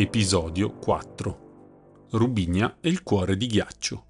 Episodio 0.00 0.74
4 0.74 2.06
Rubigna 2.12 2.76
e 2.80 2.88
il 2.88 3.02
cuore 3.02 3.36
di 3.36 3.48
ghiaccio. 3.48 4.04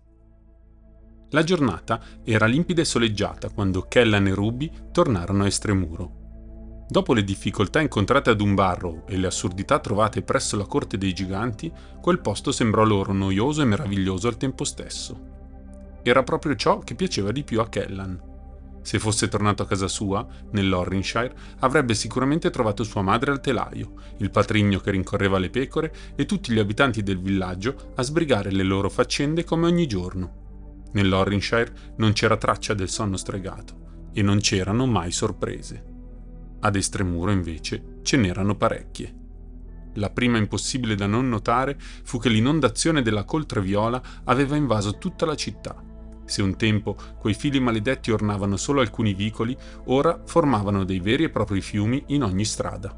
La 1.31 1.43
giornata 1.43 1.99
era 2.23 2.45
limpida 2.45 2.83
e 2.83 2.85
soleggiata 2.85 3.49
quando 3.49 3.87
Kellan 3.89 4.27
e 4.27 4.35
Ruby 4.35 4.71
tornarono 4.93 5.45
a 5.45 5.47
Estremuro. 5.47 6.85
Dopo 6.87 7.15
le 7.15 7.25
difficoltà 7.25 7.81
incontrate 7.81 8.29
ad 8.29 8.43
Umbarrow 8.43 9.05
e 9.07 9.17
le 9.17 9.29
assurdità 9.29 9.79
trovate 9.79 10.21
presso 10.21 10.59
la 10.59 10.67
corte 10.67 10.99
dei 10.99 11.15
giganti, 11.15 11.73
quel 12.03 12.21
posto 12.21 12.53
sembrò 12.53 12.85
loro 12.85 13.15
noioso 13.15 13.63
e 13.63 13.65
meraviglioso 13.65 14.29
al 14.29 14.37
tempo 14.37 14.65
stesso. 14.65 15.19
Era 16.03 16.23
proprio 16.23 16.55
ciò 16.55 16.81
che 16.81 16.97
piaceva 16.97 17.33
di 17.33 17.45
più 17.45 17.63
a 17.63 17.69
Kellan 17.71 18.37
se 18.89 18.99
fosse 18.99 19.29
tornato 19.29 19.63
a 19.63 19.67
casa 19.67 19.87
sua, 19.87 20.27
nell'Orrinshire, 20.53 21.35
avrebbe 21.59 21.93
sicuramente 21.93 22.49
trovato 22.49 22.85
sua 22.85 23.03
madre 23.03 23.31
al 23.31 23.43
telaio, 23.43 23.93
il 24.17 24.31
patrigno 24.31 24.81
che 24.81 24.93
rincorreva 24.93 25.39
le 25.39 25.51
pecore 25.51 25.93
e 26.17 26.25
tutti 26.25 26.55
gli 26.55 26.59
abitanti 26.59 27.03
del 27.03 27.21
villaggio 27.21 27.93
a 27.97 28.03
sbrigare 28.03 28.51
le 28.51 28.63
loro 28.63 28.89
faccende 28.89 29.45
come 29.45 29.67
ogni 29.67 29.87
giorno. 29.87 30.87
Nell'Orrinshire 30.93 31.71
non 31.99 32.15
c'era 32.15 32.39
traccia 32.39 32.73
del 32.73 32.89
sonno 32.89 33.19
stregato 33.19 34.09
e 34.15 34.23
non 34.23 34.39
c'erano 34.39 34.87
mai 34.87 35.13
sorprese. 35.13 35.85
Ad 36.61 36.75
Estremuro, 36.75 37.31
invece, 37.31 37.99
ce 38.01 38.17
n'erano 38.17 38.57
parecchie. 38.57 39.15
La 39.97 40.09
prima 40.09 40.39
impossibile 40.39 40.95
da 40.95 41.07
non 41.07 41.29
notare 41.29 41.77
fu 41.79 42.19
che 42.19 42.31
l'inondazione 42.31 43.03
della 43.03 43.25
coltre 43.25 43.61
viola 43.61 44.01
aveva 44.25 44.57
invaso 44.57 44.97
tutta 44.97 45.27
la 45.27 45.35
città 45.35 45.85
se 46.29 46.43
un 46.43 46.57
tempo 46.57 46.97
quei 47.19 47.35
fili 47.35 47.59
maledetti 47.59 48.11
ornavano 48.11 48.57
solo 48.57 48.81
alcuni 48.81 49.15
vicoli, 49.15 49.57
ora 49.87 50.21
formavano 50.25 50.85
dei 50.85 51.01
veri 51.01 51.25
e 51.25 51.31
propri 51.31 51.61
fiumi 51.61 52.05
in 52.09 52.23
ogni 52.23 52.45
strada. 52.45 52.95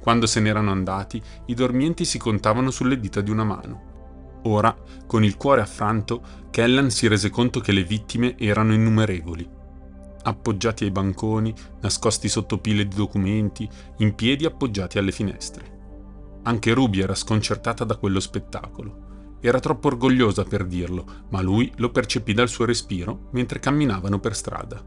Quando 0.00 0.26
se 0.26 0.40
n'erano 0.40 0.70
andati, 0.70 1.20
i 1.46 1.54
dormienti 1.54 2.04
si 2.04 2.18
contavano 2.18 2.70
sulle 2.70 3.00
dita 3.00 3.20
di 3.20 3.30
una 3.30 3.44
mano. 3.44 4.40
Ora, 4.44 4.76
con 5.06 5.24
il 5.24 5.36
cuore 5.36 5.62
affranto, 5.62 6.22
Kellan 6.50 6.90
si 6.90 7.06
rese 7.06 7.30
conto 7.30 7.60
che 7.60 7.72
le 7.72 7.84
vittime 7.84 8.36
erano 8.38 8.74
innumerevoli. 8.74 9.48
Appoggiati 10.22 10.84
ai 10.84 10.90
banconi, 10.90 11.54
nascosti 11.80 12.28
sotto 12.28 12.58
pile 12.58 12.86
di 12.86 12.94
documenti, 12.94 13.68
in 13.98 14.14
piedi 14.14 14.44
appoggiati 14.44 14.98
alle 14.98 15.12
finestre. 15.12 15.72
Anche 16.44 16.72
Ruby 16.74 17.00
era 17.00 17.14
sconcertata 17.14 17.84
da 17.84 17.96
quello 17.96 18.20
spettacolo. 18.20 19.03
Era 19.46 19.60
troppo 19.60 19.88
orgogliosa 19.88 20.42
per 20.44 20.64
dirlo, 20.64 21.04
ma 21.28 21.42
lui 21.42 21.70
lo 21.76 21.90
percepì 21.90 22.32
dal 22.32 22.48
suo 22.48 22.64
respiro 22.64 23.28
mentre 23.32 23.58
camminavano 23.58 24.18
per 24.18 24.34
strada. 24.34 24.82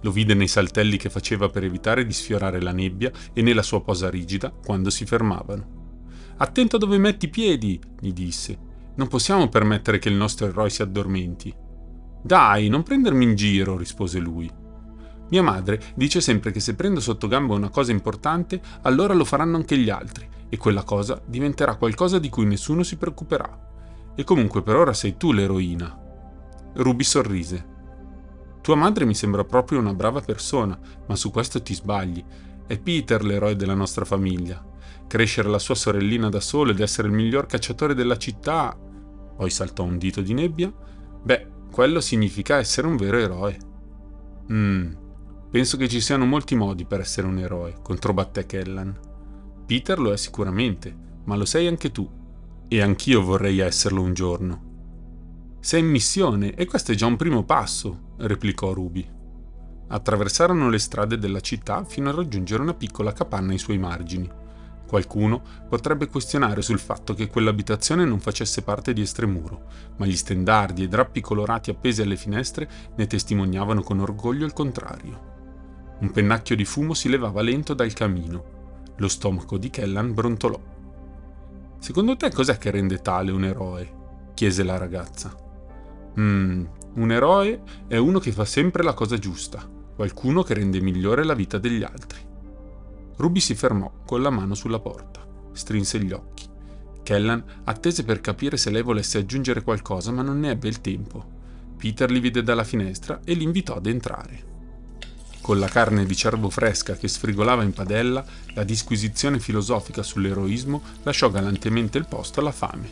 Lo 0.00 0.10
vide 0.10 0.34
nei 0.34 0.48
saltelli 0.48 0.96
che 0.96 1.08
faceva 1.08 1.48
per 1.48 1.62
evitare 1.62 2.04
di 2.04 2.12
sfiorare 2.12 2.60
la 2.60 2.72
nebbia 2.72 3.12
e 3.32 3.40
nella 3.40 3.62
sua 3.62 3.82
posa 3.82 4.10
rigida 4.10 4.50
quando 4.50 4.90
si 4.90 5.06
fermavano. 5.06 6.32
Attento 6.38 6.74
a 6.74 6.78
dove 6.80 6.98
metti 6.98 7.26
i 7.26 7.30
piedi, 7.30 7.80
gli 8.00 8.12
disse. 8.12 8.58
Non 8.96 9.06
possiamo 9.06 9.48
permettere 9.48 10.00
che 10.00 10.08
il 10.08 10.16
nostro 10.16 10.48
eroe 10.48 10.70
si 10.70 10.82
addormenti. 10.82 11.54
Dai, 12.20 12.66
non 12.66 12.82
prendermi 12.82 13.22
in 13.22 13.36
giro, 13.36 13.76
rispose 13.76 14.18
lui. 14.18 14.50
Mia 15.28 15.42
madre 15.44 15.80
dice 15.94 16.20
sempre 16.20 16.50
che 16.50 16.58
se 16.58 16.74
prendo 16.74 16.98
sotto 16.98 17.28
gamba 17.28 17.54
una 17.54 17.70
cosa 17.70 17.92
importante, 17.92 18.60
allora 18.82 19.14
lo 19.14 19.24
faranno 19.24 19.54
anche 19.54 19.78
gli 19.78 19.88
altri, 19.88 20.28
e 20.48 20.56
quella 20.56 20.82
cosa 20.82 21.22
diventerà 21.24 21.76
qualcosa 21.76 22.18
di 22.18 22.28
cui 22.28 22.44
nessuno 22.44 22.82
si 22.82 22.96
preoccuperà. 22.96 23.70
E 24.14 24.24
comunque 24.24 24.62
per 24.62 24.76
ora 24.76 24.92
sei 24.92 25.16
tu 25.16 25.32
l'eroina. 25.32 26.00
Ruby 26.74 27.04
sorrise. 27.04 27.72
Tua 28.60 28.76
madre 28.76 29.04
mi 29.04 29.14
sembra 29.14 29.44
proprio 29.44 29.78
una 29.78 29.92
brava 29.92 30.20
persona, 30.20 30.78
ma 31.06 31.16
su 31.16 31.30
questo 31.30 31.62
ti 31.62 31.74
sbagli. 31.74 32.24
È 32.66 32.78
Peter 32.78 33.22
l'eroe 33.22 33.56
della 33.56 33.74
nostra 33.74 34.04
famiglia. 34.04 34.64
Crescere 35.06 35.48
la 35.48 35.58
sua 35.58 35.74
sorellina 35.74 36.28
da 36.28 36.40
solo 36.40 36.70
ed 36.70 36.80
essere 36.80 37.08
il 37.08 37.14
miglior 37.14 37.46
cacciatore 37.46 37.94
della 37.94 38.16
città. 38.16 38.76
Poi 39.36 39.50
saltò 39.50 39.84
un 39.84 39.98
dito 39.98 40.22
di 40.22 40.32
nebbia. 40.32 40.72
Beh, 41.22 41.48
quello 41.70 42.00
significa 42.00 42.56
essere 42.56 42.86
un 42.86 42.96
vero 42.96 43.18
eroe. 43.18 43.58
Mmm, 44.50 44.96
penso 45.50 45.76
che 45.76 45.88
ci 45.88 46.00
siano 46.00 46.24
molti 46.24 46.54
modi 46.54 46.84
per 46.84 47.00
essere 47.00 47.26
un 47.26 47.38
eroe, 47.38 47.76
controbatté 47.82 48.46
Kellan. 48.46 48.98
Peter 49.66 49.98
lo 49.98 50.12
è 50.12 50.16
sicuramente, 50.16 50.96
ma 51.24 51.36
lo 51.36 51.44
sei 51.44 51.66
anche 51.66 51.90
tu. 51.90 52.08
E 52.74 52.82
anch'io 52.82 53.22
vorrei 53.22 53.60
esserlo 53.60 54.02
un 54.02 54.14
giorno. 54.14 55.58
Sei 55.60 55.78
in 55.78 55.86
missione 55.86 56.54
e 56.54 56.64
questo 56.64 56.90
è 56.90 56.96
già 56.96 57.06
un 57.06 57.14
primo 57.14 57.44
passo, 57.44 58.14
replicò 58.16 58.72
Ruby. 58.72 59.08
Attraversarono 59.86 60.68
le 60.68 60.80
strade 60.80 61.16
della 61.16 61.38
città 61.38 61.84
fino 61.84 62.08
a 62.08 62.12
raggiungere 62.12 62.62
una 62.62 62.74
piccola 62.74 63.12
capanna 63.12 63.52
ai 63.52 63.58
suoi 63.58 63.78
margini. 63.78 64.28
Qualcuno 64.88 65.40
potrebbe 65.68 66.08
questionare 66.08 66.62
sul 66.62 66.80
fatto 66.80 67.14
che 67.14 67.28
quell'abitazione 67.28 68.04
non 68.04 68.18
facesse 68.18 68.62
parte 68.62 68.92
di 68.92 69.02
Estremuro, 69.02 69.66
ma 69.98 70.06
gli 70.06 70.16
stendardi 70.16 70.82
e 70.82 70.88
drappi 70.88 71.20
colorati 71.20 71.70
appesi 71.70 72.02
alle 72.02 72.16
finestre 72.16 72.68
ne 72.96 73.06
testimoniavano 73.06 73.82
con 73.82 74.00
orgoglio 74.00 74.44
il 74.44 74.52
contrario. 74.52 75.94
Un 76.00 76.10
pennacchio 76.10 76.56
di 76.56 76.64
fumo 76.64 76.92
si 76.92 77.08
levava 77.08 77.40
lento 77.40 77.72
dal 77.72 77.92
camino. 77.92 78.82
Lo 78.96 79.06
stomaco 79.06 79.58
di 79.58 79.70
Kellan 79.70 80.12
brontolò. 80.12 80.73
Secondo 81.84 82.16
te 82.16 82.30
cos'è 82.30 82.56
che 82.56 82.70
rende 82.70 83.02
tale 83.02 83.30
un 83.30 83.44
eroe? 83.44 84.32
chiese 84.32 84.62
la 84.62 84.78
ragazza. 84.78 85.36
Mmm, 86.18 86.66
un 86.94 87.12
eroe 87.12 87.60
è 87.86 87.98
uno 87.98 88.18
che 88.20 88.32
fa 88.32 88.46
sempre 88.46 88.82
la 88.82 88.94
cosa 88.94 89.18
giusta, 89.18 89.68
qualcuno 89.94 90.42
che 90.42 90.54
rende 90.54 90.80
migliore 90.80 91.24
la 91.24 91.34
vita 91.34 91.58
degli 91.58 91.82
altri. 91.82 92.20
Ruby 93.16 93.38
si 93.38 93.54
fermò 93.54 94.00
con 94.06 94.22
la 94.22 94.30
mano 94.30 94.54
sulla 94.54 94.80
porta, 94.80 95.26
strinse 95.52 96.02
gli 96.02 96.12
occhi. 96.12 96.48
Kellan 97.02 97.44
attese 97.64 98.02
per 98.02 98.22
capire 98.22 98.56
se 98.56 98.70
lei 98.70 98.80
volesse 98.80 99.18
aggiungere 99.18 99.62
qualcosa, 99.62 100.10
ma 100.10 100.22
non 100.22 100.40
ne 100.40 100.52
ebbe 100.52 100.68
il 100.68 100.80
tempo. 100.80 101.22
Peter 101.76 102.10
li 102.10 102.20
vide 102.20 102.42
dalla 102.42 102.64
finestra 102.64 103.20
e 103.22 103.34
li 103.34 103.44
invitò 103.44 103.74
ad 103.74 103.84
entrare. 103.84 104.53
Con 105.44 105.58
la 105.58 105.68
carne 105.68 106.06
di 106.06 106.16
cervo 106.16 106.48
fresca 106.48 106.94
che 106.94 107.06
sfrigolava 107.06 107.64
in 107.64 107.74
padella, 107.74 108.24
la 108.54 108.64
disquisizione 108.64 109.38
filosofica 109.38 110.02
sull'eroismo 110.02 110.80
lasciò 111.02 111.28
galantemente 111.28 111.98
il 111.98 112.06
posto 112.06 112.40
alla 112.40 112.50
fame 112.50 112.90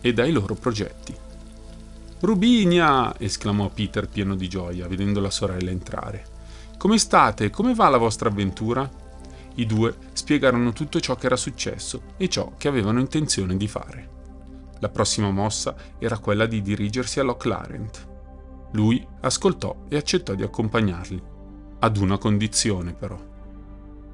ed 0.00 0.18
ai 0.18 0.32
loro 0.32 0.56
progetti. 0.56 1.14
Rubinia! 2.18 3.14
esclamò 3.18 3.68
Peter 3.68 4.08
pieno 4.08 4.34
di 4.34 4.48
gioia, 4.48 4.88
vedendo 4.88 5.20
la 5.20 5.30
sorella 5.30 5.70
entrare. 5.70 6.24
Come 6.76 6.98
state? 6.98 7.50
Come 7.50 7.72
va 7.72 7.88
la 7.88 7.98
vostra 7.98 8.30
avventura? 8.30 8.90
I 9.54 9.64
due 9.64 9.94
spiegarono 10.12 10.72
tutto 10.72 10.98
ciò 10.98 11.14
che 11.14 11.26
era 11.26 11.36
successo 11.36 12.02
e 12.16 12.28
ciò 12.28 12.54
che 12.58 12.66
avevano 12.66 12.98
intenzione 12.98 13.56
di 13.56 13.68
fare. 13.68 14.08
La 14.80 14.88
prossima 14.88 15.30
mossa 15.30 15.76
era 16.00 16.18
quella 16.18 16.46
di 16.46 16.62
dirigersi 16.62 17.20
a 17.20 17.22
Loch 17.22 17.44
Larent. 17.44 18.08
Lui 18.72 19.06
ascoltò 19.20 19.84
e 19.88 19.96
accettò 19.96 20.34
di 20.34 20.42
accompagnarli 20.42 21.30
ad 21.84 21.96
una 21.96 22.16
condizione 22.16 22.92
però. 22.94 23.18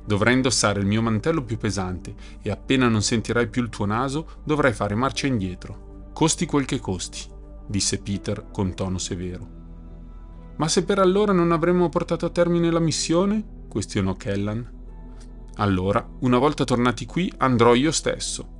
Dovrai 0.04 0.32
indossare 0.32 0.80
il 0.80 0.86
mio 0.86 1.02
mantello 1.02 1.44
più 1.44 1.58
pesante 1.58 2.14
e 2.40 2.50
appena 2.50 2.88
non 2.88 3.02
sentirai 3.02 3.48
più 3.48 3.62
il 3.62 3.68
tuo 3.68 3.84
naso 3.84 4.40
dovrai 4.42 4.72
fare 4.72 4.94
marcia 4.94 5.26
indietro, 5.26 6.10
costi 6.14 6.46
quel 6.46 6.64
che 6.64 6.80
costi, 6.80 7.20
disse 7.66 8.00
Peter 8.00 8.46
con 8.50 8.74
tono 8.74 8.96
severo. 8.96 9.56
Ma 10.56 10.66
se 10.66 10.82
per 10.84 10.98
allora 10.98 11.32
non 11.32 11.52
avremmo 11.52 11.90
portato 11.90 12.24
a 12.24 12.30
termine 12.30 12.70
la 12.70 12.80
missione? 12.80 13.56
questionò 13.68 14.14
Kellan. 14.14 14.76
Allora, 15.56 16.08
una 16.20 16.38
volta 16.38 16.64
tornati 16.64 17.04
qui, 17.04 17.30
andrò 17.36 17.74
io 17.74 17.92
stesso. 17.92 18.56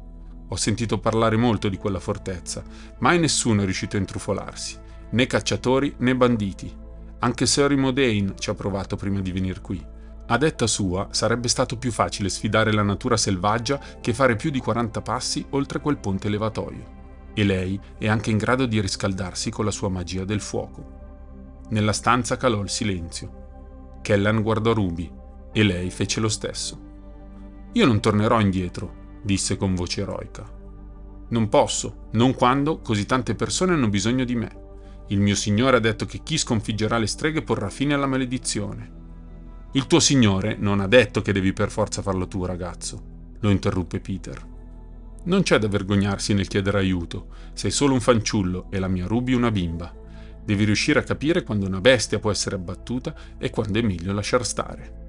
Ho 0.49 0.57
sentito 0.57 0.99
parlare 0.99 1.37
molto 1.37 1.71
di 1.71 1.79
quella 1.79 1.99
fortezza, 1.99 2.63
mai 2.99 3.19
nessuno 3.19 3.63
è 3.63 3.65
riuscito 3.65 3.97
a 3.97 4.01
intrufolarsi, 4.01 4.77
né 5.11 5.27
cacciatori 5.27 5.95
né 5.99 6.15
banditi, 6.15 6.87
anche 7.21 7.47
Sir 7.47 7.77
Modane 7.77 8.35
ci 8.39 8.51
ha 8.51 8.55
provato 8.55 8.97
prima 8.97 9.21
di 9.21 9.33
venire 9.33 9.61
qui. 9.61 9.85
A 10.31 10.37
detta 10.37 10.67
sua, 10.67 11.09
sarebbe 11.11 11.49
stato 11.49 11.79
più 11.79 11.91
facile 11.91 12.29
sfidare 12.29 12.73
la 12.73 12.83
natura 12.83 13.17
selvaggia 13.17 13.81
che 14.01 14.13
fare 14.13 14.37
più 14.37 14.51
di 14.51 14.61
40 14.61 15.01
passi 15.01 15.45
oltre 15.51 15.81
quel 15.81 15.99
ponte 15.99 16.29
levatoio. 16.29 16.97
E 17.35 17.45
lei 17.45 17.81
è 17.97 18.09
anche 18.09 18.31
in 18.31 18.37
grado 18.37 18.67
di 18.67 18.81
riscaldarsi 18.81 19.51
con 19.51 19.65
la 19.65 19.71
sua 19.71 19.89
magia 19.89 20.25
del 20.25 20.41
fuoco. 20.41 20.97
Nella 21.71 21.93
stanza 21.93 22.37
calò 22.37 22.61
il 22.61 22.69
silenzio. 22.69 24.01
Kellan 24.03 24.43
guardò 24.43 24.73
Ruby 24.73 25.11
e 25.53 25.63
lei 25.63 25.91
fece 25.91 26.21
lo 26.21 26.29
stesso. 26.29 26.79
Io 27.73 27.87
non 27.87 28.01
tornerò 28.01 28.41
indietro, 28.41 29.21
disse 29.23 29.57
con 29.57 29.75
voce 29.75 30.03
eroica. 30.03 30.45
Non 31.31 31.49
posso, 31.49 32.09
non 32.13 32.35
quando 32.35 32.81
così 32.81 33.07
tante 33.07 33.35
persone 33.35 33.73
hanno 33.73 33.89
bisogno 33.89 34.25
di 34.25 34.35
me. 34.35 34.67
Il 35.09 35.21
mio 35.21 35.35
Signore 35.35 35.79
ha 35.79 35.81
detto 35.81 36.05
che 36.05 36.23
chi 36.23 36.37
sconfiggerà 36.37 36.99
le 36.99 37.07
streghe 37.07 37.43
porrà 37.43 37.71
fine 37.71 37.95
alla 37.95 38.07
maledizione. 38.07 38.97
Il 39.73 39.87
tuo 39.87 40.01
Signore 40.01 40.57
non 40.59 40.81
ha 40.81 40.87
detto 40.87 41.23
che 41.23 41.33
devi 41.33 41.53
per 41.53 41.71
forza 41.71 42.03
farlo 42.03 42.29
tu, 42.29 42.45
ragazzo, 42.45 43.03
lo 43.41 43.51
interruppe 43.51 44.01
Peter. 44.01 44.47
Non 45.25 45.43
c'è 45.43 45.59
da 45.59 45.69
vergognarsi 45.69 46.35
nel 46.35 46.49
chiedere 46.49 46.79
aiuto, 46.79 47.29
sei 47.55 47.71
solo 47.71 47.95
un 47.95 48.01
fanciullo 48.01 48.67
e 48.71 48.79
la 48.79 48.89
mia 48.89 49.07
Ruby 49.07 49.33
una 49.33 49.51
bimba. 49.51 49.95
Devi 50.45 50.65
riuscire 50.65 50.99
a 50.99 51.05
capire 51.05 51.43
quando 51.43 51.67
una 51.67 51.81
bestia 51.81 52.19
può 52.19 52.31
essere 52.31 52.57
abbattuta 52.57 53.15
e 53.39 53.51
quando 53.51 53.79
è 53.79 53.83
meglio 53.83 54.13
lasciar 54.13 54.45
stare. 54.45 55.07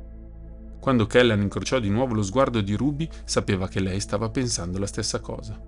Quando 0.79 1.07
Kellan 1.07 1.41
incrociò 1.41 1.79
di 1.79 1.89
nuovo 1.89 2.13
lo 2.13 2.23
sguardo 2.23 2.61
di 2.61 2.73
Ruby, 2.73 3.07
sapeva 3.25 3.67
che 3.67 3.81
lei 3.81 3.99
stava 3.99 4.29
pensando 4.29 4.79
la 4.79 4.87
stessa 4.87 5.19
cosa. 5.19 5.61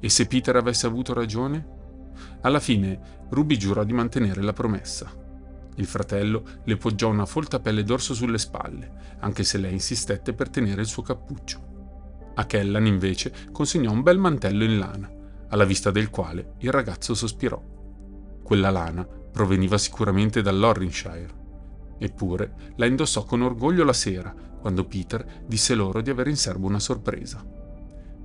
E 0.00 0.08
se 0.08 0.26
Peter 0.26 0.56
avesse 0.56 0.86
avuto 0.86 1.12
ragione? 1.12 1.75
Alla 2.42 2.60
fine, 2.60 3.24
Ruby 3.30 3.56
giurò 3.56 3.84
di 3.84 3.92
mantenere 3.92 4.42
la 4.42 4.52
promessa. 4.52 5.10
Il 5.76 5.86
fratello 5.86 6.44
le 6.64 6.76
poggiò 6.76 7.08
una 7.08 7.26
folta 7.26 7.60
pelle 7.60 7.82
d'orso 7.82 8.14
sulle 8.14 8.38
spalle, 8.38 9.16
anche 9.20 9.44
se 9.44 9.58
lei 9.58 9.72
insistette 9.72 10.32
per 10.32 10.48
tenere 10.48 10.80
il 10.80 10.86
suo 10.86 11.02
cappuccio. 11.02 11.74
A 12.34 12.46
Kellan, 12.46 12.86
invece, 12.86 13.32
consegnò 13.52 13.90
un 13.90 14.02
bel 14.02 14.18
mantello 14.18 14.64
in 14.64 14.78
lana, 14.78 15.10
alla 15.48 15.64
vista 15.64 15.90
del 15.90 16.10
quale 16.10 16.54
il 16.58 16.70
ragazzo 16.70 17.14
sospirò. 17.14 17.62
Quella 18.42 18.70
lana 18.70 19.04
proveniva 19.04 19.76
sicuramente 19.76 20.42
dall'Orrinshire. 20.42 21.44
Eppure 21.98 22.72
la 22.76 22.86
indossò 22.86 23.24
con 23.24 23.42
orgoglio 23.42 23.84
la 23.84 23.92
sera, 23.92 24.34
quando 24.60 24.84
Peter 24.84 25.44
disse 25.46 25.74
loro 25.74 26.00
di 26.00 26.10
avere 26.10 26.30
in 26.30 26.36
serbo 26.36 26.66
una 26.66 26.78
sorpresa. 26.78 27.55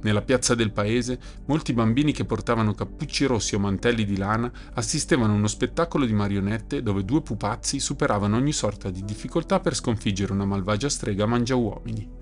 Nella 0.03 0.21
piazza 0.21 0.55
del 0.55 0.71
paese, 0.71 1.19
molti 1.45 1.73
bambini 1.73 2.11
che 2.11 2.25
portavano 2.25 2.73
cappucci 2.73 3.25
rossi 3.25 3.53
o 3.53 3.59
mantelli 3.59 4.03
di 4.03 4.17
lana 4.17 4.51
assistevano 4.73 5.33
a 5.33 5.35
uno 5.35 5.47
spettacolo 5.47 6.05
di 6.05 6.13
marionette 6.13 6.81
dove 6.81 7.05
due 7.05 7.21
pupazzi 7.21 7.79
superavano 7.79 8.35
ogni 8.35 8.51
sorta 8.51 8.89
di 8.89 9.03
difficoltà 9.03 9.59
per 9.59 9.75
sconfiggere 9.75 10.33
una 10.33 10.45
malvagia 10.45 10.89
strega 10.89 11.27
mangiauomini. 11.27 12.19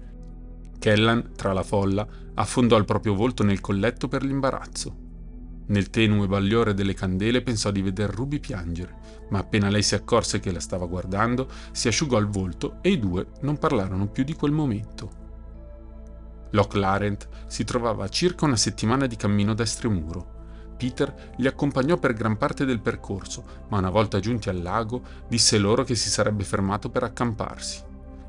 Kellan, 0.77 1.31
tra 1.35 1.53
la 1.53 1.63
folla, 1.63 2.05
affondò 2.33 2.77
il 2.77 2.85
proprio 2.85 3.15
volto 3.15 3.43
nel 3.43 3.61
colletto 3.61 4.07
per 4.07 4.23
l'imbarazzo. 4.23 5.07
Nel 5.67 5.89
tenue 5.89 6.27
bagliore 6.27 6.73
delle 6.73 6.93
candele 6.93 7.41
pensò 7.41 7.69
di 7.71 7.81
veder 7.81 8.09
Ruby 8.09 8.39
piangere, 8.39 9.27
ma 9.29 9.39
appena 9.39 9.69
lei 9.69 9.83
si 9.83 9.95
accorse 9.95 10.39
che 10.39 10.51
la 10.51 10.59
stava 10.59 10.85
guardando, 10.85 11.47
si 11.71 11.87
asciugò 11.87 12.17
il 12.17 12.27
volto 12.27 12.79
e 12.81 12.89
i 12.89 12.99
due 12.99 13.27
non 13.41 13.57
parlarono 13.57 14.07
più 14.07 14.23
di 14.23 14.33
quel 14.33 14.51
momento. 14.51 15.28
Loch 16.51 16.73
Larent 16.73 17.27
si 17.47 17.63
trovava 17.63 18.05
a 18.05 18.09
circa 18.09 18.45
una 18.45 18.55
settimana 18.55 19.05
di 19.05 19.15
cammino 19.15 19.53
da 19.53 19.63
Estremuro. 19.63 20.37
Peter 20.77 21.33
li 21.37 21.47
accompagnò 21.47 21.97
per 21.97 22.13
gran 22.13 22.37
parte 22.37 22.65
del 22.65 22.79
percorso, 22.79 23.43
ma 23.67 23.79
una 23.79 23.89
volta 23.89 24.19
giunti 24.19 24.49
al 24.49 24.61
lago 24.61 25.01
disse 25.27 25.57
loro 25.57 25.83
che 25.83 25.95
si 25.95 26.09
sarebbe 26.09 26.43
fermato 26.43 26.89
per 26.89 27.03
accamparsi. 27.03 27.83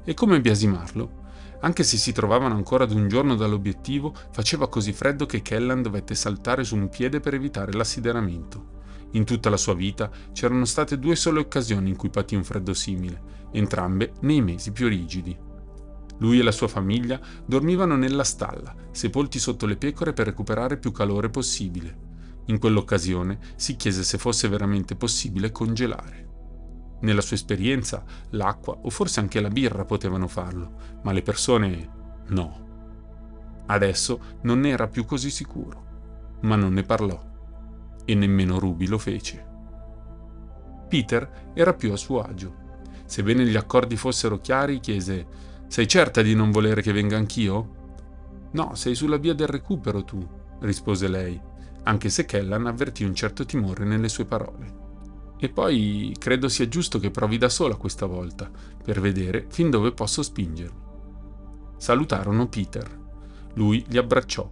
E 0.05 0.15
come 0.15 0.41
biasimarlo? 0.41 1.19
Anche 1.61 1.85
se 1.85 1.97
si 1.97 2.13
trovavano 2.13 2.55
ancora 2.55 2.85
ad 2.85 2.91
un 2.91 3.07
giorno 3.07 3.37
dall'obiettivo, 3.37 4.15
faceva 4.33 4.69
così 4.69 4.93
freddo 4.93 5.27
che 5.27 5.43
Kellan 5.43 5.83
dovette 5.83 6.15
saltare 6.15 6.65
su 6.65 6.75
un 6.75 6.89
piede 6.89 7.21
per 7.21 7.35
evitare 7.35 7.73
l'assideramento. 7.73 8.79
In 9.13 9.25
tutta 9.25 9.51
la 9.51 9.57
sua 9.57 9.75
vita 9.75 10.11
c'erano 10.33 10.65
state 10.65 10.99
due 10.99 11.17
sole 11.17 11.41
occasioni 11.41 11.91
in 11.91 11.97
cui 11.97 12.11
patì 12.11 12.35
un 12.35 12.45
freddo 12.45 12.75
simile, 12.75 13.49
entrambe 13.53 14.13
nei 14.21 14.41
mesi 14.41 14.73
più 14.73 14.89
rigidi. 14.89 15.37
Lui 16.21 16.39
e 16.39 16.43
la 16.43 16.53
sua 16.53 16.69
famiglia 16.69 17.21
dormivano 17.45 17.97
nella 17.97 18.25
stalla, 18.25 18.75
sepolti 18.91 19.39
sotto 19.39 19.67
le 19.67 19.77
pecore 19.77 20.13
per 20.13 20.27
recuperare 20.27 20.79
più 20.79 20.93
calore 20.93 21.29
possibile. 21.29 22.09
In 22.47 22.59
quell'occasione 22.59 23.39
si 23.57 23.77
chiese 23.77 24.03
se 24.03 24.19
fosse 24.19 24.49
veramente 24.49 24.97
possibile 24.97 25.51
congelare. 25.53 26.29
Nella 27.01 27.23
sua 27.23 27.37
esperienza 27.37 28.05
l'acqua 28.31 28.79
o 28.83 28.91
forse 28.91 29.21
anche 29.21 29.41
la 29.41 29.49
birra 29.49 29.85
potevano 29.85 30.27
farlo, 30.27 30.99
ma 31.03 31.13
le 31.13 31.23
persone 31.23 31.89
no. 32.29 32.69
Adesso 33.67 34.21
non 34.43 34.61
ne 34.61 34.71
era 34.71 34.89
più 34.89 35.05
così 35.05 35.31
sicuro, 35.31 35.85
ma 36.43 36.57
non 36.57 36.75
ne 36.75 36.83
parlò. 36.83 37.29
E 38.05 38.15
nemmeno 38.15 38.59
Ruby 38.59 38.87
lo 38.87 38.99
fece. 38.99 39.47
Peter 40.89 41.53
era 41.55 41.73
più 41.73 41.93
a 41.93 41.97
suo 41.97 42.21
agio. 42.21 42.69
Sebbene 43.07 43.47
gli 43.47 43.57
accordi 43.57 43.97
fossero 43.97 44.41
chiari, 44.41 44.81
chiese: 44.81 45.27
Sei 45.71 45.87
certa 45.87 46.21
di 46.21 46.35
non 46.35 46.51
volere 46.51 46.83
che 46.83 46.93
venga 46.93 47.17
anch'io? 47.17 48.49
No, 48.55 48.75
sei 48.75 48.97
sulla 48.97 49.19
via 49.19 49.35
del 49.35 49.47
recupero 49.47 50.03
tu, 50.03 50.19
rispose 50.63 51.07
lei, 51.07 51.41
anche 51.85 52.09
se 52.09 52.25
Kellan 52.25 52.67
avvertì 52.67 53.05
un 53.05 53.15
certo 53.15 53.45
timore 53.45 53.85
nelle 53.85 54.09
sue 54.09 54.25
parole. 54.25 54.79
E 55.39 55.49
poi 55.49 56.13
credo 56.19 56.49
sia 56.49 56.67
giusto 56.67 56.99
che 56.99 57.13
provi 57.13 57.39
da 57.39 57.49
sola 57.49 57.77
questa 57.77 58.07
volta, 58.07 58.51
per 58.83 59.01
vedere 59.01 59.47
fin 59.49 59.71
dove 59.71 59.93
posso 59.93 60.25
spingermi. 60.25 60.81
Salutarono 61.77 62.49
Peter. 62.49 62.99
Lui 63.55 63.85
li 63.91 63.97
abbracciò, 63.97 64.51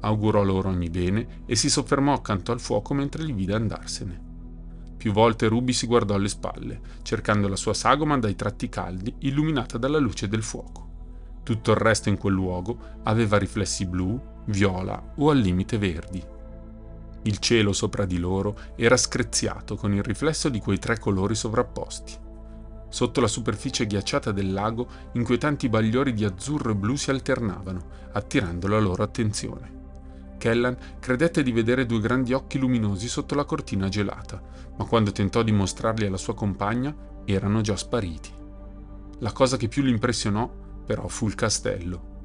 augurò 0.00 0.42
loro 0.42 0.68
ogni 0.68 0.90
bene 0.90 1.44
e 1.46 1.56
si 1.56 1.70
soffermò 1.70 2.12
accanto 2.12 2.52
al 2.52 2.60
fuoco 2.60 2.92
mentre 2.92 3.22
li 3.22 3.32
vide 3.32 3.54
andarsene. 3.54 4.27
Più 4.98 5.12
volte 5.12 5.46
Ruby 5.46 5.72
si 5.72 5.86
guardò 5.86 6.14
alle 6.16 6.28
spalle, 6.28 6.80
cercando 7.02 7.46
la 7.46 7.54
sua 7.54 7.72
sagoma 7.72 8.18
dai 8.18 8.34
tratti 8.34 8.68
caldi, 8.68 9.14
illuminata 9.20 9.78
dalla 9.78 9.98
luce 9.98 10.26
del 10.26 10.42
fuoco. 10.42 10.86
Tutto 11.44 11.70
il 11.70 11.76
resto 11.76 12.08
in 12.08 12.18
quel 12.18 12.34
luogo 12.34 12.78
aveva 13.04 13.38
riflessi 13.38 13.86
blu, 13.86 14.20
viola 14.46 15.14
o 15.16 15.30
al 15.30 15.38
limite 15.38 15.78
verdi. 15.78 16.22
Il 17.22 17.38
cielo 17.38 17.72
sopra 17.72 18.04
di 18.06 18.18
loro 18.18 18.58
era 18.74 18.96
screziato 18.96 19.76
con 19.76 19.94
il 19.94 20.02
riflesso 20.02 20.48
di 20.48 20.58
quei 20.58 20.78
tre 20.78 20.98
colori 20.98 21.36
sovrapposti. 21.36 22.14
Sotto 22.88 23.20
la 23.20 23.28
superficie 23.28 23.86
ghiacciata 23.86 24.32
del 24.32 24.52
lago, 24.52 24.88
inquietanti 25.12 25.68
bagliori 25.68 26.12
di 26.12 26.24
azzurro 26.24 26.72
e 26.72 26.74
blu 26.74 26.96
si 26.96 27.10
alternavano, 27.10 27.84
attirando 28.12 28.66
la 28.66 28.80
loro 28.80 29.04
attenzione. 29.04 29.77
Kellan 30.38 30.76
credette 31.00 31.42
di 31.42 31.52
vedere 31.52 31.84
due 31.84 32.00
grandi 32.00 32.32
occhi 32.32 32.58
luminosi 32.58 33.08
sotto 33.08 33.34
la 33.34 33.44
cortina 33.44 33.88
gelata, 33.88 34.40
ma 34.76 34.84
quando 34.84 35.12
tentò 35.12 35.42
di 35.42 35.52
mostrarli 35.52 36.06
alla 36.06 36.16
sua 36.16 36.34
compagna, 36.34 36.94
erano 37.24 37.60
già 37.60 37.76
spariti. 37.76 38.30
La 39.18 39.32
cosa 39.32 39.56
che 39.56 39.68
più 39.68 39.82
l'impressionò, 39.82 40.48
però, 40.86 41.08
fu 41.08 41.26
il 41.26 41.34
castello. 41.34 42.16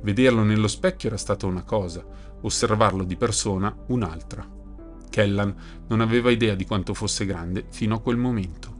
Vederlo 0.00 0.42
nello 0.42 0.66
specchio 0.66 1.08
era 1.08 1.18
stata 1.18 1.46
una 1.46 1.62
cosa, 1.62 2.04
osservarlo 2.40 3.04
di 3.04 3.16
persona 3.16 3.74
un'altra. 3.88 4.46
Kellan 5.10 5.54
non 5.88 6.00
aveva 6.00 6.30
idea 6.30 6.54
di 6.54 6.64
quanto 6.64 6.94
fosse 6.94 7.26
grande 7.26 7.66
fino 7.68 7.96
a 7.96 8.00
quel 8.00 8.16
momento. 8.16 8.76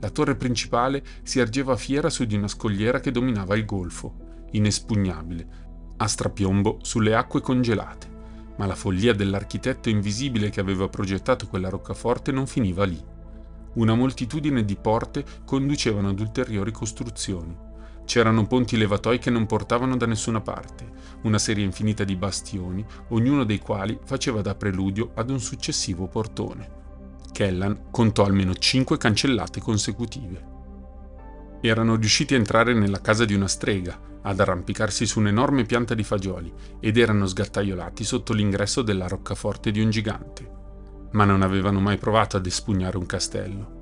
La 0.00 0.10
torre 0.10 0.36
principale 0.36 1.02
si 1.22 1.40
ergeva 1.40 1.76
fiera 1.76 2.08
su 2.08 2.24
di 2.24 2.36
una 2.36 2.48
scogliera 2.48 3.00
che 3.00 3.10
dominava 3.10 3.56
il 3.56 3.64
golfo, 3.64 4.46
inespugnabile, 4.52 5.67
a 5.98 6.06
strapiombo 6.08 6.78
sulle 6.82 7.14
acque 7.14 7.40
congelate, 7.40 8.08
ma 8.56 8.66
la 8.66 8.74
follia 8.74 9.14
dell'architetto 9.14 9.88
invisibile 9.88 10.50
che 10.50 10.60
aveva 10.60 10.88
progettato 10.88 11.46
quella 11.46 11.68
roccaforte 11.68 12.32
non 12.32 12.46
finiva 12.46 12.84
lì. 12.84 13.00
Una 13.74 13.94
moltitudine 13.94 14.64
di 14.64 14.76
porte 14.76 15.24
conducevano 15.44 16.08
ad 16.08 16.18
ulteriori 16.18 16.72
costruzioni 16.72 17.66
C'erano 18.08 18.46
ponti 18.46 18.78
levatoi 18.78 19.18
che 19.18 19.28
non 19.28 19.44
portavano 19.44 19.94
da 19.94 20.06
nessuna 20.06 20.40
parte, 20.40 20.90
una 21.24 21.36
serie 21.36 21.62
infinita 21.62 22.04
di 22.04 22.16
bastioni, 22.16 22.82
ognuno 23.08 23.44
dei 23.44 23.58
quali 23.58 23.98
faceva 24.02 24.40
da 24.40 24.54
preludio 24.54 25.10
ad 25.12 25.28
un 25.28 25.38
successivo 25.38 26.06
portone. 26.06 26.70
Kellan 27.30 27.90
contò 27.90 28.24
almeno 28.24 28.54
cinque 28.54 28.96
cancellate 28.96 29.60
consecutive. 29.60 30.57
Erano 31.60 31.96
riusciti 31.96 32.34
a 32.34 32.36
entrare 32.36 32.72
nella 32.72 33.00
casa 33.00 33.24
di 33.24 33.34
una 33.34 33.48
strega, 33.48 33.98
ad 34.22 34.40
arrampicarsi 34.40 35.06
su 35.06 35.18
un'enorme 35.20 35.64
pianta 35.64 35.94
di 35.94 36.04
fagioli 36.04 36.52
ed 36.80 36.96
erano 36.96 37.26
sgattaiolati 37.26 38.04
sotto 38.04 38.32
l'ingresso 38.32 38.82
della 38.82 39.08
roccaforte 39.08 39.70
di 39.70 39.80
un 39.80 39.90
gigante. 39.90 40.56
Ma 41.12 41.24
non 41.24 41.42
avevano 41.42 41.80
mai 41.80 41.96
provato 41.96 42.36
ad 42.36 42.46
espugnare 42.46 42.96
un 42.96 43.06
castello. 43.06 43.76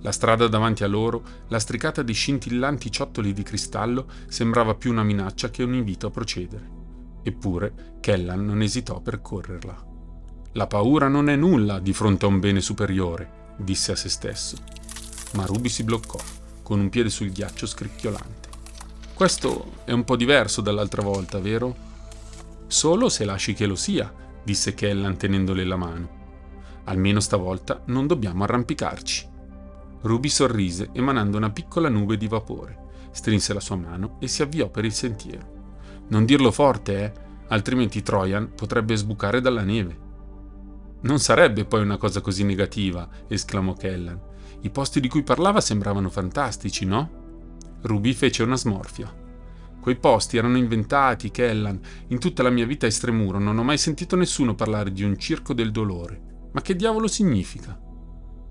La 0.00 0.12
strada 0.12 0.46
davanti 0.46 0.84
a 0.84 0.88
loro, 0.88 1.22
lastricata 1.48 2.02
di 2.02 2.12
scintillanti 2.12 2.90
ciottoli 2.90 3.32
di 3.32 3.42
cristallo, 3.42 4.06
sembrava 4.28 4.74
più 4.74 4.90
una 4.90 5.02
minaccia 5.02 5.50
che 5.50 5.62
un 5.62 5.74
invito 5.74 6.08
a 6.08 6.10
procedere. 6.10 6.70
Eppure 7.22 7.96
Kellan 8.00 8.44
non 8.44 8.62
esitò 8.62 8.96
a 8.96 9.00
percorrerla. 9.00 9.84
La 10.52 10.66
paura 10.66 11.08
non 11.08 11.28
è 11.28 11.36
nulla 11.36 11.80
di 11.80 11.92
fronte 11.92 12.24
a 12.24 12.28
un 12.28 12.38
bene 12.38 12.60
superiore, 12.60 13.54
disse 13.58 13.92
a 13.92 13.96
se 13.96 14.08
stesso. 14.08 14.56
Ma 15.34 15.44
Ruby 15.44 15.68
si 15.68 15.82
bloccò, 15.82 16.18
con 16.66 16.80
un 16.80 16.88
piede 16.88 17.10
sul 17.10 17.30
ghiaccio 17.30 17.64
scricchiolante. 17.64 18.48
Questo 19.14 19.74
è 19.84 19.92
un 19.92 20.02
po' 20.02 20.16
diverso 20.16 20.60
dall'altra 20.60 21.00
volta, 21.00 21.38
vero? 21.38 21.76
Solo 22.66 23.08
se 23.08 23.24
lasci 23.24 23.54
che 23.54 23.66
lo 23.66 23.76
sia, 23.76 24.12
disse 24.42 24.74
Kellan 24.74 25.16
tenendole 25.16 25.62
la 25.62 25.76
mano. 25.76 26.08
Almeno 26.86 27.20
stavolta 27.20 27.82
non 27.84 28.08
dobbiamo 28.08 28.42
arrampicarci. 28.42 29.28
Ruby 30.00 30.28
sorrise 30.28 30.88
emanando 30.92 31.36
una 31.36 31.50
piccola 31.50 31.88
nube 31.88 32.16
di 32.16 32.26
vapore, 32.26 32.78
strinse 33.12 33.54
la 33.54 33.60
sua 33.60 33.76
mano 33.76 34.16
e 34.18 34.26
si 34.26 34.42
avviò 34.42 34.68
per 34.68 34.84
il 34.84 34.92
sentiero. 34.92 35.46
Non 36.08 36.24
dirlo 36.24 36.50
forte, 36.50 37.04
eh, 37.04 37.12
altrimenti 37.46 38.02
Trojan 38.02 38.54
potrebbe 38.56 38.96
sbucare 38.96 39.40
dalla 39.40 39.62
neve. 39.62 39.96
Non 41.02 41.20
sarebbe 41.20 41.64
poi 41.64 41.82
una 41.82 41.96
cosa 41.96 42.20
così 42.20 42.42
negativa, 42.42 43.08
esclamò 43.28 43.72
Kellan. 43.74 44.34
I 44.66 44.70
posti 44.70 44.98
di 44.98 45.06
cui 45.06 45.22
parlava 45.22 45.60
sembravano 45.60 46.10
fantastici, 46.10 46.84
no? 46.84 47.78
Ruby 47.82 48.12
fece 48.14 48.42
una 48.42 48.56
smorfia. 48.56 49.14
Quei 49.80 49.94
posti 49.94 50.38
erano 50.38 50.56
inventati, 50.56 51.30
Kellan. 51.30 51.78
In 52.08 52.18
tutta 52.18 52.42
la 52.42 52.50
mia 52.50 52.66
vita 52.66 52.84
Estremuro 52.84 53.38
non 53.38 53.56
ho 53.58 53.62
mai 53.62 53.78
sentito 53.78 54.16
nessuno 54.16 54.56
parlare 54.56 54.90
di 54.90 55.04
un 55.04 55.16
circo 55.16 55.54
del 55.54 55.70
dolore. 55.70 56.48
Ma 56.50 56.62
che 56.62 56.74
diavolo 56.74 57.06
significa? 57.06 57.78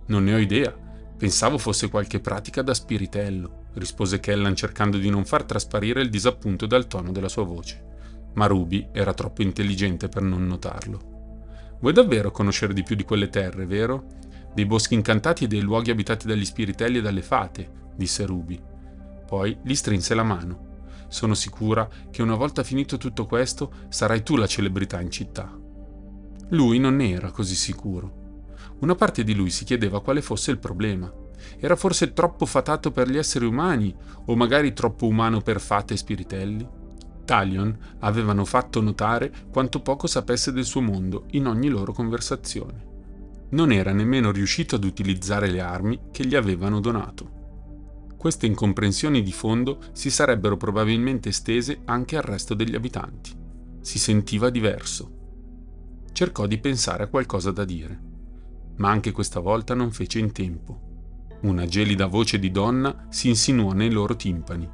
Non 0.05 0.23
ne 0.23 0.33
ho 0.33 0.37
idea, 0.37 0.73
Pensavo 1.17 1.57
fosse 1.57 1.89
qualche 1.89 2.21
pratica 2.21 2.61
da 2.61 2.73
spiritello. 2.73 3.63
rispose 3.73 4.21
Kellan 4.21 4.55
cercando 4.55 4.97
di 4.97 5.09
non 5.09 5.25
far 5.25 5.43
trasparire 5.43 6.01
il 6.01 6.09
disappunto 6.09 6.65
dal 6.65 6.87
tono 6.87 7.11
della 7.11 7.29
sua 7.29 7.43
voce, 7.43 8.29
ma 8.35 8.47
Ruby 8.47 8.89
era 8.93 9.13
troppo 9.13 9.41
intelligente 9.41 10.07
per 10.07 10.21
non 10.21 10.45
notarlo. 10.45 11.77
Vuoi 11.79 11.93
davvero 11.93 12.31
conoscere 12.31 12.73
di 12.73 12.83
più 12.83 12.95
di 12.95 13.03
quelle 13.03 13.29
terre, 13.29 13.65
vero? 13.65 14.23
Dei 14.55 14.65
boschi 14.65 14.93
incantati 14.93 15.43
e 15.43 15.47
dei 15.47 15.59
luoghi 15.59 15.91
abitati 15.91 16.27
dagli 16.27 16.45
spiritelli 16.45 16.99
e 16.99 17.01
dalle 17.01 17.21
fate, 17.21 17.69
disse 17.93 18.25
Ruby. 18.25 18.57
Poi 19.27 19.57
gli 19.61 19.75
strinse 19.75 20.15
la 20.15 20.23
mano. 20.23 20.83
Sono 21.09 21.33
sicura 21.33 21.89
che 22.09 22.21
una 22.21 22.35
volta 22.35 22.63
finito 22.63 22.95
tutto 22.95 23.25
questo 23.25 23.69
sarai 23.89 24.23
tu 24.23 24.37
la 24.37 24.47
celebrità 24.47 25.01
in 25.01 25.11
città. 25.11 25.53
Lui 26.51 26.79
non 26.79 26.95
ne 26.95 27.11
era 27.11 27.31
così 27.31 27.53
sicuro. 27.53 28.47
Una 28.79 28.95
parte 28.95 29.25
di 29.25 29.35
lui 29.35 29.49
si 29.49 29.65
chiedeva 29.65 30.01
quale 30.01 30.21
fosse 30.21 30.51
il 30.51 30.57
problema. 30.57 31.11
Era 31.59 31.75
forse 31.75 32.13
troppo 32.13 32.45
fatato 32.45 32.91
per 32.91 33.09
gli 33.09 33.17
esseri 33.17 33.45
umani 33.45 33.93
o 34.27 34.37
magari 34.37 34.71
troppo 34.71 35.05
umano 35.05 35.41
per 35.41 35.59
fate 35.59 35.95
e 35.95 35.97
spiritelli? 35.97 36.65
Talion 37.25 37.77
avevano 37.99 38.45
fatto 38.45 38.79
notare 38.79 39.33
quanto 39.51 39.81
poco 39.81 40.07
sapesse 40.07 40.53
del 40.53 40.63
suo 40.63 40.79
mondo 40.79 41.25
in 41.31 41.45
ogni 41.45 41.67
loro 41.67 41.91
conversazione. 41.91 42.93
Non 43.49 43.71
era 43.71 43.93
nemmeno 43.93 44.31
riuscito 44.31 44.75
ad 44.75 44.83
utilizzare 44.83 45.49
le 45.49 45.61
armi 45.61 45.99
che 46.11 46.25
gli 46.25 46.35
avevano 46.35 46.79
donato. 46.79 47.33
Queste 48.17 48.47
incomprensioni 48.47 49.21
di 49.21 49.31
fondo 49.31 49.79
si 49.91 50.09
sarebbero 50.09 50.57
probabilmente 50.57 51.29
estese 51.29 51.81
anche 51.85 52.17
al 52.17 52.23
resto 52.23 52.55
degli 52.55 52.73
abitanti. 52.73 53.31
Si 53.81 53.99
sentiva 53.99 54.49
diverso. 54.49 56.03
Cercò 56.11 56.47
di 56.47 56.57
pensare 56.57 57.03
a 57.03 57.07
qualcosa 57.07 57.51
da 57.51 57.65
dire, 57.65 57.99
ma 58.77 58.89
anche 58.89 59.11
questa 59.11 59.39
volta 59.39 59.75
non 59.75 59.91
fece 59.91 60.17
in 60.17 60.31
tempo. 60.31 61.37
Una 61.41 61.67
gelida 61.67 62.07
voce 62.07 62.39
di 62.39 62.49
donna 62.49 63.05
si 63.09 63.27
insinuò 63.29 63.73
nei 63.73 63.91
loro 63.91 64.15
timpani. 64.15 64.67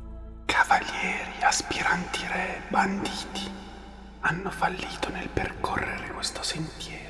Cavalieri, 0.45 1.41
aspiranti 1.41 2.19
re, 2.27 2.61
banditi, 2.69 3.41
hanno 4.21 4.49
fallito 4.49 5.09
nel 5.09 5.27
percorrere 5.27 6.13
questo 6.13 6.41
sentiero. 6.41 7.00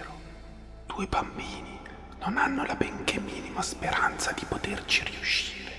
Due 0.93 1.07
bambini 1.07 1.79
non 2.19 2.37
hanno 2.37 2.65
la 2.65 2.75
benché 2.75 3.17
minima 3.21 3.61
speranza 3.61 4.33
di 4.33 4.43
poterci 4.45 5.05
riuscire. 5.05 5.71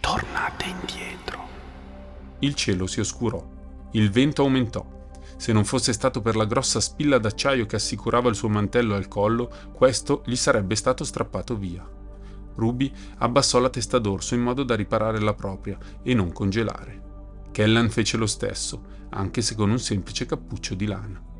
Tornate 0.00 0.64
indietro. 0.64 1.46
Il 2.38 2.54
cielo 2.54 2.86
si 2.86 3.00
oscurò, 3.00 3.46
il 3.92 4.10
vento 4.10 4.42
aumentò. 4.42 4.84
Se 5.36 5.52
non 5.52 5.66
fosse 5.66 5.92
stato 5.92 6.22
per 6.22 6.36
la 6.36 6.46
grossa 6.46 6.80
spilla 6.80 7.18
d'acciaio 7.18 7.66
che 7.66 7.76
assicurava 7.76 8.30
il 8.30 8.34
suo 8.34 8.48
mantello 8.48 8.94
al 8.94 9.08
collo, 9.08 9.52
questo 9.74 10.22
gli 10.24 10.36
sarebbe 10.36 10.74
stato 10.74 11.04
strappato 11.04 11.54
via. 11.54 11.86
Ruby 12.54 12.90
abbassò 13.18 13.58
la 13.58 13.68
testa 13.68 13.98
d'orso 13.98 14.34
in 14.34 14.40
modo 14.40 14.62
da 14.62 14.74
riparare 14.74 15.20
la 15.20 15.34
propria 15.34 15.76
e 16.02 16.14
non 16.14 16.32
congelare. 16.32 17.02
Kellan 17.52 17.90
fece 17.90 18.16
lo 18.16 18.26
stesso, 18.26 18.82
anche 19.10 19.42
se 19.42 19.54
con 19.54 19.68
un 19.68 19.78
semplice 19.78 20.24
cappuccio 20.24 20.74
di 20.74 20.86
lana. 20.86 21.34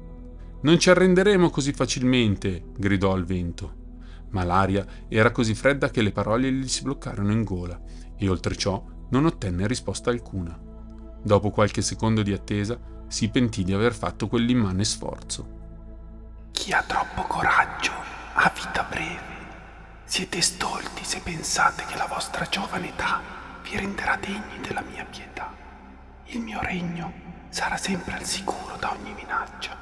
Non 0.62 0.78
ci 0.78 0.90
arrenderemo 0.90 1.50
così 1.50 1.72
facilmente, 1.72 2.64
gridò 2.76 3.12
al 3.12 3.24
vento. 3.24 3.84
Ma 4.30 4.42
l'aria 4.42 4.84
era 5.08 5.30
così 5.30 5.54
fredda 5.54 5.90
che 5.90 6.02
le 6.02 6.12
parole 6.12 6.50
gli 6.50 6.68
si 6.68 6.82
bloccarono 6.82 7.30
in 7.30 7.44
gola 7.44 7.80
e 8.16 8.28
oltre 8.28 8.56
ciò 8.56 8.84
non 9.10 9.26
ottenne 9.26 9.66
risposta 9.66 10.10
alcuna. 10.10 10.58
Dopo 11.22 11.50
qualche 11.50 11.82
secondo 11.82 12.22
di 12.22 12.32
attesa 12.32 12.78
si 13.08 13.28
pentì 13.28 13.62
di 13.62 13.72
aver 13.72 13.94
fatto 13.94 14.26
quell'immane 14.28 14.84
sforzo. 14.84 15.54
Chi 16.50 16.72
ha 16.72 16.82
troppo 16.82 17.22
coraggio 17.22 17.92
ha 18.34 18.52
vita 18.54 18.84
breve. 18.88 19.34
Siete 20.04 20.40
stolti 20.40 21.04
se 21.04 21.20
pensate 21.22 21.84
che 21.84 21.96
la 21.96 22.06
vostra 22.06 22.46
giovane 22.46 22.88
età 22.88 23.20
vi 23.62 23.76
renderà 23.76 24.16
degni 24.16 24.60
della 24.66 24.82
mia 24.82 25.04
pietà. 25.04 25.54
Il 26.26 26.40
mio 26.40 26.60
regno 26.62 27.12
sarà 27.48 27.76
sempre 27.76 28.14
al 28.14 28.24
sicuro 28.24 28.76
da 28.76 28.92
ogni 28.92 29.12
minaccia, 29.14 29.76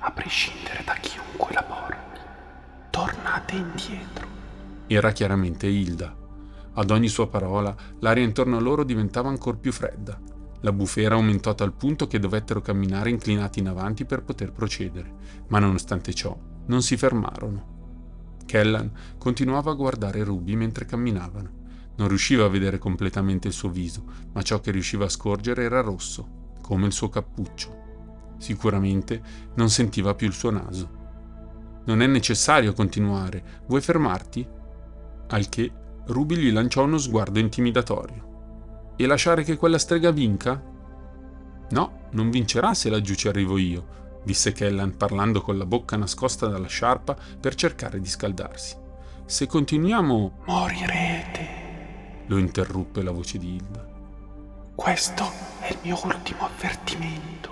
a 0.00 0.10
prescindere 0.10 0.82
da 0.84 0.94
chiunque 0.94 1.52
la 1.52 1.62
porti. 1.62 2.20
Tornate 2.90 3.54
indietro. 3.54 4.26
Era 4.86 5.12
chiaramente 5.12 5.66
Hilda, 5.66 6.16
ad 6.74 6.90
ogni 6.90 7.08
sua 7.08 7.28
parola, 7.28 7.74
l'aria 7.98 8.22
intorno 8.22 8.56
a 8.56 8.60
loro 8.60 8.84
diventava 8.84 9.28
ancora 9.28 9.56
più 9.56 9.72
fredda. 9.72 10.18
La 10.60 10.72
bufera 10.72 11.16
aumentò 11.16 11.50
a 11.50 11.54
tal 11.54 11.72
punto 11.72 12.06
che 12.06 12.18
dovettero 12.18 12.60
camminare 12.60 13.10
inclinati 13.10 13.58
in 13.58 13.68
avanti 13.68 14.04
per 14.04 14.22
poter 14.22 14.52
procedere, 14.52 15.12
ma 15.48 15.58
nonostante 15.58 16.14
ciò 16.14 16.36
non 16.66 16.82
si 16.82 16.96
fermarono. 16.96 17.78
Kellan 18.46 18.90
continuava 19.18 19.72
a 19.72 19.74
guardare 19.74 20.22
Ruby 20.22 20.54
mentre 20.54 20.84
camminavano. 20.84 21.58
Non 21.96 22.08
riusciva 22.08 22.44
a 22.44 22.48
vedere 22.48 22.78
completamente 22.78 23.48
il 23.48 23.54
suo 23.54 23.68
viso, 23.68 24.04
ma 24.32 24.42
ciò 24.42 24.60
che 24.60 24.70
riusciva 24.70 25.06
a 25.06 25.10
scorgere 25.10 25.64
era 25.64 25.80
rosso, 25.80 26.54
come 26.62 26.86
il 26.86 26.92
suo 26.92 27.08
cappuccio. 27.08 27.79
Sicuramente 28.40 29.22
non 29.56 29.68
sentiva 29.68 30.14
più 30.14 30.26
il 30.26 30.32
suo 30.32 30.50
naso. 30.50 30.88
Non 31.84 32.00
è 32.00 32.06
necessario 32.06 32.72
continuare. 32.72 33.60
Vuoi 33.66 33.82
fermarti? 33.82 34.48
Al 35.28 35.48
che 35.50 35.70
Ruby 36.06 36.36
gli 36.36 36.50
lanciò 36.50 36.84
uno 36.84 36.96
sguardo 36.96 37.38
intimidatorio. 37.38 38.94
E 38.96 39.06
lasciare 39.06 39.44
che 39.44 39.58
quella 39.58 39.78
strega 39.78 40.10
vinca? 40.10 40.60
No, 41.70 42.08
non 42.12 42.30
vincerà 42.30 42.72
se 42.72 42.88
laggiù 42.88 43.14
ci 43.14 43.28
arrivo 43.28 43.58
io, 43.58 44.20
disse 44.24 44.52
Kellan 44.52 44.96
parlando 44.96 45.42
con 45.42 45.58
la 45.58 45.66
bocca 45.66 45.96
nascosta 45.96 46.46
dalla 46.46 46.66
sciarpa 46.66 47.14
per 47.38 47.54
cercare 47.54 48.00
di 48.00 48.08
scaldarsi. 48.08 48.76
Se 49.26 49.46
continuiamo... 49.46 50.38
Morirete, 50.46 51.48
lo 52.26 52.38
interruppe 52.38 53.02
la 53.02 53.12
voce 53.12 53.36
di 53.36 53.54
Hilda. 53.54 53.86
Questo 54.74 55.30
è 55.60 55.70
il 55.72 55.78
mio 55.82 56.00
ultimo 56.04 56.46
avvertimento. 56.46 57.49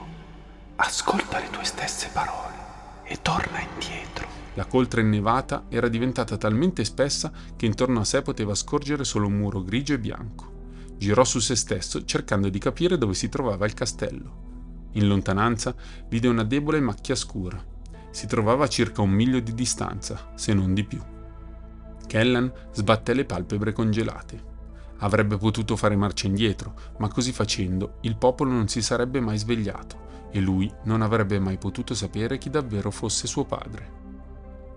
Ascolta 0.80 1.40
le 1.40 1.50
tue 1.50 1.64
stesse 1.64 2.08
parole 2.12 2.54
e 3.02 3.18
torna 3.20 3.58
indietro. 3.58 4.28
La 4.54 4.64
coltre 4.64 5.00
innevata 5.00 5.64
era 5.68 5.88
diventata 5.88 6.36
talmente 6.36 6.84
spessa 6.84 7.32
che 7.56 7.66
intorno 7.66 7.98
a 7.98 8.04
sé 8.04 8.22
poteva 8.22 8.54
scorgere 8.54 9.02
solo 9.02 9.26
un 9.26 9.32
muro 9.32 9.64
grigio 9.64 9.94
e 9.94 9.98
bianco. 9.98 10.52
Girò 10.96 11.24
su 11.24 11.40
se 11.40 11.56
stesso 11.56 12.04
cercando 12.04 12.48
di 12.48 12.60
capire 12.60 12.96
dove 12.96 13.14
si 13.14 13.28
trovava 13.28 13.66
il 13.66 13.74
castello. 13.74 14.90
In 14.92 15.08
lontananza 15.08 15.74
vide 16.08 16.28
una 16.28 16.44
debole 16.44 16.78
macchia 16.78 17.16
scura. 17.16 17.60
Si 18.12 18.28
trovava 18.28 18.66
a 18.66 18.68
circa 18.68 19.02
un 19.02 19.10
miglio 19.10 19.40
di 19.40 19.54
distanza, 19.54 20.30
se 20.36 20.54
non 20.54 20.74
di 20.74 20.84
più. 20.84 21.02
Kellan 22.06 22.52
sbatté 22.70 23.14
le 23.14 23.24
palpebre 23.24 23.72
congelate. 23.72 24.44
Avrebbe 24.98 25.38
potuto 25.38 25.74
fare 25.74 25.96
marcia 25.96 26.28
indietro, 26.28 26.74
ma 26.98 27.08
così 27.08 27.32
facendo 27.32 27.96
il 28.02 28.16
popolo 28.16 28.52
non 28.52 28.68
si 28.68 28.80
sarebbe 28.80 29.18
mai 29.18 29.38
svegliato 29.38 30.06
e 30.30 30.40
lui 30.40 30.72
non 30.84 31.02
avrebbe 31.02 31.38
mai 31.38 31.58
potuto 31.58 31.94
sapere 31.94 32.38
chi 32.38 32.50
davvero 32.50 32.90
fosse 32.90 33.26
suo 33.26 33.44
padre. 33.44 33.96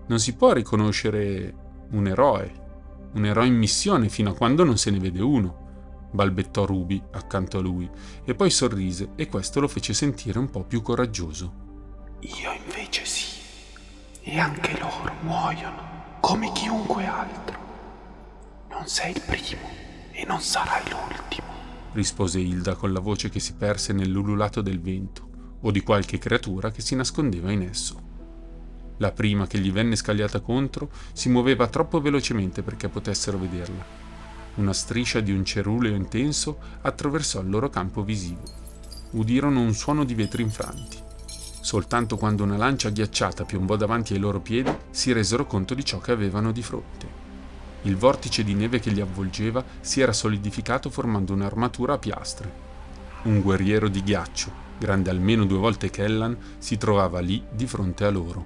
Non 0.06 0.18
si 0.18 0.34
può 0.34 0.52
riconoscere 0.52 1.54
un 1.90 2.06
eroe, 2.06 2.60
un 3.14 3.24
eroe 3.24 3.46
in 3.46 3.54
missione 3.54 4.08
fino 4.08 4.30
a 4.30 4.34
quando 4.34 4.64
non 4.64 4.78
se 4.78 4.90
ne 4.90 4.98
vede 4.98 5.22
uno, 5.22 6.08
balbettò 6.10 6.64
Ruby 6.64 7.02
accanto 7.12 7.58
a 7.58 7.60
lui, 7.60 7.88
e 8.24 8.34
poi 8.34 8.50
sorrise 8.50 9.10
e 9.16 9.28
questo 9.28 9.60
lo 9.60 9.68
fece 9.68 9.92
sentire 9.92 10.38
un 10.38 10.50
po' 10.50 10.64
più 10.64 10.82
coraggioso. 10.82 11.60
Io 12.20 12.52
invece 12.52 13.04
sì, 13.04 13.26
e 14.22 14.38
anche 14.38 14.78
loro 14.78 15.12
muoiono 15.22 16.18
come 16.20 16.52
chiunque 16.52 17.06
altro. 17.06 17.60
Non 18.70 18.86
sei 18.86 19.12
il 19.12 19.20
primo 19.20 19.68
e 20.12 20.24
non 20.24 20.40
sarai 20.40 20.82
l'ultimo, 20.88 21.48
rispose 21.92 22.38
Hilda 22.38 22.74
con 22.74 22.92
la 22.92 23.00
voce 23.00 23.28
che 23.28 23.40
si 23.40 23.54
perse 23.54 23.92
nell'ululato 23.92 24.62
del 24.62 24.80
vento 24.80 25.30
o 25.62 25.70
di 25.70 25.82
qualche 25.82 26.18
creatura 26.18 26.70
che 26.70 26.80
si 26.80 26.94
nascondeva 26.94 27.50
in 27.50 27.62
esso. 27.62 28.10
La 28.98 29.10
prima 29.10 29.46
che 29.46 29.58
gli 29.58 29.72
venne 29.72 29.96
scagliata 29.96 30.40
contro 30.40 30.90
si 31.12 31.28
muoveva 31.28 31.66
troppo 31.66 32.00
velocemente 32.00 32.62
perché 32.62 32.88
potessero 32.88 33.38
vederla. 33.38 33.84
Una 34.54 34.72
striscia 34.72 35.20
di 35.20 35.32
un 35.32 35.44
ceruleo 35.44 35.94
intenso 35.94 36.58
attraversò 36.82 37.40
il 37.40 37.48
loro 37.48 37.70
campo 37.70 38.04
visivo. 38.04 38.42
Udirono 39.12 39.60
un 39.60 39.74
suono 39.74 40.04
di 40.04 40.14
vetri 40.14 40.42
infranti. 40.42 40.98
Soltanto 41.60 42.16
quando 42.16 42.42
una 42.42 42.56
lancia 42.56 42.90
ghiacciata 42.90 43.44
piombò 43.44 43.76
davanti 43.76 44.12
ai 44.12 44.18
loro 44.18 44.40
piedi 44.40 44.70
si 44.90 45.12
resero 45.12 45.46
conto 45.46 45.74
di 45.74 45.84
ciò 45.84 45.98
che 45.98 46.12
avevano 46.12 46.52
di 46.52 46.62
fronte. 46.62 47.20
Il 47.82 47.96
vortice 47.96 48.44
di 48.44 48.54
neve 48.54 48.78
che 48.78 48.90
li 48.90 49.00
avvolgeva 49.00 49.64
si 49.80 50.00
era 50.00 50.12
solidificato 50.12 50.90
formando 50.90 51.32
un'armatura 51.32 51.94
a 51.94 51.98
piastre. 51.98 52.70
Un 53.24 53.40
guerriero 53.40 53.86
di 53.86 54.02
ghiaccio, 54.02 54.50
grande 54.78 55.08
almeno 55.08 55.44
due 55.44 55.58
volte 55.58 55.90
Kellan, 55.90 56.36
si 56.58 56.76
trovava 56.76 57.20
lì 57.20 57.40
di 57.52 57.68
fronte 57.68 58.04
a 58.04 58.10
loro. 58.10 58.44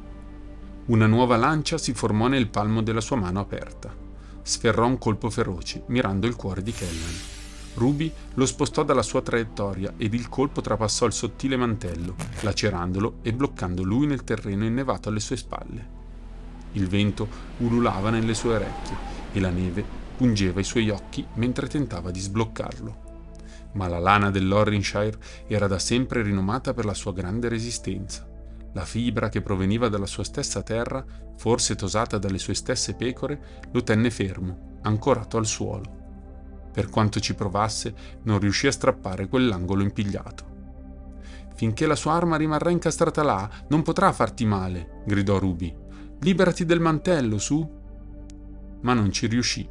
Una 0.86 1.06
nuova 1.06 1.38
lancia 1.38 1.78
si 1.78 1.94
formò 1.94 2.26
nel 2.26 2.48
palmo 2.48 2.82
della 2.82 3.00
sua 3.00 3.16
mano 3.16 3.40
aperta. 3.40 3.90
Sferrò 4.42 4.84
un 4.86 4.98
colpo 4.98 5.30
feroce, 5.30 5.84
mirando 5.86 6.26
il 6.26 6.36
cuore 6.36 6.62
di 6.62 6.72
Kellan. 6.72 7.14
Ruby 7.76 8.12
lo 8.34 8.44
spostò 8.44 8.84
dalla 8.84 9.00
sua 9.00 9.22
traiettoria 9.22 9.94
ed 9.96 10.12
il 10.12 10.28
colpo 10.28 10.60
trapassò 10.60 11.06
il 11.06 11.12
sottile 11.14 11.56
mantello, 11.56 12.14
lacerandolo 12.40 13.20
e 13.22 13.32
bloccando 13.32 13.82
lui 13.82 14.06
nel 14.06 14.24
terreno 14.24 14.66
innevato 14.66 15.08
alle 15.08 15.20
sue 15.20 15.38
spalle. 15.38 15.94
Il 16.72 16.86
vento 16.86 17.26
ululava 17.58 18.10
nelle 18.10 18.34
sue 18.34 18.56
orecchie 18.56 18.96
e 19.32 19.40
la 19.40 19.50
neve 19.50 19.82
pungeva 20.18 20.60
i 20.60 20.64
suoi 20.64 20.90
occhi 20.90 21.26
mentre 21.34 21.66
tentava 21.66 22.10
di 22.10 22.20
sbloccarlo. 22.20 23.05
Ma 23.76 23.86
la 23.86 23.98
lana 23.98 24.30
dell'Orrinshire 24.30 25.18
era 25.46 25.66
da 25.66 25.78
sempre 25.78 26.22
rinomata 26.22 26.74
per 26.74 26.84
la 26.84 26.94
sua 26.94 27.12
grande 27.12 27.48
resistenza. 27.48 28.26
La 28.72 28.84
fibra 28.84 29.28
che 29.28 29.42
proveniva 29.42 29.88
dalla 29.88 30.06
sua 30.06 30.24
stessa 30.24 30.62
terra, 30.62 31.04
forse 31.36 31.76
tosata 31.76 32.18
dalle 32.18 32.38
sue 32.38 32.54
stesse 32.54 32.94
pecore, 32.94 33.68
lo 33.70 33.82
tenne 33.82 34.10
fermo, 34.10 34.78
ancorato 34.82 35.36
al 35.36 35.46
suolo. 35.46 36.04
Per 36.72 36.90
quanto 36.90 37.20
ci 37.20 37.34
provasse, 37.34 37.94
non 38.24 38.38
riuscì 38.38 38.66
a 38.66 38.72
strappare 38.72 39.28
quell'angolo 39.28 39.82
impigliato. 39.82 40.54
Finché 41.54 41.86
la 41.86 41.96
sua 41.96 42.12
arma 42.12 42.36
rimarrà 42.36 42.68
incastrata 42.70 43.22
là, 43.22 43.48
non 43.68 43.82
potrà 43.82 44.12
farti 44.12 44.44
male, 44.44 45.02
gridò 45.06 45.38
Ruby. 45.38 45.74
Liberati 46.20 46.66
del 46.66 46.80
mantello, 46.80 47.38
su. 47.38 47.66
Ma 48.82 48.92
non 48.92 49.10
ci 49.10 49.26
riuscì. 49.26 49.66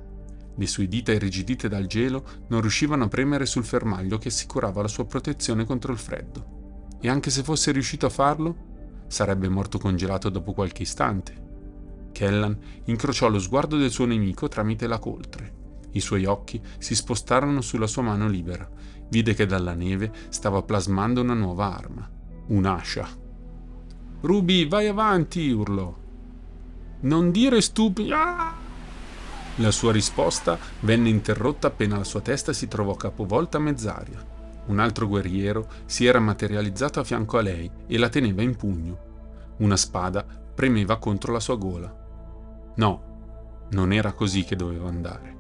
Le 0.58 0.68
sue 0.68 0.88
dita 0.88 1.12
irrigidite 1.12 1.68
dal 1.68 1.86
gelo 1.86 2.26
non 2.48 2.62
riuscivano 2.62 3.06
a 3.06 3.08
premere 3.08 3.46
sul 3.46 3.66
fermaglio 3.66 4.18
che 4.18 4.30
assicurava 4.30 4.82
la 4.82 4.88
sua 4.88 5.06
protezione 5.06 5.66
contro 5.66 5.92
il 5.92 5.98
freddo. 5.98 6.98
E 7.02 7.10
anche 7.10 7.30
se 7.30 7.44
fosse 7.44 7.72
riuscito 7.72 8.06
a 8.06 8.10
farlo, 8.10 9.04
sarebbe 9.08 9.50
morto 9.50 9.78
congelato 9.78 10.30
dopo 10.30 10.54
qualche 10.54 10.84
istante. 10.84 11.44
Kellan 12.12 12.58
incrociò 12.86 13.28
lo 13.28 13.40
sguardo 13.40 13.78
del 13.78 13.92
suo 13.92 14.06
nemico 14.06 14.48
tramite 14.48 14.88
la 14.88 15.00
coltre. 15.00 15.54
I 15.92 16.00
suoi 16.00 16.26
occhi 16.26 16.62
si 16.78 16.96
spostarono 16.96 17.62
sulla 17.62 17.88
sua 17.88 18.02
mano 18.02 18.28
libera 18.28 18.70
vide 19.10 19.34
che 19.34 19.46
dalla 19.46 19.74
neve 19.74 20.12
stava 20.30 20.62
plasmando 20.62 21.22
una 21.22 21.34
nuova 21.34 21.76
arma, 21.76 22.10
un'ascia. 22.48 23.08
Ruby, 24.22 24.68
vai 24.68 24.88
avanti, 24.88 25.50
urlò. 25.52 25.94
Non 27.02 27.32
dire 27.32 27.62
stupidi. 27.62 28.10
La 29.60 29.72
sua 29.72 29.94
risposta 29.94 30.60
venne 30.82 31.08
interrotta 31.08 31.68
appena 31.68 31.98
la 31.98 32.04
sua 32.04 32.20
testa 32.20 32.52
si 32.52 32.68
trovò 32.68 32.96
capovolta 32.96 33.58
a 33.58 33.62
mezz'aria. 33.62 34.22
Un 34.66 34.80
altro 34.80 35.08
guerriero 35.08 35.68
si 35.86 36.06
era 36.06 36.20
materializzato 36.20 37.00
a 37.00 37.06
fianco 37.06 37.38
a 37.38 37.42
lei 37.42 37.72
e 37.88 37.98
la 37.98 38.10
teneva 38.10 38.42
in 38.42 38.58
pugno. 38.58 39.54
Una 39.60 39.78
spada 39.78 40.26
premeva 40.26 40.98
contro 40.98 41.32
la 41.32 41.40
sua 41.40 41.56
gola. 41.56 42.04
No, 42.76 43.68
non 43.72 43.94
era 43.94 44.12
così 44.12 44.44
che 44.44 44.58
doveva 44.58 44.90
andare. 44.90 45.34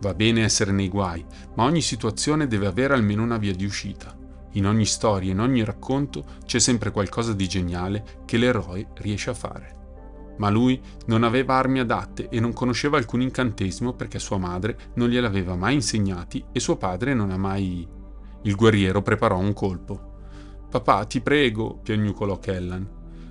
Va 0.00 0.12
bene 0.12 0.42
essere 0.42 0.72
nei 0.72 0.88
guai, 0.88 1.24
ma 1.54 1.62
ogni 1.62 1.82
situazione 1.82 2.48
deve 2.48 2.66
avere 2.66 2.94
almeno 2.94 3.22
una 3.22 3.38
via 3.38 3.54
di 3.54 3.64
uscita. 3.64 4.12
In 4.52 4.66
ogni 4.66 4.86
storia, 4.86 5.30
in 5.30 5.38
ogni 5.38 5.62
racconto 5.62 6.24
c'è 6.44 6.58
sempre 6.58 6.90
qualcosa 6.90 7.32
di 7.32 7.46
geniale 7.46 8.22
che 8.24 8.38
l'eroe 8.38 8.88
riesce 8.94 9.30
a 9.30 9.34
fare. 9.34 9.74
Ma 10.38 10.50
lui 10.50 10.80
non 11.06 11.22
aveva 11.22 11.54
armi 11.54 11.78
adatte 11.78 12.28
e 12.28 12.40
non 12.40 12.52
conosceva 12.52 12.98
alcun 12.98 13.22
incantesimo 13.22 13.94
perché 13.94 14.18
sua 14.18 14.38
madre 14.38 14.76
non 14.94 15.08
gliel'aveva 15.08 15.46
aveva 15.46 15.54
mai 15.54 15.74
insegnati 15.74 16.44
e 16.50 16.60
suo 16.60 16.76
padre 16.76 17.14
non 17.14 17.30
ha 17.30 17.36
mai... 17.36 17.86
Il 18.42 18.54
guerriero 18.54 19.02
preparò 19.02 19.38
un 19.38 19.52
colpo. 19.52 20.14
Papà, 20.70 21.04
ti 21.04 21.20
prego, 21.20 21.78
piagnucolò 21.82 22.38
Kellan. 22.38 22.88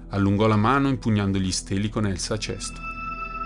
Allungò 0.10 0.48
la 0.48 0.56
mano 0.56 0.88
impugnando 0.88 1.38
gli 1.38 1.52
steli 1.52 1.90
con 1.90 2.06
Elsa 2.06 2.36
a 2.36 2.38
cesto. 2.38 2.80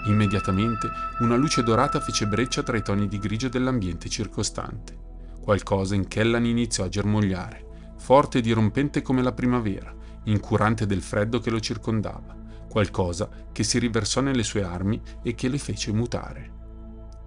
Immediatamente 0.08 0.90
una 1.20 1.36
luce 1.36 1.64
dorata 1.64 2.00
fece 2.00 2.28
breccia 2.28 2.64
tra 2.64 2.78
i 2.78 2.82
toni 2.82 3.08
di 3.08 3.20
grigio 3.20 3.50
dell'ambiente 3.50 4.10
circostante. 4.10 4.98
Qualcosa 5.42 5.96
in 5.96 6.08
Kellan 6.08 6.46
iniziò 6.46 6.86
a 6.86 6.90
germogliare, 6.90 7.94
forte 7.98 8.40
e 8.40 8.42
dirompente 8.42 9.02
come 9.02 9.22
la 9.22 9.34
primavera, 9.34 9.94
incurante 10.26 10.86
del 10.86 11.02
freddo 11.02 11.40
che 11.40 11.50
lo 11.50 11.60
circondava, 11.60 12.36
qualcosa 12.70 13.30
che 13.52 13.64
si 13.64 13.80
riversò 13.80 14.22
nelle 14.22 14.44
sue 14.44 14.64
armi 14.64 15.02
e 15.22 15.36
che 15.36 15.50
le 15.50 15.58
fece 15.58 15.92
mutare. 15.92 16.58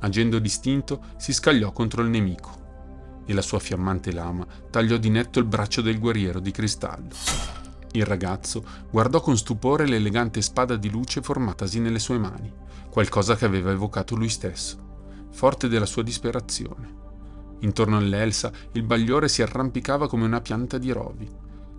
Agendo 0.01 0.39
distinto, 0.39 1.05
si 1.17 1.33
scagliò 1.33 1.73
contro 1.73 2.03
il 2.03 2.09
nemico 2.09 2.61
e 3.27 3.35
la 3.35 3.43
sua 3.43 3.59
fiammante 3.59 4.13
lama 4.13 4.47
tagliò 4.71 4.97
di 4.97 5.11
netto 5.11 5.39
il 5.39 5.45
braccio 5.45 5.81
del 5.81 5.99
guerriero 5.99 6.41
di 6.41 6.51
cristallo. 6.51 7.11
Il 7.93 8.07
ragazzo 8.07 8.65
guardò 8.91 9.21
con 9.21 9.37
stupore 9.37 9.87
l'elegante 9.87 10.41
spada 10.41 10.77
di 10.77 10.89
luce 10.89 11.21
formatasi 11.21 11.79
nelle 11.79 11.99
sue 11.99 12.19
mani, 12.19 12.53
qualcosa 12.91 13.37
che 13.37 13.45
aveva 13.45 13.71
evocato 13.71 14.17
lui 14.17 14.29
stesso, 14.29 15.27
forte 15.31 15.69
della 15.69 15.87
sua 15.87 16.03
disperazione. 16.03 17.01
Intorno 17.61 17.97
all'Elsa 17.97 18.51
il 18.73 18.83
bagliore 18.83 19.29
si 19.29 19.43
arrampicava 19.43 20.09
come 20.09 20.25
una 20.25 20.41
pianta 20.41 20.79
di 20.79 20.91
rovi. 20.91 21.31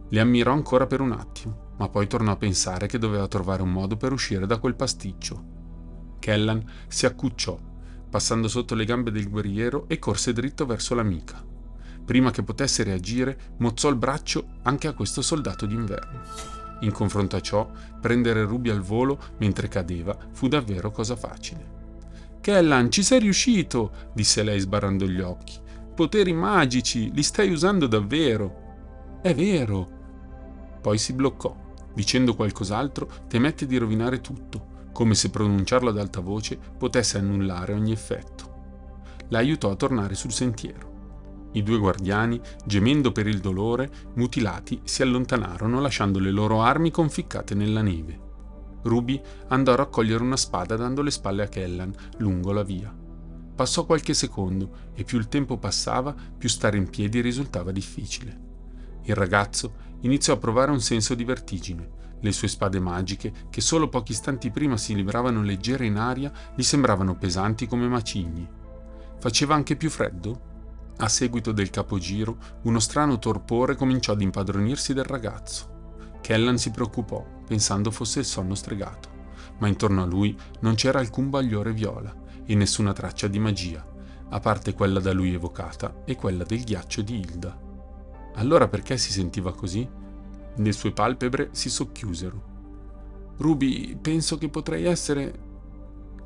Le 0.10 0.19
ammirò 0.19 0.54
ancora 0.54 0.86
per 0.86 1.02
un 1.02 1.12
attimo, 1.12 1.62
ma 1.77 1.89
poi 1.89 2.07
tornò 2.07 2.31
a 2.31 2.38
pensare 2.38 2.88
che 2.88 2.97
doveva 2.97 3.27
trovare 3.27 3.62
un 3.62 3.71
modo 3.71 3.97
per 3.97 4.12
uscire 4.12 4.45
da 4.45 4.57
quel 4.57 4.75
pasticcio. 4.75 5.51
Kellan 6.19 6.63
si 6.88 7.05
accucciò, 7.05 7.57
passando 8.09 8.47
sotto 8.47 8.75
le 8.75 8.86
gambe 8.86 9.12
del 9.12 9.29
guerriero 9.29 9.86
e 9.88 9.99
corse 9.99 10.33
dritto 10.33 10.65
verso 10.65 10.95
l'amica 10.95 11.51
prima 12.03 12.31
che 12.31 12.43
potesse 12.43 12.83
reagire, 12.83 13.55
mozzò 13.57 13.89
il 13.89 13.95
braccio 13.95 14.47
anche 14.63 14.88
a 14.88 14.93
questo 14.93 15.21
soldato 15.21 15.65
d'inverno. 15.65 16.21
In 16.81 16.91
confronto 16.91 17.36
a 17.36 17.41
ciò, 17.41 17.69
prendere 18.01 18.43
Ruby 18.43 18.69
al 18.69 18.81
volo 18.81 19.19
mentre 19.38 19.69
cadeva 19.69 20.17
fu 20.31 20.47
davvero 20.47 20.91
cosa 20.91 21.15
facile. 21.15 21.71
Kellan, 22.41 22.91
ci 22.91 23.03
sei 23.03 23.19
riuscito, 23.19 24.09
disse 24.13 24.43
lei 24.43 24.59
sbarrando 24.59 25.07
gli 25.07 25.21
occhi. 25.21 25.62
Poteri 25.95 26.33
magici, 26.33 27.12
li 27.13 27.23
stai 27.23 27.51
usando 27.51 27.88
davvero. 27.88 29.19
È 29.21 29.33
vero. 29.33 30.01
Poi 30.81 30.97
si 30.97 31.13
bloccò, 31.13 31.55
dicendo 31.93 32.36
qualcos'altro 32.36 33.10
temette 33.27 33.65
di 33.65 33.77
rovinare 33.77 34.21
tutto, 34.21 34.71
come 34.91 35.15
se 35.15 35.29
pronunciarlo 35.29 35.89
ad 35.89 35.97
alta 35.97 36.19
voce 36.19 36.58
potesse 36.77 37.17
annullare 37.17 37.73
ogni 37.73 37.91
effetto. 37.91 38.51
La 39.29 39.39
aiutò 39.39 39.71
a 39.71 39.75
tornare 39.75 40.15
sul 40.15 40.32
sentiero. 40.32 40.91
I 41.53 41.63
due 41.63 41.77
guardiani, 41.77 42.39
gemendo 42.65 43.12
per 43.12 43.27
il 43.27 43.39
dolore, 43.39 43.89
mutilati, 44.15 44.82
si 44.84 45.01
allontanarono 45.01 45.79
lasciando 45.79 46.19
le 46.19 46.32
loro 46.32 46.62
armi 46.62 46.91
conficcate 46.91 47.53
nella 47.53 47.82
neve. 47.82 48.19
Ruby 48.84 49.21
andò 49.47 49.73
a 49.73 49.77
raccogliere 49.77 50.23
una 50.23 50.38
spada 50.38 50.75
dando 50.75 51.01
le 51.01 51.12
spalle 51.12 51.43
a 51.43 51.47
Kellan 51.47 51.93
lungo 52.17 52.51
la 52.51 52.63
via. 52.63 52.93
Passò 53.56 53.86
qualche 53.86 54.13
secondo 54.13 54.91
e 54.93 55.03
più 55.03 55.19
il 55.19 55.27
tempo 55.27 55.58
passava, 55.58 56.13
più 56.38 56.49
stare 56.49 56.77
in 56.77 56.89
piedi 56.89 57.21
risultava 57.21 57.71
difficile. 57.71 58.51
Il 59.03 59.15
ragazzo 59.15 59.91
iniziò 60.04 60.34
a 60.34 60.38
provare 60.38 60.72
un 60.72 60.80
senso 60.80 61.16
di 61.16 61.26
vertigine. 61.26 62.02
Le 62.22 62.32
sue 62.32 62.48
spade 62.48 62.80
magiche, 62.80 63.34
che 63.50 63.60
solo 63.60 63.89
pochi 63.89 64.13
istanti 64.13 64.50
prima 64.50 64.78
si 64.78 64.96
libravano 64.96 65.44
leggere 65.44 65.86
in 65.86 65.98
aria, 65.98 66.32
gli 66.56 66.63
sembravano 66.63 67.18
pesanti 67.18 67.68
come 67.68 67.88
macigni. 67.88 68.48
Faceva 69.20 69.56
anche 69.56 69.76
più 69.76 69.89
freddo? 69.89 70.52
A 70.98 71.10
seguito 71.10 71.52
del 71.52 71.70
capogiro, 71.70 72.38
uno 72.63 72.80
strano 72.80 73.20
torpore 73.20 73.76
cominciò 73.76 74.13
ad 74.13 74.22
impadronirsi 74.22 74.94
del 74.94 75.04
ragazzo. 75.04 75.72
Kellan 76.22 76.58
si 76.58 76.72
preoccupò, 76.72 77.26
pensando 77.46 77.92
fosse 77.92 78.20
il 78.20 78.26
sonno 78.26 78.56
stregato, 78.56 79.10
ma 79.58 79.68
intorno 79.68 80.04
a 80.04 80.06
lui 80.06 80.38
non 80.62 80.76
c'era 80.76 81.00
alcun 81.00 81.30
bagliore 81.30 81.74
viola 81.74 82.13
e 82.46 82.56
nessuna 82.56 82.94
traccia 82.94 83.28
di 83.28 83.39
magia, 83.39 83.86
a 84.30 84.39
parte 84.39 84.74
quella 84.74 85.00
da 85.00 85.12
lui 85.12 85.34
evocata 85.34 86.04
e 86.06 86.16
quella 86.16 86.44
del 86.44 86.63
ghiaccio 86.63 87.02
di 87.02 87.20
Hilda. 87.20 87.72
Allora 88.36 88.67
perché 88.67 88.98
si 88.98 89.12
sentiva 89.12 89.54
così? 89.54 89.88
Le 90.56 90.72
sue 90.72 90.91
palpebre 90.91 91.50
si 91.52 91.69
socchiusero. 91.69 92.52
Ruby, 93.38 93.96
penso 93.96 94.38
che 94.38 94.50
potrei 94.50 94.86
essere. 94.86 95.39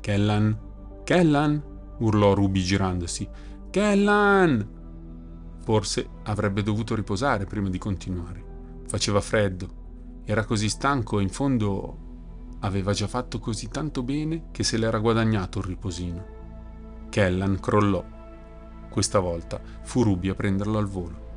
Kellan? 0.00 0.58
Kellan? 1.04 1.62
urlò 1.98 2.34
Ruby 2.34 2.60
girandosi. 2.60 3.28
Kellan! 3.70 4.76
Forse 5.60 6.08
avrebbe 6.24 6.62
dovuto 6.62 6.94
riposare 6.94 7.44
prima 7.44 7.68
di 7.68 7.78
continuare. 7.78 8.44
Faceva 8.86 9.20
freddo, 9.20 10.22
era 10.24 10.44
così 10.44 10.68
stanco 10.68 11.18
e 11.18 11.22
in 11.22 11.28
fondo 11.28 12.06
aveva 12.60 12.92
già 12.92 13.06
fatto 13.06 13.38
così 13.38 13.68
tanto 13.68 14.02
bene 14.02 14.48
che 14.50 14.62
se 14.62 14.76
l'era 14.76 14.98
guadagnato 14.98 15.58
un 15.58 15.64
riposino. 15.64 16.26
Kellan 17.08 17.60
crollò. 17.60 18.04
Questa 18.90 19.18
volta 19.20 19.60
fu 19.82 20.02
Ruby 20.02 20.28
a 20.28 20.34
prenderlo 20.34 20.78
al 20.78 20.86
volo. 20.86 21.27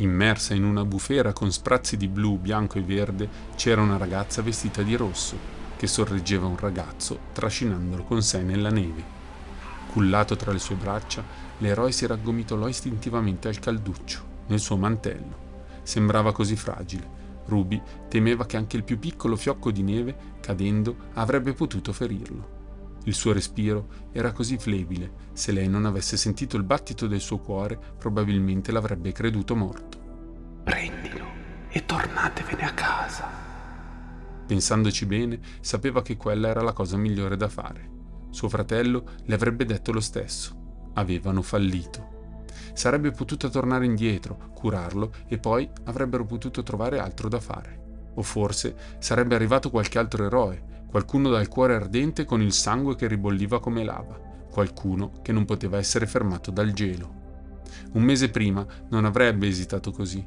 Immersa 0.00 0.54
in 0.54 0.64
una 0.64 0.86
bufera 0.86 1.34
con 1.34 1.52
sprazzi 1.52 1.98
di 1.98 2.08
blu, 2.08 2.38
bianco 2.38 2.78
e 2.78 2.82
verde, 2.82 3.28
c'era 3.54 3.82
una 3.82 3.98
ragazza 3.98 4.40
vestita 4.40 4.80
di 4.80 4.96
rosso 4.96 5.36
che 5.76 5.86
sorreggeva 5.86 6.46
un 6.46 6.56
ragazzo 6.56 7.18
trascinandolo 7.32 8.04
con 8.04 8.22
sé 8.22 8.42
nella 8.42 8.70
neve. 8.70 9.18
Cullato 9.92 10.36
tra 10.36 10.52
le 10.52 10.58
sue 10.58 10.76
braccia, 10.76 11.22
l'eroe 11.58 11.92
si 11.92 12.06
raggomitolò 12.06 12.66
istintivamente 12.66 13.48
al 13.48 13.58
calduccio, 13.58 14.22
nel 14.46 14.60
suo 14.60 14.78
mantello. 14.78 15.48
Sembrava 15.82 16.32
così 16.32 16.56
fragile. 16.56 17.18
Ruby 17.44 17.80
temeva 18.08 18.46
che 18.46 18.56
anche 18.56 18.78
il 18.78 18.84
più 18.84 18.98
piccolo 18.98 19.36
fiocco 19.36 19.70
di 19.70 19.82
neve, 19.82 20.16
cadendo, 20.40 20.96
avrebbe 21.14 21.52
potuto 21.52 21.92
ferirlo. 21.92 22.59
Il 23.04 23.14
suo 23.14 23.32
respiro 23.32 24.08
era 24.12 24.32
così 24.32 24.58
flebile, 24.58 25.28
se 25.32 25.52
lei 25.52 25.68
non 25.68 25.86
avesse 25.86 26.16
sentito 26.16 26.56
il 26.56 26.64
battito 26.64 27.06
del 27.06 27.20
suo 27.20 27.38
cuore, 27.38 27.78
probabilmente 27.98 28.72
l'avrebbe 28.72 29.12
creduto 29.12 29.56
morto. 29.56 29.98
Prendilo 30.62 31.26
e 31.70 31.86
tornatevene 31.86 32.62
a 32.62 32.74
casa. 32.74 33.28
Pensandoci 34.46 35.06
bene, 35.06 35.38
sapeva 35.60 36.02
che 36.02 36.16
quella 36.16 36.48
era 36.48 36.60
la 36.60 36.72
cosa 36.72 36.96
migliore 36.96 37.36
da 37.36 37.48
fare. 37.48 37.88
Suo 38.30 38.48
fratello 38.48 39.04
le 39.24 39.34
avrebbe 39.34 39.64
detto 39.64 39.92
lo 39.92 40.00
stesso. 40.00 40.90
Avevano 40.94 41.40
fallito. 41.40 42.18
Sarebbe 42.74 43.12
potuta 43.12 43.48
tornare 43.48 43.84
indietro, 43.84 44.50
curarlo 44.54 45.12
e 45.26 45.38
poi 45.38 45.70
avrebbero 45.84 46.26
potuto 46.26 46.62
trovare 46.62 46.98
altro 46.98 47.28
da 47.28 47.40
fare. 47.40 48.10
O 48.14 48.22
forse 48.22 48.74
sarebbe 48.98 49.34
arrivato 49.34 49.70
qualche 49.70 49.98
altro 49.98 50.24
eroe, 50.24 50.79
qualcuno 50.90 51.30
dal 51.30 51.46
cuore 51.46 51.76
ardente 51.76 52.24
con 52.24 52.42
il 52.42 52.52
sangue 52.52 52.96
che 52.96 53.06
ribolliva 53.06 53.60
come 53.60 53.84
lava, 53.84 54.18
qualcuno 54.50 55.12
che 55.22 55.30
non 55.30 55.44
poteva 55.44 55.78
essere 55.78 56.06
fermato 56.06 56.50
dal 56.50 56.72
gelo. 56.72 57.18
Un 57.92 58.02
mese 58.02 58.28
prima 58.28 58.66
non 58.88 59.04
avrebbe 59.04 59.46
esitato 59.46 59.92
così. 59.92 60.26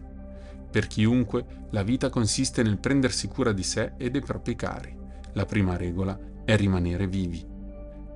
Per 0.71 0.87
chiunque, 0.87 1.67
la 1.71 1.83
vita 1.83 2.09
consiste 2.09 2.63
nel 2.63 2.79
prendersi 2.79 3.27
cura 3.27 3.51
di 3.51 3.61
sé 3.61 3.93
e 3.97 4.09
dei 4.09 4.21
propri 4.21 4.55
cari. 4.55 4.95
La 5.33 5.45
prima 5.45 5.75
regola 5.75 6.17
è 6.45 6.55
rimanere 6.55 7.07
vivi. 7.07 7.45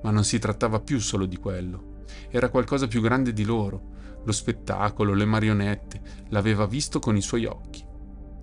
Ma 0.02 0.10
non 0.10 0.24
si 0.24 0.38
trattava 0.38 0.80
più 0.80 0.98
solo 1.00 1.26
di 1.26 1.36
quello. 1.36 2.04
Era 2.30 2.48
qualcosa 2.48 2.88
più 2.88 3.02
grande 3.02 3.34
di 3.34 3.44
loro. 3.44 3.96
Lo 4.24 4.32
spettacolo, 4.32 5.12
le 5.12 5.26
marionette, 5.26 6.00
l'aveva 6.30 6.66
visto 6.66 6.98
con 6.98 7.14
i 7.14 7.22
suoi 7.22 7.44
occhi. 7.44 7.84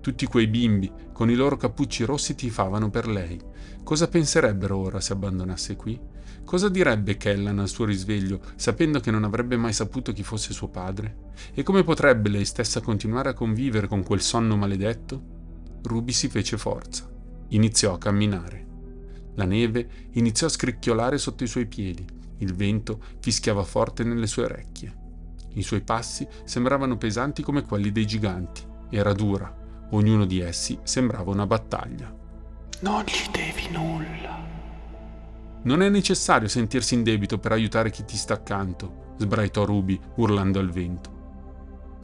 Tutti 0.06 0.26
quei 0.26 0.46
bimbi, 0.46 0.88
con 1.12 1.30
i 1.30 1.34
loro 1.34 1.56
cappucci 1.56 2.04
rossi, 2.04 2.36
tifavano 2.36 2.90
per 2.90 3.08
lei. 3.08 3.40
Cosa 3.82 4.06
penserebbero 4.06 4.76
ora 4.76 5.00
se 5.00 5.12
abbandonasse 5.12 5.74
qui? 5.74 5.98
Cosa 6.44 6.68
direbbe 6.68 7.16
Kellan 7.16 7.58
al 7.58 7.68
suo 7.68 7.86
risveglio, 7.86 8.40
sapendo 8.54 9.00
che 9.00 9.10
non 9.10 9.24
avrebbe 9.24 9.56
mai 9.56 9.72
saputo 9.72 10.12
chi 10.12 10.22
fosse 10.22 10.52
suo 10.52 10.68
padre? 10.68 11.32
E 11.54 11.64
come 11.64 11.82
potrebbe 11.82 12.28
lei 12.28 12.44
stessa 12.44 12.80
continuare 12.80 13.30
a 13.30 13.34
convivere 13.34 13.88
con 13.88 14.04
quel 14.04 14.20
sonno 14.20 14.54
maledetto? 14.54 15.20
Ruby 15.82 16.12
si 16.12 16.28
fece 16.28 16.56
forza. 16.56 17.10
Iniziò 17.48 17.92
a 17.92 17.98
camminare. 17.98 18.66
La 19.34 19.44
neve 19.44 19.88
iniziò 20.12 20.46
a 20.46 20.50
scricchiolare 20.50 21.18
sotto 21.18 21.42
i 21.42 21.48
suoi 21.48 21.66
piedi. 21.66 22.06
Il 22.38 22.54
vento 22.54 23.02
fischiava 23.18 23.64
forte 23.64 24.04
nelle 24.04 24.28
sue 24.28 24.44
orecchie. 24.44 24.94
I 25.54 25.62
suoi 25.62 25.80
passi 25.80 26.24
sembravano 26.44 26.96
pesanti 26.96 27.42
come 27.42 27.62
quelli 27.62 27.90
dei 27.90 28.06
giganti. 28.06 28.62
Era 28.88 29.12
dura, 29.12 29.55
Ognuno 29.90 30.24
di 30.24 30.40
essi 30.40 30.78
sembrava 30.82 31.30
una 31.30 31.46
battaglia. 31.46 32.12
Non 32.80 33.04
gli 33.04 33.30
devi 33.30 33.68
nulla. 33.70 34.44
Non 35.62 35.82
è 35.82 35.88
necessario 35.88 36.48
sentirsi 36.48 36.94
in 36.94 37.02
debito 37.02 37.38
per 37.38 37.52
aiutare 37.52 37.90
chi 37.90 38.04
ti 38.04 38.16
sta 38.16 38.34
accanto, 38.34 39.14
sbraitò 39.18 39.64
Ruby 39.64 39.98
urlando 40.16 40.58
al 40.58 40.70
vento. 40.70 41.14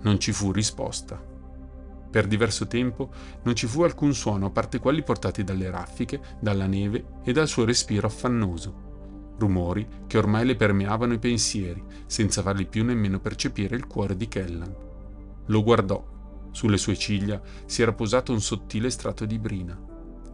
Non 0.02 0.18
ci 0.20 0.32
fu 0.32 0.52
risposta. 0.52 1.20
Per 2.10 2.26
diverso 2.26 2.66
tempo 2.66 3.10
non 3.42 3.54
ci 3.56 3.66
fu 3.66 3.82
alcun 3.82 4.14
suono 4.14 4.46
a 4.46 4.50
parte 4.50 4.78
quelli 4.78 5.02
portati 5.02 5.42
dalle 5.44 5.70
raffiche, 5.70 6.20
dalla 6.40 6.66
neve 6.66 7.04
e 7.24 7.32
dal 7.32 7.48
suo 7.48 7.64
respiro 7.64 8.06
affannoso. 8.06 8.90
Rumori 9.38 9.86
che 10.06 10.18
ormai 10.18 10.46
le 10.46 10.56
permeavano 10.56 11.14
i 11.14 11.18
pensieri, 11.18 11.82
senza 12.06 12.42
fargli 12.42 12.66
più 12.66 12.84
nemmeno 12.84 13.18
percepire 13.18 13.74
il 13.74 13.86
cuore 13.86 14.16
di 14.16 14.28
Kellan. 14.28 14.74
Lo 15.46 15.62
guardò 15.62 16.04
sulle 16.52 16.78
sue 16.78 16.96
ciglia 16.96 17.40
si 17.66 17.82
era 17.82 17.92
posato 17.92 18.32
un 18.32 18.40
sottile 18.40 18.88
strato 18.90 19.24
di 19.24 19.38
brina. 19.38 19.78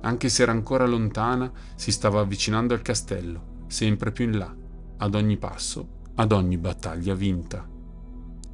Anche 0.02 0.28
se 0.28 0.42
era 0.42 0.52
ancora 0.52 0.86
lontana, 0.86 1.50
si 1.74 1.90
stava 1.90 2.20
avvicinando 2.20 2.74
al 2.74 2.82
castello, 2.82 3.64
sempre 3.66 4.12
più 4.12 4.24
in 4.24 4.38
là, 4.38 4.54
ad 4.98 5.14
ogni 5.14 5.36
passo, 5.38 5.96
ad 6.16 6.32
ogni 6.32 6.58
battaglia 6.58 7.14
vinta. 7.14 7.66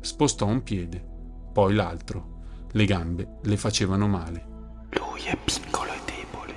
Spostò 0.00 0.46
un 0.46 0.62
piede, 0.62 1.04
poi 1.52 1.74
l'altro. 1.74 2.32
Le 2.72 2.84
gambe 2.84 3.38
le 3.42 3.56
facevano 3.56 4.06
male. 4.08 4.46
Lui 4.90 5.22
è 5.22 5.36
piccolo 5.36 5.92
e 5.92 6.00
debole. 6.04 6.54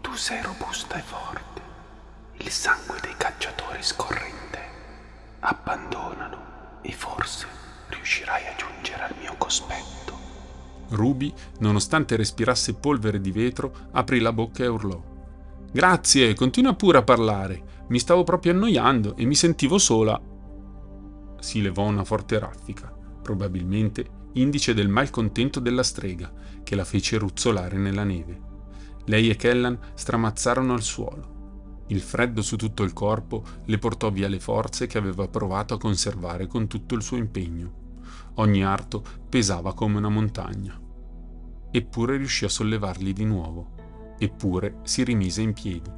Tu 0.00 0.14
sei 0.14 0.42
robusta 0.42 0.96
e 0.96 1.02
forte. 1.02 1.60
Il 2.38 2.50
sangue 2.50 2.98
dei 3.02 3.14
cacciatori 3.16 3.82
scorre 3.82 4.26
in 4.28 4.50
te. 4.50 4.64
Abbandonalo 5.40 6.80
e 6.82 6.92
forse 6.92 7.46
riuscirai 7.88 8.46
a 8.46 8.54
giungere 8.56 9.04
al 9.04 9.14
mio 9.20 9.34
cospetto. 9.36 10.21
Ruby, 10.92 11.32
nonostante 11.58 12.16
respirasse 12.16 12.74
polvere 12.74 13.20
di 13.20 13.32
vetro, 13.32 13.88
aprì 13.92 14.20
la 14.20 14.32
bocca 14.32 14.62
e 14.64 14.68
urlò. 14.68 15.02
Grazie, 15.72 16.34
continua 16.34 16.74
pure 16.74 16.98
a 16.98 17.02
parlare. 17.02 17.84
Mi 17.88 17.98
stavo 17.98 18.24
proprio 18.24 18.52
annoiando 18.52 19.16
e 19.16 19.24
mi 19.24 19.34
sentivo 19.34 19.78
sola. 19.78 20.20
Si 21.40 21.60
levò 21.62 21.84
una 21.84 22.04
forte 22.04 22.38
raffica, 22.38 22.94
probabilmente 23.22 24.20
indice 24.34 24.74
del 24.74 24.88
malcontento 24.88 25.60
della 25.60 25.82
strega, 25.82 26.32
che 26.62 26.74
la 26.74 26.84
fece 26.84 27.18
ruzzolare 27.18 27.76
nella 27.76 28.04
neve. 28.04 28.40
Lei 29.06 29.30
e 29.30 29.36
Kellan 29.36 29.78
stramazzarono 29.94 30.74
al 30.74 30.82
suolo. 30.82 31.84
Il 31.88 32.00
freddo 32.00 32.40
su 32.40 32.56
tutto 32.56 32.82
il 32.82 32.92
corpo 32.92 33.42
le 33.64 33.78
portò 33.78 34.10
via 34.10 34.28
le 34.28 34.40
forze 34.40 34.86
che 34.86 34.98
aveva 34.98 35.28
provato 35.28 35.74
a 35.74 35.78
conservare 35.78 36.46
con 36.46 36.66
tutto 36.66 36.94
il 36.94 37.02
suo 37.02 37.16
impegno. 37.16 37.80
Ogni 38.36 38.64
arto 38.64 39.02
pesava 39.28 39.74
come 39.74 39.98
una 39.98 40.08
montagna. 40.08 40.81
Eppure 41.74 42.18
riuscì 42.18 42.44
a 42.44 42.50
sollevarli 42.50 43.14
di 43.14 43.24
nuovo. 43.24 43.70
Eppure 44.18 44.80
si 44.82 45.02
rimise 45.02 45.40
in 45.40 45.54
piedi. 45.54 45.90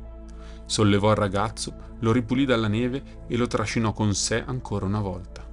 Sollevò 0.66 1.10
il 1.10 1.16
ragazzo, 1.16 1.74
lo 1.98 2.12
ripulì 2.12 2.44
dalla 2.44 2.68
neve 2.68 3.24
e 3.26 3.37
lo 3.37 3.48
trascinò 3.48 3.92
con 3.92 4.14
sé 4.14 4.42
ancora 4.46 4.87
una 4.87 5.00
volta. 5.00 5.44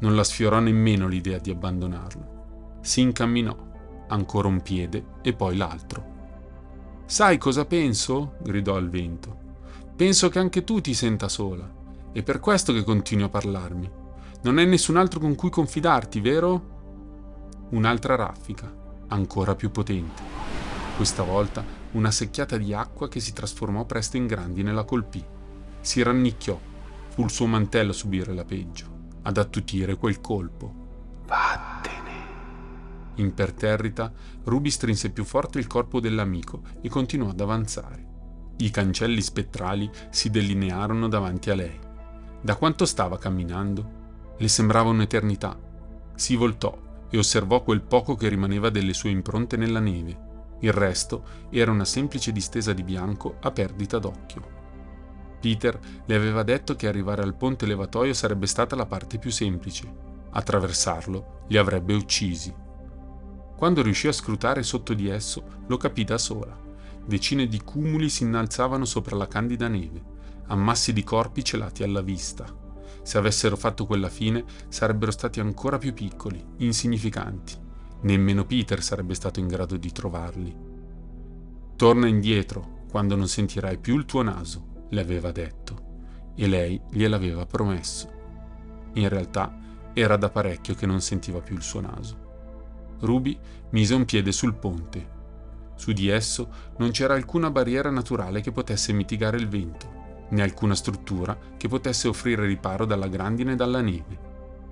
Non 0.00 0.16
la 0.16 0.24
sfiorò 0.24 0.58
nemmeno 0.58 1.06
l'idea 1.06 1.38
di 1.38 1.50
abbandonarlo. 1.50 2.78
Si 2.80 3.02
incamminò, 3.02 3.54
ancora 4.08 4.48
un 4.48 4.62
piede 4.62 5.04
e 5.22 5.34
poi 5.34 5.56
l'altro. 5.56 6.16
Sai 7.04 7.36
cosa 7.36 7.66
penso? 7.66 8.36
gridò 8.42 8.74
al 8.76 8.88
vento. 8.88 9.46
Penso 9.94 10.28
che 10.28 10.38
anche 10.38 10.64
tu 10.64 10.80
ti 10.80 10.94
senta 10.94 11.28
sola. 11.28 11.68
È 12.12 12.22
per 12.22 12.40
questo 12.40 12.72
che 12.72 12.84
continui 12.84 13.24
a 13.24 13.28
parlarmi. 13.28 13.90
Non 14.42 14.58
hai 14.58 14.66
nessun 14.66 14.96
altro 14.96 15.20
con 15.20 15.34
cui 15.34 15.50
confidarti, 15.50 16.20
vero? 16.20 16.76
Un'altra 17.70 18.14
raffica, 18.14 18.72
ancora 19.08 19.54
più 19.54 19.70
potente. 19.70 20.22
Questa 20.96 21.22
volta 21.22 21.64
una 21.92 22.10
secchiata 22.10 22.56
di 22.56 22.74
acqua 22.74 23.08
che 23.08 23.20
si 23.20 23.32
trasformò 23.32 23.84
presto 23.84 24.16
in 24.16 24.26
grandine 24.26 24.72
la 24.72 24.84
colpì. 24.84 25.24
Si 25.80 26.02
rannicchiò. 26.02 26.58
Fu 27.10 27.22
il 27.22 27.30
suo 27.30 27.46
mantello 27.46 27.90
a 27.90 27.94
subire 27.94 28.32
la 28.32 28.44
peggio, 28.44 28.86
ad 29.22 29.38
attutire 29.38 29.96
quel 29.96 30.20
colpo. 30.20 30.74
Vattene. 31.26 31.96
Imperterrita, 33.16 34.12
Ruby 34.44 34.70
strinse 34.70 35.10
più 35.10 35.24
forte 35.24 35.58
il 35.58 35.66
corpo 35.66 36.00
dell'amico 36.00 36.62
e 36.80 36.88
continuò 36.88 37.30
ad 37.30 37.40
avanzare. 37.40 38.06
I 38.58 38.70
cancelli 38.70 39.20
spettrali 39.20 39.90
si 40.10 40.30
delinearono 40.30 41.08
davanti 41.08 41.50
a 41.50 41.54
lei. 41.54 41.78
Da 42.40 42.56
quanto 42.56 42.84
stava 42.86 43.18
camminando? 43.18 44.34
Le 44.36 44.48
sembrava 44.48 44.90
un'eternità. 44.90 45.58
Si 46.14 46.36
voltò 46.36 46.76
e 47.10 47.18
osservò 47.18 47.62
quel 47.62 47.82
poco 47.82 48.14
che 48.14 48.28
rimaneva 48.28 48.70
delle 48.70 48.92
sue 48.92 49.10
impronte 49.10 49.56
nella 49.56 49.80
neve. 49.80 50.26
Il 50.60 50.72
resto 50.72 51.24
era 51.50 51.70
una 51.70 51.84
semplice 51.84 52.32
distesa 52.32 52.72
di 52.72 52.82
bianco 52.82 53.36
a 53.40 53.50
perdita 53.50 53.98
d'occhio. 53.98 54.56
Peter 55.40 55.78
le 56.04 56.14
aveva 56.14 56.42
detto 56.42 56.74
che 56.74 56.88
arrivare 56.88 57.22
al 57.22 57.34
ponte 57.34 57.64
levatoio 57.66 58.12
sarebbe 58.12 58.46
stata 58.46 58.74
la 58.74 58.86
parte 58.86 59.18
più 59.18 59.30
semplice. 59.30 59.86
Attraversarlo 60.30 61.44
li 61.48 61.56
avrebbe 61.56 61.94
uccisi. 61.94 62.52
Quando 63.56 63.82
riuscì 63.82 64.08
a 64.08 64.12
scrutare 64.12 64.62
sotto 64.62 64.94
di 64.94 65.08
esso, 65.08 65.62
lo 65.66 65.76
capì 65.76 66.04
da 66.04 66.18
sola. 66.18 66.56
Decine 67.04 67.46
di 67.46 67.60
cumuli 67.62 68.08
si 68.08 68.24
innalzavano 68.24 68.84
sopra 68.84 69.16
la 69.16 69.28
candida 69.28 69.68
neve, 69.68 70.02
ammassi 70.48 70.92
di 70.92 71.04
corpi 71.04 71.42
celati 71.44 71.82
alla 71.82 72.02
vista. 72.02 72.46
Se 73.02 73.18
avessero 73.18 73.56
fatto 73.56 73.86
quella 73.86 74.08
fine, 74.08 74.44
sarebbero 74.68 75.10
stati 75.10 75.40
ancora 75.40 75.78
più 75.78 75.94
piccoli, 75.94 76.44
insignificanti. 76.58 77.54
Nemmeno 78.02 78.44
Peter 78.44 78.82
sarebbe 78.82 79.14
stato 79.14 79.40
in 79.40 79.48
grado 79.48 79.76
di 79.76 79.90
trovarli. 79.90 80.54
Torna 81.76 82.06
indietro 82.06 82.84
quando 82.90 83.16
non 83.16 83.28
sentirai 83.28 83.78
più 83.78 83.96
il 83.96 84.04
tuo 84.04 84.22
naso, 84.22 84.86
le 84.90 85.00
aveva 85.00 85.30
detto, 85.30 86.32
e 86.34 86.46
lei 86.46 86.80
gliel'aveva 86.90 87.46
promesso. 87.46 88.10
In 88.94 89.08
realtà 89.08 89.56
era 89.92 90.16
da 90.16 90.30
parecchio 90.30 90.74
che 90.74 90.86
non 90.86 91.00
sentiva 91.00 91.40
più 91.40 91.56
il 91.56 91.62
suo 91.62 91.80
naso. 91.80 92.26
Ruby 93.00 93.38
mise 93.70 93.94
un 93.94 94.04
piede 94.04 94.32
sul 94.32 94.54
ponte. 94.54 95.16
Su 95.76 95.92
di 95.92 96.08
esso 96.08 96.48
non 96.78 96.90
c'era 96.90 97.14
alcuna 97.14 97.50
barriera 97.50 97.90
naturale 97.90 98.40
che 98.40 98.52
potesse 98.52 98.92
mitigare 98.92 99.36
il 99.36 99.48
vento 99.48 100.07
né 100.30 100.42
alcuna 100.42 100.74
struttura 100.74 101.36
che 101.56 101.68
potesse 101.68 102.08
offrire 102.08 102.46
riparo 102.46 102.84
dalla 102.84 103.08
grandine 103.08 103.52
e 103.52 103.56
dalla 103.56 103.80
neve. 103.80 104.26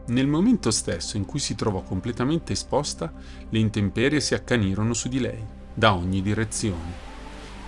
Nel 0.06 0.28
momento 0.28 0.70
stesso 0.70 1.16
in 1.16 1.24
cui 1.24 1.40
si 1.40 1.54
trovò 1.54 1.82
completamente 1.82 2.52
esposta, 2.52 3.12
le 3.48 3.58
intemperie 3.58 4.20
si 4.20 4.34
accanirono 4.34 4.94
su 4.94 5.08
di 5.08 5.18
lei, 5.18 5.44
da 5.74 5.94
ogni 5.94 6.22
direzione. 6.22 7.04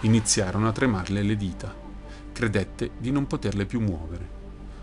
Iniziarono 0.03 0.68
a 0.68 0.72
tremarle 0.72 1.22
le 1.22 1.37
dita. 1.37 1.74
Credette 2.33 2.90
di 2.98 3.11
non 3.11 3.27
poterle 3.27 3.66
più 3.66 3.81
muovere. 3.81 4.37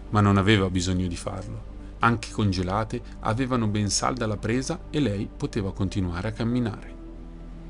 Ma 0.10 0.20
non 0.20 0.36
aveva 0.38 0.70
bisogno 0.70 1.08
di 1.08 1.16
farlo. 1.16 1.74
Anche 2.00 2.32
congelate 2.32 3.02
avevano 3.22 3.68
ben 3.68 3.90
salda 3.90 4.28
la 4.28 4.38
presa 4.38 4.82
e 4.90 5.00
lei 5.00 5.30
poteva 5.36 5.72
continuare 5.72 6.28
a 6.28 6.32
camminare. 6.32 6.94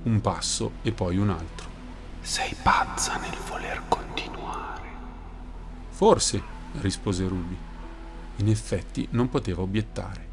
Un 0.03 0.19
passo 0.21 0.73
e 0.81 0.91
poi 0.91 1.17
un 1.17 1.29
altro. 1.29 1.69
Sei 2.21 2.55
pazza 2.61 3.17
nel 3.17 3.37
voler 3.47 3.83
Forse, 5.95 6.43
rispose 6.81 7.25
Ruby. 7.25 7.57
In 8.37 8.49
effetti 8.49 9.07
non 9.11 9.29
poteva 9.29 9.61
obiettare. 9.61 10.27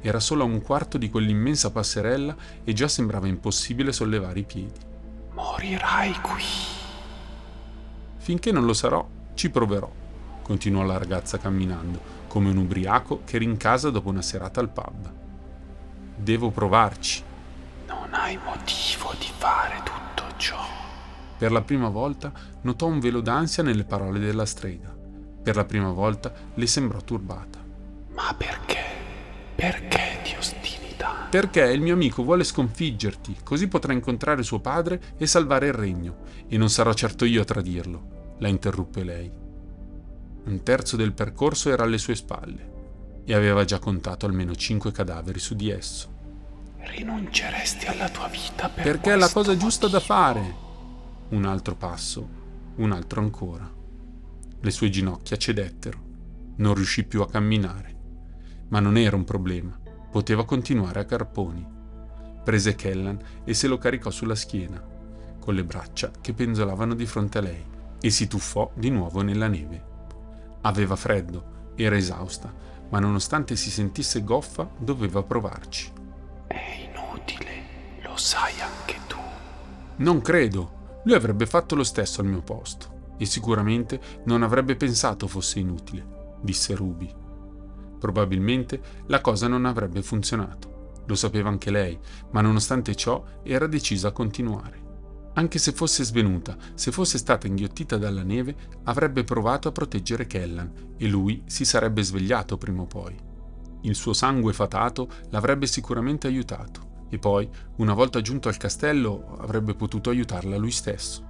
Era 0.00 0.20
solo 0.20 0.44
a 0.44 0.46
un 0.46 0.62
quarto 0.62 0.96
di 0.96 1.10
quell'immensa 1.10 1.72
passerella 1.72 2.36
e 2.62 2.72
già 2.72 2.86
sembrava 2.86 3.26
impossibile 3.26 3.90
sollevare 3.90 4.38
i 4.38 4.44
piedi. 4.44 4.78
Morirai 5.32 6.12
qui. 6.20 6.44
Finché 8.18 8.52
non 8.52 8.64
lo 8.64 8.72
sarò, 8.72 9.04
ci 9.34 9.50
proverò, 9.50 9.90
continuò 10.40 10.84
la 10.84 10.98
ragazza 10.98 11.36
camminando, 11.36 12.00
come 12.28 12.50
un 12.50 12.58
ubriaco 12.58 13.22
che 13.24 13.38
rincasa 13.38 13.90
dopo 13.90 14.08
una 14.08 14.22
serata 14.22 14.60
al 14.60 14.68
pub. 14.68 15.12
Devo 16.14 16.50
provarci. 16.50 17.24
Non 17.88 18.08
hai 18.12 18.38
motivo 18.44 19.12
di 19.18 19.30
fare 19.36 19.82
tutto 19.82 20.22
ciò. 20.36 20.81
Per 21.42 21.50
la 21.50 21.62
prima 21.62 21.88
volta 21.88 22.32
notò 22.60 22.86
un 22.86 23.00
velo 23.00 23.20
d'ansia 23.20 23.64
nelle 23.64 23.82
parole 23.82 24.20
della 24.20 24.46
strega. 24.46 24.94
Per 25.42 25.56
la 25.56 25.64
prima 25.64 25.90
volta 25.90 26.32
le 26.54 26.66
sembrò 26.68 27.00
turbata. 27.00 27.58
Ma 28.14 28.32
perché? 28.32 28.78
Perché 29.56 30.20
ti 30.22 30.36
ostini 30.38 30.94
tanto? 30.96 31.30
Perché 31.30 31.62
il 31.62 31.80
mio 31.80 31.94
amico 31.94 32.22
vuole 32.22 32.44
sconfiggerti, 32.44 33.38
così 33.42 33.66
potrà 33.66 33.92
incontrare 33.92 34.44
suo 34.44 34.60
padre 34.60 35.02
e 35.16 35.26
salvare 35.26 35.66
il 35.66 35.72
regno, 35.72 36.18
e 36.46 36.56
non 36.56 36.70
sarò 36.70 36.94
certo 36.94 37.24
io 37.24 37.42
a 37.42 37.44
tradirlo, 37.44 38.36
la 38.38 38.46
interruppe 38.46 39.02
lei. 39.02 39.28
Un 40.44 40.62
terzo 40.62 40.94
del 40.94 41.12
percorso 41.12 41.72
era 41.72 41.82
alle 41.82 41.98
sue 41.98 42.14
spalle 42.14 43.22
e 43.24 43.34
aveva 43.34 43.64
già 43.64 43.80
contato 43.80 44.26
almeno 44.26 44.54
cinque 44.54 44.92
cadaveri 44.92 45.40
su 45.40 45.56
di 45.56 45.70
esso. 45.70 46.08
Rinunceresti 46.78 47.86
alla 47.86 48.08
tua 48.08 48.28
vita 48.28 48.68
per 48.68 48.84
Perché 48.84 49.12
è 49.12 49.16
la 49.16 49.28
cosa 49.28 49.50
questo 49.50 49.56
giusta 49.56 49.86
da 49.88 49.94
motivo? 49.94 50.14
fare. 50.14 50.61
Un 51.32 51.46
altro 51.46 51.74
passo, 51.76 52.28
un 52.76 52.92
altro 52.92 53.22
ancora. 53.22 53.66
Le 54.60 54.70
sue 54.70 54.90
ginocchia 54.90 55.38
cedettero. 55.38 55.98
Non 56.56 56.74
riuscì 56.74 57.04
più 57.04 57.22
a 57.22 57.28
camminare. 57.28 57.96
Ma 58.68 58.80
non 58.80 58.98
era 58.98 59.16
un 59.16 59.24
problema. 59.24 59.74
Poteva 60.10 60.44
continuare 60.44 61.00
a 61.00 61.06
carponi. 61.06 61.66
Prese 62.44 62.74
Kellan 62.74 63.18
e 63.44 63.54
se 63.54 63.66
lo 63.66 63.78
caricò 63.78 64.10
sulla 64.10 64.34
schiena, 64.34 64.84
con 65.40 65.54
le 65.54 65.64
braccia 65.64 66.10
che 66.20 66.34
penzolavano 66.34 66.94
di 66.94 67.06
fronte 67.06 67.38
a 67.38 67.40
lei, 67.40 67.64
e 67.98 68.10
si 68.10 68.26
tuffò 68.26 68.70
di 68.74 68.90
nuovo 68.90 69.22
nella 69.22 69.48
neve. 69.48 69.84
Aveva 70.60 70.96
freddo, 70.96 71.72
era 71.76 71.96
esausta, 71.96 72.52
ma 72.90 72.98
nonostante 72.98 73.56
si 73.56 73.70
sentisse 73.70 74.22
goffa, 74.22 74.68
doveva 74.76 75.22
provarci. 75.22 75.90
È 76.46 76.90
inutile, 76.90 78.02
lo 78.02 78.18
sai 78.18 78.52
anche 78.60 78.98
tu. 79.06 79.16
Non 79.96 80.20
credo. 80.20 80.80
Lui 81.04 81.14
avrebbe 81.14 81.46
fatto 81.46 81.74
lo 81.74 81.82
stesso 81.82 82.20
al 82.20 82.28
mio 82.28 82.42
posto 82.42 83.14
e 83.18 83.24
sicuramente 83.24 84.00
non 84.24 84.42
avrebbe 84.42 84.76
pensato 84.76 85.26
fosse 85.26 85.58
inutile, 85.58 86.36
disse 86.40 86.74
Ruby. 86.74 87.12
Probabilmente 87.98 88.80
la 89.06 89.20
cosa 89.20 89.48
non 89.48 89.64
avrebbe 89.64 90.02
funzionato. 90.02 91.00
Lo 91.06 91.14
sapeva 91.16 91.48
anche 91.48 91.70
lei, 91.70 91.98
ma 92.30 92.40
nonostante 92.40 92.94
ciò 92.94 93.22
era 93.42 93.66
decisa 93.66 94.08
a 94.08 94.12
continuare. 94.12 94.80
Anche 95.34 95.58
se 95.58 95.72
fosse 95.72 96.04
svenuta, 96.04 96.56
se 96.74 96.92
fosse 96.92 97.18
stata 97.18 97.46
inghiottita 97.46 97.96
dalla 97.96 98.22
neve, 98.22 98.54
avrebbe 98.84 99.24
provato 99.24 99.66
a 99.68 99.72
proteggere 99.72 100.26
Kellan 100.26 100.94
e 100.96 101.08
lui 101.08 101.42
si 101.46 101.64
sarebbe 101.64 102.02
svegliato 102.02 102.58
prima 102.58 102.82
o 102.82 102.86
poi. 102.86 103.16
Il 103.82 103.94
suo 103.96 104.12
sangue 104.12 104.52
fatato 104.52 105.08
l'avrebbe 105.30 105.66
sicuramente 105.66 106.28
aiutato 106.28 106.90
e 107.12 107.18
poi, 107.18 107.46
una 107.76 107.92
volta 107.92 108.22
giunto 108.22 108.48
al 108.48 108.56
castello, 108.56 109.36
avrebbe 109.38 109.74
potuto 109.74 110.08
aiutarla 110.08 110.56
lui 110.56 110.70
stesso. 110.70 111.28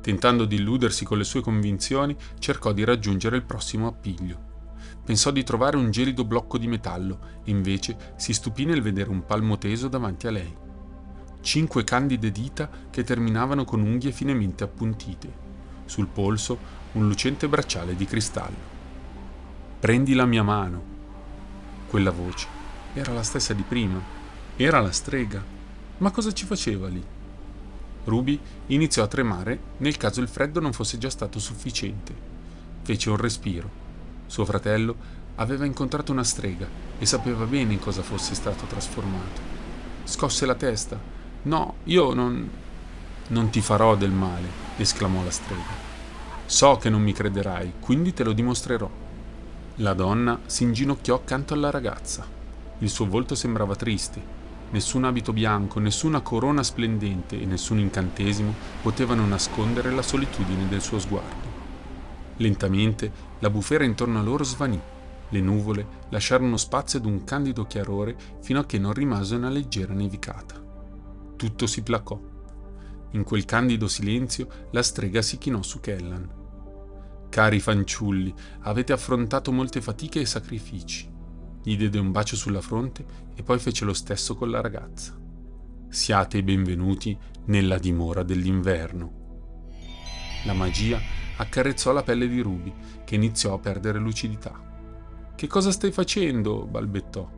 Tentando 0.00 0.44
di 0.46 0.56
illudersi 0.56 1.04
con 1.04 1.16
le 1.16 1.22
sue 1.22 1.42
convinzioni, 1.42 2.16
cercò 2.40 2.72
di 2.72 2.82
raggiungere 2.82 3.36
il 3.36 3.44
prossimo 3.44 3.86
appiglio. 3.86 4.48
Pensò 5.04 5.30
di 5.30 5.44
trovare 5.44 5.76
un 5.76 5.92
gelido 5.92 6.24
blocco 6.24 6.58
di 6.58 6.66
metallo 6.66 7.20
invece 7.44 8.14
si 8.16 8.32
stupì 8.32 8.64
nel 8.64 8.82
vedere 8.82 9.10
un 9.10 9.24
palmo 9.24 9.58
teso 9.58 9.86
davanti 9.86 10.26
a 10.26 10.32
lei. 10.32 10.52
Cinque 11.40 11.84
candide 11.84 12.32
dita 12.32 12.68
che 12.90 13.04
terminavano 13.04 13.62
con 13.62 13.82
unghie 13.82 14.10
finemente 14.10 14.64
appuntite. 14.64 15.32
Sul 15.84 16.08
polso 16.08 16.58
un 16.92 17.06
lucente 17.06 17.46
bracciale 17.48 17.94
di 17.94 18.06
cristallo. 18.06 18.78
Prendi 19.78 20.14
la 20.14 20.26
mia 20.26 20.42
mano. 20.42 20.82
Quella 21.86 22.10
voce 22.10 22.48
era 22.92 23.12
la 23.12 23.22
stessa 23.22 23.54
di 23.54 23.62
prima. 23.62 24.18
Era 24.62 24.78
la 24.80 24.92
strega. 24.92 25.42
Ma 25.96 26.10
cosa 26.10 26.32
ci 26.32 26.44
faceva 26.44 26.86
lì? 26.86 27.02
Ruby 28.04 28.38
iniziò 28.66 29.02
a 29.02 29.06
tremare 29.06 29.58
nel 29.78 29.96
caso 29.96 30.20
il 30.20 30.28
freddo 30.28 30.60
non 30.60 30.74
fosse 30.74 30.98
già 30.98 31.08
stato 31.08 31.38
sufficiente. 31.38 32.14
Fece 32.82 33.08
un 33.08 33.16
respiro. 33.16 33.70
Suo 34.26 34.44
fratello 34.44 34.94
aveva 35.36 35.64
incontrato 35.64 36.12
una 36.12 36.24
strega 36.24 36.68
e 36.98 37.06
sapeva 37.06 37.46
bene 37.46 37.72
in 37.72 37.78
cosa 37.78 38.02
fosse 38.02 38.34
stato 38.34 38.66
trasformato. 38.66 39.40
Scosse 40.04 40.44
la 40.44 40.54
testa. 40.54 41.00
No, 41.44 41.76
io 41.84 42.12
non... 42.12 42.50
Non 43.28 43.48
ti 43.48 43.62
farò 43.62 43.96
del 43.96 44.10
male, 44.10 44.48
esclamò 44.76 45.24
la 45.24 45.30
strega. 45.30 45.72
So 46.44 46.76
che 46.76 46.90
non 46.90 47.00
mi 47.00 47.14
crederai, 47.14 47.72
quindi 47.80 48.12
te 48.12 48.24
lo 48.24 48.34
dimostrerò. 48.34 48.90
La 49.76 49.94
donna 49.94 50.38
si 50.44 50.64
inginocchiò 50.64 51.14
accanto 51.14 51.54
alla 51.54 51.70
ragazza. 51.70 52.26
Il 52.80 52.90
suo 52.90 53.06
volto 53.06 53.34
sembrava 53.34 53.74
triste. 53.74 54.39
Nessun 54.72 55.02
abito 55.04 55.32
bianco, 55.32 55.80
nessuna 55.80 56.20
corona 56.20 56.62
splendente 56.62 57.40
e 57.40 57.44
nessun 57.44 57.80
incantesimo 57.80 58.54
potevano 58.82 59.26
nascondere 59.26 59.90
la 59.90 60.02
solitudine 60.02 60.68
del 60.68 60.80
suo 60.80 61.00
sguardo. 61.00 61.48
Lentamente 62.36 63.12
la 63.40 63.50
bufera 63.50 63.82
intorno 63.82 64.20
a 64.20 64.22
loro 64.22 64.44
svanì. 64.44 64.80
Le 65.30 65.40
nuvole 65.40 65.86
lasciarono 66.10 66.56
spazio 66.56 67.00
ad 67.00 67.04
un 67.04 67.24
candido 67.24 67.66
chiarore 67.66 68.16
fino 68.40 68.60
a 68.60 68.64
che 68.64 68.78
non 68.78 68.92
rimase 68.92 69.34
una 69.34 69.50
leggera 69.50 69.92
nevicata. 69.92 70.54
Tutto 71.36 71.66
si 71.66 71.82
placò. 71.82 72.18
In 73.10 73.24
quel 73.24 73.44
candido 73.44 73.88
silenzio 73.88 74.48
la 74.70 74.84
strega 74.84 75.20
si 75.20 75.36
chinò 75.38 75.62
su 75.62 75.80
Kellan. 75.80 76.28
Cari 77.28 77.60
fanciulli, 77.60 78.32
avete 78.60 78.92
affrontato 78.92 79.50
molte 79.50 79.80
fatiche 79.80 80.20
e 80.20 80.26
sacrifici. 80.26 81.18
Gli 81.62 81.76
diede 81.76 81.98
un 81.98 82.10
bacio 82.10 82.36
sulla 82.36 82.62
fronte 82.62 83.04
e 83.34 83.42
poi 83.42 83.58
fece 83.58 83.84
lo 83.84 83.92
stesso 83.92 84.34
con 84.34 84.50
la 84.50 84.60
ragazza. 84.60 85.18
Siate 85.88 86.38
i 86.38 86.42
benvenuti 86.42 87.16
nella 87.46 87.78
dimora 87.78 88.22
dell'inverno. 88.22 89.18
La 90.44 90.54
magia 90.54 90.98
accarezzò 91.36 91.92
la 91.92 92.02
pelle 92.02 92.28
di 92.28 92.40
Ruby, 92.40 92.72
che 93.04 93.14
iniziò 93.14 93.54
a 93.54 93.58
perdere 93.58 93.98
lucidità. 93.98 95.32
Che 95.34 95.46
cosa 95.46 95.70
stai 95.70 95.90
facendo? 95.92 96.64
balbettò. 96.64 97.28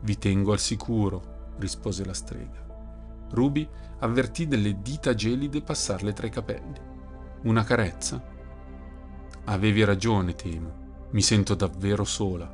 Vi 0.00 0.18
tengo 0.18 0.52
al 0.52 0.58
sicuro, 0.58 1.54
rispose 1.58 2.04
la 2.04 2.14
strega. 2.14 2.66
Ruby 3.30 3.66
avvertì 4.00 4.46
delle 4.46 4.82
dita 4.82 5.14
gelide 5.14 5.62
passarle 5.62 6.12
tra 6.12 6.26
i 6.26 6.30
capelli. 6.30 6.78
Una 7.44 7.64
carezza? 7.64 8.22
Avevi 9.44 9.84
ragione, 9.84 10.34
temo. 10.34 11.08
Mi 11.12 11.22
sento 11.22 11.54
davvero 11.54 12.04
sola. 12.04 12.53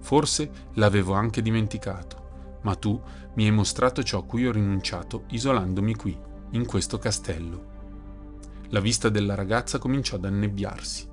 Forse 0.00 0.50
l'avevo 0.74 1.12
anche 1.14 1.42
dimenticato, 1.42 2.58
ma 2.62 2.74
tu 2.74 3.00
mi 3.34 3.44
hai 3.44 3.52
mostrato 3.52 4.02
ciò 4.02 4.18
a 4.18 4.24
cui 4.24 4.46
ho 4.46 4.52
rinunciato 4.52 5.24
isolandomi 5.28 5.94
qui, 5.94 6.18
in 6.50 6.66
questo 6.66 6.98
castello. 6.98 7.78
La 8.70 8.80
vista 8.80 9.08
della 9.08 9.34
ragazza 9.34 9.78
cominciò 9.78 10.16
ad 10.16 10.24
annebbiarsi. 10.24 11.08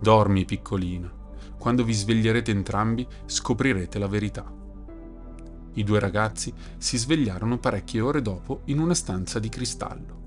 Dormi, 0.00 0.44
piccolina. 0.44 1.12
Quando 1.58 1.84
vi 1.84 1.92
sveglierete 1.92 2.50
entrambi 2.50 3.06
scoprirete 3.24 3.98
la 3.98 4.06
verità. 4.06 4.52
I 5.76 5.82
due 5.82 5.98
ragazzi 5.98 6.52
si 6.76 6.96
svegliarono 6.96 7.58
parecchie 7.58 8.00
ore 8.00 8.22
dopo 8.22 8.60
in 8.66 8.78
una 8.78 8.94
stanza 8.94 9.38
di 9.38 9.48
cristallo. 9.48 10.22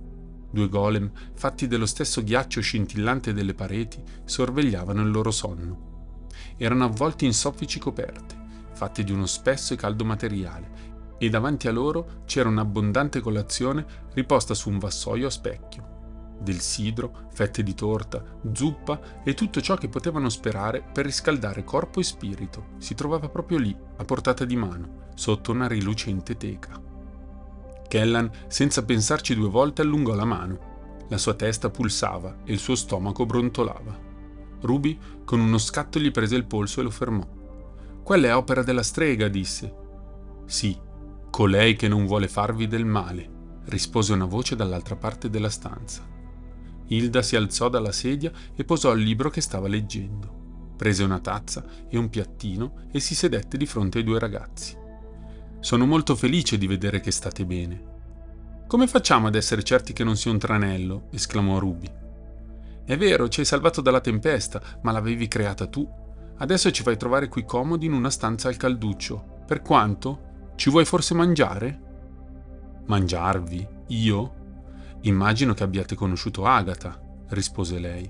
Due 0.50 0.68
golem, 0.68 1.12
fatti 1.34 1.68
dello 1.68 1.86
stesso 1.86 2.24
ghiaccio 2.24 2.60
scintillante 2.62 3.34
delle 3.34 3.54
pareti, 3.54 4.02
sorvegliavano 4.26 5.02
il 5.02 5.12
loro 5.12 5.32
sonno. 5.32 5.97
Erano 6.58 6.86
avvolti 6.86 7.26
in 7.26 7.34
soffici 7.34 7.80
coperte, 7.80 8.36
fatte 8.74 9.04
di 9.04 9.12
uno 9.12 9.26
spesso 9.26 9.74
e 9.74 9.78
caldo 9.78 10.04
materiale, 10.04 10.88
e 11.17 11.30
davanti 11.30 11.67
a 11.67 11.72
loro 11.72 12.22
c'era 12.26 12.50
un'abbondante 12.50 13.22
colazione 13.22 13.86
riposta 14.13 14.54
su 14.54 14.70
un 14.70 14.78
vassoio 14.78 15.28
a 15.28 15.32
specchio. 15.32 15.96
Del 16.39 16.60
sidro, 16.60 17.28
fette 17.32 17.63
di 17.63 17.74
torta, 17.74 18.24
zuppa 18.54 19.00
e 19.24 19.34
tutto 19.34 19.60
ciò 19.60 19.76
che 19.76 19.89
potevano 19.89 20.30
sperare 20.30 20.84
per 20.93 21.06
riscaldare 21.06 21.63
corpo 21.63 22.00
e 22.00 22.04
spirito 22.04 22.67
si 22.78 22.93
trovava 22.93 23.30
proprio 23.30 23.58
lì, 23.58 23.76
a 23.98 24.04
portata 24.04 24.46
di 24.46 24.56
mano, 24.56 25.06
sotto 25.15 25.52
una 25.52 25.67
rilucente 25.67 26.38
teca. 26.38 26.80
Kellan, 27.88 28.30
senza 28.48 28.84
pensarci 28.84 29.34
due 29.34 29.50
volte, 29.50 29.82
allungò 29.82 30.13
la 30.13 30.26
mano. 30.26 31.06
La 31.10 31.17
sua 31.17 31.34
testa 31.34 31.70
pulsava 31.70 32.38
e 32.43 32.52
il 32.52 32.60
suo 32.60 32.76
stomaco 32.76 33.26
brontolava. 33.26 34.07
Ruby, 34.62 34.98
con 35.24 35.39
uno 35.39 35.58
scatto, 35.58 36.00
gli 36.00 36.12
prese 36.12 36.36
il 36.36 36.46
polso 36.46 36.80
e 36.80 36.84
lo 36.84 36.89
fermò. 36.89 37.28
Quella 38.04 38.28
è 38.28 38.36
opera 38.36 38.63
della 38.63 38.84
strega, 38.84 39.28
disse. 39.28 39.74
Sì, 40.46 40.78
colei 41.30 41.76
che 41.76 41.88
non 41.88 42.06
vuole 42.06 42.28
farvi 42.28 42.67
del 42.67 42.86
male, 42.86 43.30
rispose 43.65 44.13
una 44.13 44.26
voce 44.26 44.56
dall'altra 44.56 44.96
parte 44.96 45.30
della 45.30 45.50
stanza. 45.50 46.04
Hilda 46.88 47.22
si 47.22 47.36
alzò 47.36 47.70
dalla 47.70 47.91
sedia 47.91 48.32
e 48.56 48.63
posò 48.63 48.93
il 48.93 49.04
libro 49.04 49.30
che 49.30 49.41
stava 49.41 49.67
leggendo. 49.67 50.36
prese 50.78 51.04
una 51.04 51.20
tazza 51.20 51.65
e 51.89 51.98
un 51.98 52.08
piattino 52.08 52.88
e 52.91 53.00
si 53.00 53.15
sedette 53.15 53.58
di 53.58 53.65
fronte 53.65 53.98
ai 53.98 54.04
due 54.04 54.20
ragazzi. 54.20 54.78
Sono 55.60 55.86
molto 55.86 56.15
felice 56.15 56.58
di 56.58 56.67
vedere 56.67 57.00
che 57.00 57.12
state 57.12 57.46
bene. 57.46 57.96
Come 58.67 58.88
facciamo 58.88 59.28
ad 59.28 59.36
essere 59.36 59.63
certi 59.63 59.91
che 59.91 60.04
non 60.04 60.15
sia 60.15 60.32
un 60.32 60.38
tranello? 60.38 61.08
esclamò 61.12 61.58
Ruby. 61.58 61.89
È 62.88 62.95
vero, 62.95 63.28
ci 63.28 63.41
hai 63.41 63.45
salvato 63.45 63.82
dalla 63.82 64.00
tempesta, 64.00 64.62
ma 64.84 64.93
l'avevi 64.93 65.28
creata 65.28 65.67
tu. 65.67 65.86
Adesso 66.38 66.71
ci 66.71 66.84
fai 66.84 66.95
trovare 66.95 67.28
qui 67.28 67.43
comodi 67.43 67.86
in 67.86 67.91
una 67.91 68.10
stanza 68.10 68.47
al 68.47 68.56
calduccio. 68.56 69.43
Per 69.45 69.62
quanto? 69.62 70.54
Ci 70.56 70.69
vuoi 70.69 70.86
forse 70.86 71.13
mangiare? 71.13 71.82
Mangiarvi? 72.86 73.67
Io? 73.88 74.34
Immagino 75.02 75.54
che 75.54 75.63
abbiate 75.63 75.95
conosciuto 75.95 76.45
Agatha, 76.45 76.97
rispose 77.32 77.78
lei. 77.78 78.10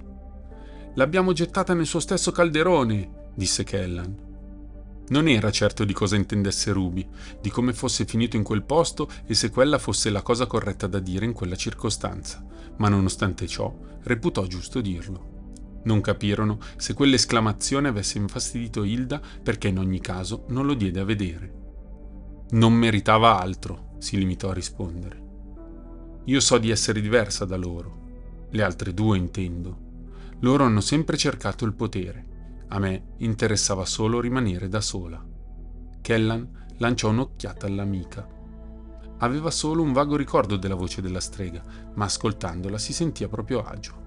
L'abbiamo 0.93 1.33
gettata 1.33 1.73
nel 1.73 1.87
suo 1.87 1.99
stesso 1.99 2.31
calderone, 2.31 3.31
disse 3.33 3.63
Kellan. 3.63 4.26
Non 5.09 5.29
era 5.29 5.51
certo 5.51 5.85
di 5.85 5.93
cosa 5.93 6.17
intendesse 6.17 6.71
Ruby, 6.73 7.07
di 7.41 7.49
come 7.49 7.71
fosse 7.71 8.03
finito 8.03 8.35
in 8.35 8.43
quel 8.43 8.63
posto 8.63 9.09
e 9.25 9.35
se 9.35 9.49
quella 9.49 9.77
fosse 9.77 10.09
la 10.09 10.21
cosa 10.21 10.47
corretta 10.47 10.85
da 10.87 10.99
dire 10.99 11.23
in 11.23 11.31
quella 11.31 11.55
circostanza, 11.55 12.45
ma 12.77 12.89
nonostante 12.89 13.47
ciò 13.47 13.73
reputò 14.03 14.45
giusto 14.47 14.81
dirlo. 14.81 15.35
Non 15.83 16.01
capirono 16.01 16.59
se 16.75 16.93
quell'esclamazione 16.93 17.87
avesse 17.87 18.17
infastidito 18.17 18.83
Hilda 18.83 19.21
perché 19.41 19.69
in 19.69 19.79
ogni 19.79 20.01
caso 20.01 20.43
non 20.49 20.65
lo 20.65 20.73
diede 20.73 20.99
a 20.99 21.05
vedere. 21.05 21.53
Non 22.49 22.73
meritava 22.73 23.39
altro, 23.39 23.95
si 23.99 24.17
limitò 24.17 24.49
a 24.49 24.53
rispondere. 24.53 25.25
Io 26.25 26.39
so 26.41 26.57
di 26.57 26.69
essere 26.69 26.99
diversa 26.99 27.45
da 27.45 27.55
loro, 27.55 28.47
le 28.49 28.61
altre 28.61 28.93
due 28.93 29.17
intendo. 29.17 29.85
Loro 30.41 30.65
hanno 30.65 30.81
sempre 30.81 31.15
cercato 31.15 31.63
il 31.63 31.73
potere 31.73 32.35
a 32.69 32.80
me 32.80 33.13
interessava 33.17 33.86
solo 33.86 34.19
rimanere 34.19 34.67
da 34.67 34.82
sola. 34.82 35.23
Kellan 36.01 36.65
lanciò 36.77 37.10
un'occhiata 37.10 37.65
all'amica. 37.65 38.27
Aveva 39.19 39.49
solo 39.51 39.82
un 39.82 39.93
vago 39.93 40.15
ricordo 40.15 40.58
della 40.58 40.75
voce 40.75 41.01
della 41.01 41.21
strega, 41.21 41.63
ma 41.95 42.06
ascoltandola 42.06 42.77
si 42.77 42.93
sentiva 42.93 43.30
proprio 43.30 43.63
agio. 43.63 44.06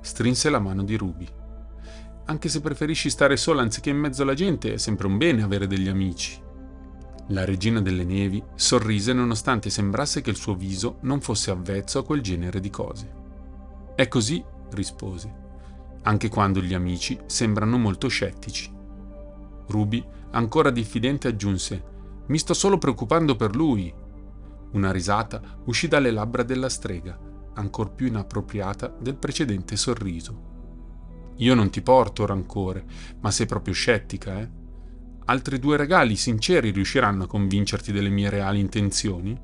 Strinse 0.00 0.50
la 0.50 0.60
mano 0.60 0.84
di 0.84 0.96
Ruby. 0.96 1.26
Anche 2.26 2.48
se 2.48 2.60
preferisci 2.60 3.08
stare 3.08 3.36
sola 3.36 3.62
anziché 3.62 3.90
in 3.90 3.98
mezzo 3.98 4.22
alla 4.22 4.34
gente, 4.34 4.74
è 4.74 4.76
sempre 4.76 5.06
un 5.06 5.16
bene 5.16 5.42
avere 5.42 5.66
degli 5.66 5.88
amici. 5.88 6.38
La 7.28 7.44
regina 7.44 7.80
delle 7.80 8.04
nevi 8.04 8.42
sorrise 8.54 9.12
nonostante 9.12 9.70
sembrasse 9.70 10.20
che 10.20 10.30
il 10.30 10.36
suo 10.36 10.54
viso 10.54 10.98
non 11.02 11.20
fosse 11.20 11.50
avvezzo 11.50 11.98
a 11.98 12.04
quel 12.04 12.20
genere 12.20 12.60
di 12.60 12.70
cose. 12.70 13.24
È 13.96 14.06
così, 14.06 14.44
rispose 14.70 15.44
anche 16.06 16.28
quando 16.28 16.60
gli 16.60 16.74
amici 16.74 17.18
sembrano 17.26 17.78
molto 17.78 18.08
scettici. 18.08 18.72
Ruby, 19.66 20.04
ancora 20.30 20.70
diffidente, 20.70 21.28
aggiunse 21.28 21.94
Mi 22.28 22.38
sto 22.38 22.54
solo 22.54 22.78
preoccupando 22.78 23.36
per 23.36 23.54
lui. 23.54 23.92
Una 24.72 24.90
risata 24.90 25.40
uscì 25.66 25.86
dalle 25.86 26.10
labbra 26.10 26.42
della 26.42 26.68
strega, 26.68 27.18
ancor 27.54 27.92
più 27.92 28.06
inappropriata 28.06 28.88
del 28.98 29.16
precedente 29.16 29.76
sorriso. 29.76 30.54
Io 31.36 31.54
non 31.54 31.70
ti 31.70 31.82
porto 31.82 32.26
rancore, 32.26 32.84
ma 33.20 33.30
sei 33.30 33.46
proprio 33.46 33.74
scettica, 33.74 34.40
eh? 34.40 34.50
Altri 35.26 35.58
due 35.58 35.76
regali 35.76 36.16
sinceri 36.16 36.70
riusciranno 36.70 37.24
a 37.24 37.28
convincerti 37.28 37.92
delle 37.92 38.10
mie 38.10 38.30
reali 38.30 38.60
intenzioni? 38.60 39.38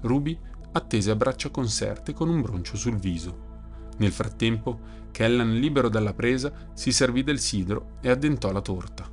Ruby 0.00 0.38
attese 0.72 1.10
a 1.10 1.16
braccia 1.16 1.50
conserte 1.50 2.12
con 2.12 2.28
un 2.28 2.40
broncio 2.40 2.76
sul 2.76 2.96
viso. 2.96 3.50
Nel 3.98 4.12
frattempo 4.12 5.01
Kellan, 5.12 5.54
libero 5.54 5.88
dalla 5.88 6.14
presa, 6.14 6.52
si 6.74 6.90
servì 6.90 7.22
del 7.22 7.38
sidro 7.38 7.98
e 8.00 8.10
addentò 8.10 8.50
la 8.50 8.60
torta. 8.60 9.08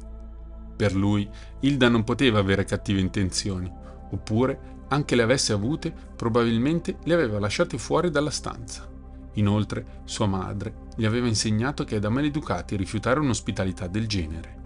Per 0.76 0.96
lui, 0.96 1.30
Hilda 1.60 1.90
non 1.90 2.04
poteva 2.04 2.40
avere 2.40 2.64
cattive 2.64 3.00
intenzioni, 3.00 3.72
oppure, 4.12 4.78
anche 4.88 5.16
le 5.16 5.22
avesse 5.22 5.54
avute, 5.54 5.94
probabilmente 6.16 6.98
le 7.04 7.14
aveva 7.14 7.38
lasciate 7.38 7.78
fuori 7.78 8.10
dalla 8.10 8.32
stanza. 8.32 8.90
Inoltre, 9.34 10.02
sua 10.06 10.26
madre 10.26 10.88
gli 10.96 11.06
aveva 11.06 11.28
insegnato 11.28 11.84
che 11.84 11.98
è 11.98 12.00
da 12.00 12.10
maleducati 12.10 12.76
rifiutare 12.76 13.20
un'ospitalità 13.20 13.86
del 13.88 14.08
genere. 14.08 14.58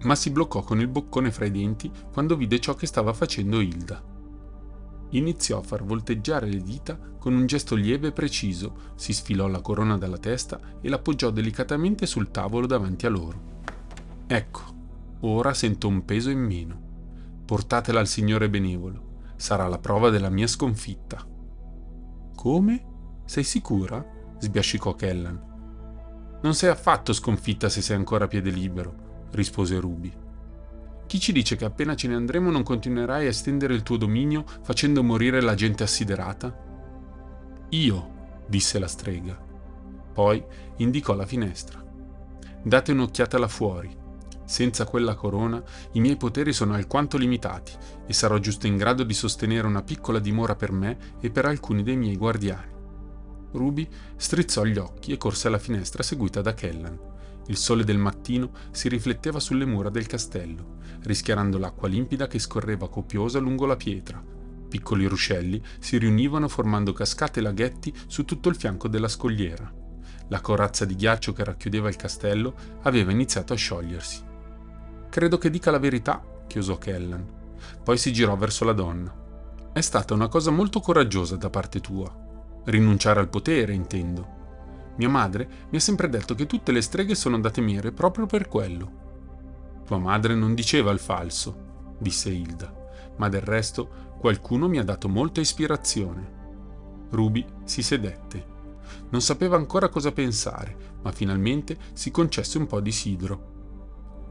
Ma 0.00 0.16
si 0.16 0.30
bloccò 0.30 0.62
con 0.62 0.80
il 0.80 0.88
boccone 0.88 1.30
fra 1.30 1.44
i 1.44 1.50
denti 1.50 1.90
quando 2.12 2.36
vide 2.36 2.58
ciò 2.58 2.74
che 2.74 2.86
stava 2.86 3.12
facendo 3.12 3.60
Hilda 3.60 4.12
iniziò 5.16 5.58
a 5.58 5.62
far 5.62 5.84
volteggiare 5.84 6.46
le 6.46 6.62
dita 6.62 6.98
con 7.18 7.34
un 7.34 7.46
gesto 7.46 7.74
lieve 7.74 8.08
e 8.08 8.12
preciso, 8.12 8.92
si 8.96 9.12
sfilò 9.12 9.46
la 9.46 9.60
corona 9.60 9.96
dalla 9.96 10.18
testa 10.18 10.60
e 10.80 10.88
l'appoggiò 10.88 11.30
delicatamente 11.30 12.06
sul 12.06 12.30
tavolo 12.30 12.66
davanti 12.66 13.06
a 13.06 13.08
loro. 13.08 13.52
Ecco, 14.26 14.60
ora 15.20 15.54
sento 15.54 15.88
un 15.88 16.04
peso 16.04 16.30
in 16.30 16.40
meno. 16.40 16.80
Portatela 17.44 18.00
al 18.00 18.08
Signore 18.08 18.50
benevolo. 18.50 19.12
Sarà 19.36 19.66
la 19.68 19.78
prova 19.78 20.10
della 20.10 20.30
mia 20.30 20.46
sconfitta. 20.46 21.24
Come? 22.34 22.84
Sei 23.24 23.42
sicura? 23.42 24.04
sbiascicò 24.38 24.94
Kellan. 24.94 25.52
Non 26.42 26.54
sei 26.54 26.68
affatto 26.68 27.12
sconfitta 27.12 27.70
se 27.70 27.80
sei 27.80 27.96
ancora 27.96 28.26
a 28.26 28.28
piede 28.28 28.50
libero, 28.50 29.28
rispose 29.30 29.78
Ruby. 29.78 30.23
Chi 31.14 31.20
ci 31.20 31.30
dice 31.30 31.54
che 31.54 31.64
appena 31.64 31.94
ce 31.94 32.08
ne 32.08 32.16
andremo 32.16 32.50
non 32.50 32.64
continuerai 32.64 33.26
a 33.26 33.28
estendere 33.28 33.72
il 33.72 33.84
tuo 33.84 33.96
dominio 33.96 34.44
facendo 34.62 35.00
morire 35.04 35.40
la 35.40 35.54
gente 35.54 35.84
assiderata? 35.84 36.52
Io, 37.68 38.14
disse 38.48 38.80
la 38.80 38.88
strega. 38.88 39.38
Poi 40.12 40.44
indicò 40.78 41.14
la 41.14 41.24
finestra. 41.24 41.80
Date 42.64 42.90
un'occhiata 42.90 43.38
là 43.38 43.46
fuori. 43.46 43.96
Senza 44.44 44.86
quella 44.86 45.14
corona 45.14 45.62
i 45.92 46.00
miei 46.00 46.16
poteri 46.16 46.52
sono 46.52 46.74
alquanto 46.74 47.16
limitati 47.16 47.70
e 48.08 48.12
sarò 48.12 48.38
giusto 48.38 48.66
in 48.66 48.76
grado 48.76 49.04
di 49.04 49.14
sostenere 49.14 49.68
una 49.68 49.84
piccola 49.84 50.18
dimora 50.18 50.56
per 50.56 50.72
me 50.72 50.98
e 51.20 51.30
per 51.30 51.44
alcuni 51.44 51.84
dei 51.84 51.96
miei 51.96 52.16
guardiani. 52.16 52.72
Ruby 53.52 53.88
strizzò 54.16 54.64
gli 54.64 54.78
occhi 54.78 55.12
e 55.12 55.16
corse 55.16 55.46
alla 55.46 55.60
finestra 55.60 56.02
seguita 56.02 56.40
da 56.40 56.54
Kellan. 56.54 56.98
Il 57.46 57.56
sole 57.56 57.84
del 57.84 57.98
mattino 57.98 58.50
si 58.70 58.88
rifletteva 58.88 59.38
sulle 59.38 59.66
mura 59.66 59.90
del 59.90 60.06
castello, 60.06 60.78
rischiarando 61.04 61.58
l'acqua 61.58 61.88
limpida 61.88 62.26
che 62.26 62.38
scorreva 62.38 62.88
copiosa 62.88 63.38
lungo 63.38 63.66
la 63.66 63.76
pietra. 63.76 64.22
Piccoli 64.68 65.06
ruscelli 65.06 65.62
si 65.78 65.98
riunivano 65.98 66.48
formando 66.48 66.92
cascate 66.92 67.38
e 67.38 67.42
laghetti 67.42 67.94
su 68.06 68.24
tutto 68.24 68.48
il 68.48 68.56
fianco 68.56 68.88
della 68.88 69.08
scogliera. 69.08 69.72
La 70.28 70.40
corazza 70.40 70.84
di 70.84 70.96
ghiaccio 70.96 71.32
che 71.32 71.44
racchiudeva 71.44 71.88
il 71.88 71.96
castello 71.96 72.54
aveva 72.82 73.12
iniziato 73.12 73.52
a 73.52 73.56
sciogliersi. 73.56 74.22
Credo 75.10 75.38
che 75.38 75.50
dica 75.50 75.70
la 75.70 75.78
verità, 75.78 76.20
chiosò 76.46 76.76
Kellan. 76.76 77.24
Poi 77.84 77.96
si 77.96 78.12
girò 78.12 78.36
verso 78.36 78.64
la 78.64 78.72
donna. 78.72 79.14
È 79.72 79.80
stata 79.80 80.14
una 80.14 80.28
cosa 80.28 80.50
molto 80.50 80.80
coraggiosa 80.80 81.36
da 81.36 81.50
parte 81.50 81.80
tua. 81.80 82.12
Rinunciare 82.64 83.20
al 83.20 83.28
potere, 83.28 83.74
intendo. 83.74 84.42
Mia 84.96 85.08
madre 85.08 85.48
mi 85.70 85.76
ha 85.76 85.80
sempre 85.80 86.08
detto 86.08 86.34
che 86.34 86.46
tutte 86.46 86.72
le 86.72 86.80
streghe 86.80 87.14
sono 87.14 87.34
andate 87.34 87.60
miere 87.60 87.92
proprio 87.92 88.26
per 88.26 88.48
quello. 88.48 89.03
Tua 89.84 89.98
madre 89.98 90.34
non 90.34 90.54
diceva 90.54 90.90
il 90.90 90.98
falso, 90.98 91.94
disse 91.98 92.30
Hilda, 92.30 92.72
ma 93.16 93.28
del 93.28 93.42
resto 93.42 94.16
qualcuno 94.18 94.68
mi 94.68 94.78
ha 94.78 94.84
dato 94.84 95.08
molta 95.08 95.40
ispirazione. 95.40 96.42
Ruby 97.10 97.44
si 97.64 97.82
sedette. 97.82 98.52
Non 99.10 99.20
sapeva 99.20 99.56
ancora 99.56 99.88
cosa 99.88 100.12
pensare, 100.12 100.96
ma 101.02 101.12
finalmente 101.12 101.76
si 101.92 102.10
concesse 102.10 102.58
un 102.58 102.66
po' 102.66 102.80
di 102.80 102.92
sidro. 102.92 103.52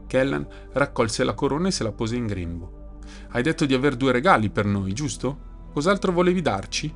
Kellan 0.06 0.46
raccolse 0.72 1.24
la 1.24 1.34
corona 1.34 1.68
e 1.68 1.70
se 1.70 1.82
la 1.82 1.92
pose 1.92 2.16
in 2.16 2.26
grembo. 2.26 2.98
Hai 3.30 3.42
detto 3.42 3.66
di 3.66 3.74
aver 3.74 3.96
due 3.96 4.12
regali 4.12 4.50
per 4.50 4.64
noi, 4.64 4.92
giusto? 4.92 5.52
Cos'altro 5.72 6.12
volevi 6.12 6.42
darci? 6.42 6.94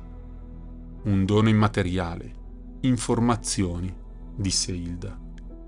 Un 1.01 1.25
dono 1.25 1.49
immateriale, 1.49 2.39
Informazioni, 2.81 3.93
disse 4.33 4.71
Hilda. 4.71 5.19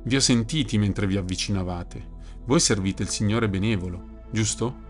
Vi 0.04 0.16
ho 0.16 0.20
sentiti 0.22 0.78
mentre 0.78 1.08
vi 1.08 1.18
avvicinavate. 1.18 2.11
Voi 2.46 2.60
servite 2.60 3.04
il 3.04 3.10
Signore 3.10 3.50
benevolo, 3.50 4.24
giusto? 4.32 4.90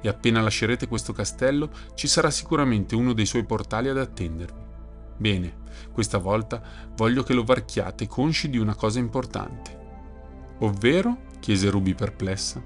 E 0.00 0.08
appena 0.08 0.40
lascerete 0.40 0.88
questo 0.88 1.12
castello 1.12 1.70
ci 1.94 2.06
sarà 2.06 2.30
sicuramente 2.30 2.94
uno 2.94 3.12
dei 3.12 3.26
suoi 3.26 3.44
portali 3.44 3.88
ad 3.88 3.98
attendervi. 3.98 4.66
Bene, 5.16 5.56
questa 5.92 6.18
volta 6.18 6.62
voglio 6.94 7.22
che 7.22 7.34
lo 7.34 7.44
varchiate 7.44 8.06
consci 8.06 8.48
di 8.50 8.58
una 8.58 8.74
cosa 8.74 8.98
importante. 8.98 9.76
Ovvero? 10.60 11.26
chiese 11.40 11.70
Ruby 11.70 11.94
perplessa. 11.94 12.62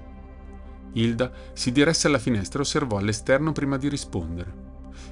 Hilda 0.93 1.31
si 1.53 1.71
diresse 1.71 2.07
alla 2.07 2.19
finestra 2.19 2.59
e 2.59 2.61
osservò 2.61 2.97
all'esterno 2.97 3.51
prima 3.51 3.77
di 3.77 3.87
rispondere. 3.87 4.61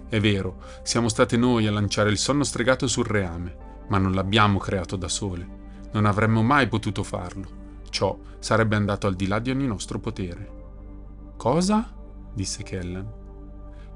È 0.07 0.19
vero, 0.19 0.61
siamo 0.83 1.09
state 1.09 1.37
noi 1.37 1.67
a 1.67 1.71
lanciare 1.71 2.09
il 2.09 2.17
sonno 2.17 2.43
stregato 2.43 2.87
sul 2.87 3.05
reame, 3.05 3.85
ma 3.87 3.97
non 3.97 4.13
l'abbiamo 4.13 4.59
creato 4.59 4.95
da 4.95 5.07
sole. 5.07 5.59
Non 5.93 6.05
avremmo 6.05 6.43
mai 6.43 6.67
potuto 6.67 7.03
farlo. 7.03 7.60
Ciò 7.91 8.17
sarebbe 8.39 8.77
andato 8.77 9.05
al 9.05 9.15
di 9.15 9.27
là 9.27 9.37
di 9.37 9.51
ogni 9.51 9.67
nostro 9.67 9.99
potere. 9.99 10.59
Cosa? 11.37 11.93
disse 12.33 12.63
Kellan. 12.63 13.19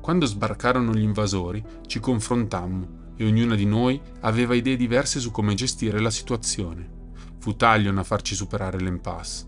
Quando 0.01 0.25
sbarcarono 0.25 0.93
gli 0.93 1.01
invasori, 1.01 1.63
ci 1.87 1.99
confrontammo 1.99 3.13
e 3.15 3.25
ognuna 3.25 3.55
di 3.55 3.65
noi 3.65 3.99
aveva 4.19 4.53
idee 4.53 4.75
diverse 4.75 5.19
su 5.19 5.31
come 5.31 5.55
gestire 5.55 5.99
la 5.99 6.11
situazione. 6.11 6.87
Fu 7.39 7.55
Talion 7.55 7.97
a 7.97 8.03
farci 8.03 8.35
superare 8.35 8.79
l'impasse. 8.79 9.47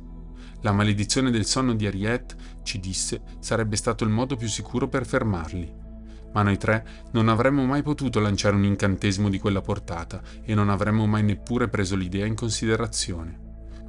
La 0.62 0.72
maledizione 0.72 1.30
del 1.30 1.46
sonno 1.46 1.76
di 1.76 1.86
Ariette, 1.86 2.36
ci 2.64 2.80
disse, 2.80 3.22
sarebbe 3.40 3.76
stato 3.76 4.06
il 4.06 4.10
modo 4.10 4.38
più 4.38 4.48
sicuro 4.48 4.88
per 4.88 5.06
fermarli. 5.06 5.86
Ma 6.34 6.42
noi 6.42 6.58
tre 6.58 7.10
non 7.12 7.28
avremmo 7.28 7.66
mai 7.66 7.84
potuto 7.84 8.20
lanciare 8.20 8.56
un 8.56 8.64
incantesimo 8.64 9.30
di 9.30 9.40
quella 9.40 9.62
portata 9.62 10.22
e 10.42 10.56
non 10.56 10.70
avremmo 10.70 11.06
mai 11.06 11.24
neppure 11.24 11.68
preso 11.68 11.96
l'idea 11.96 12.26
in 12.26 12.36
considerazione. 12.36 13.47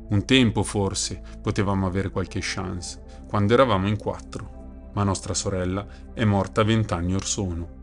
Un 0.09 0.25
tempo, 0.25 0.63
forse, 0.63 1.23
potevamo 1.43 1.87
avere 1.87 2.11
qualche 2.11 2.41
chance, 2.43 3.03
quando 3.27 3.53
eravamo 3.53 3.89
in 3.89 3.99
quattro, 3.99 4.91
ma 4.95 5.03
nostra 5.03 5.35
sorella 5.35 5.87
è 6.15 6.25
morta 6.25 6.63
vent'anni 6.63 7.15
or 7.15 7.25
sono. 7.25 7.77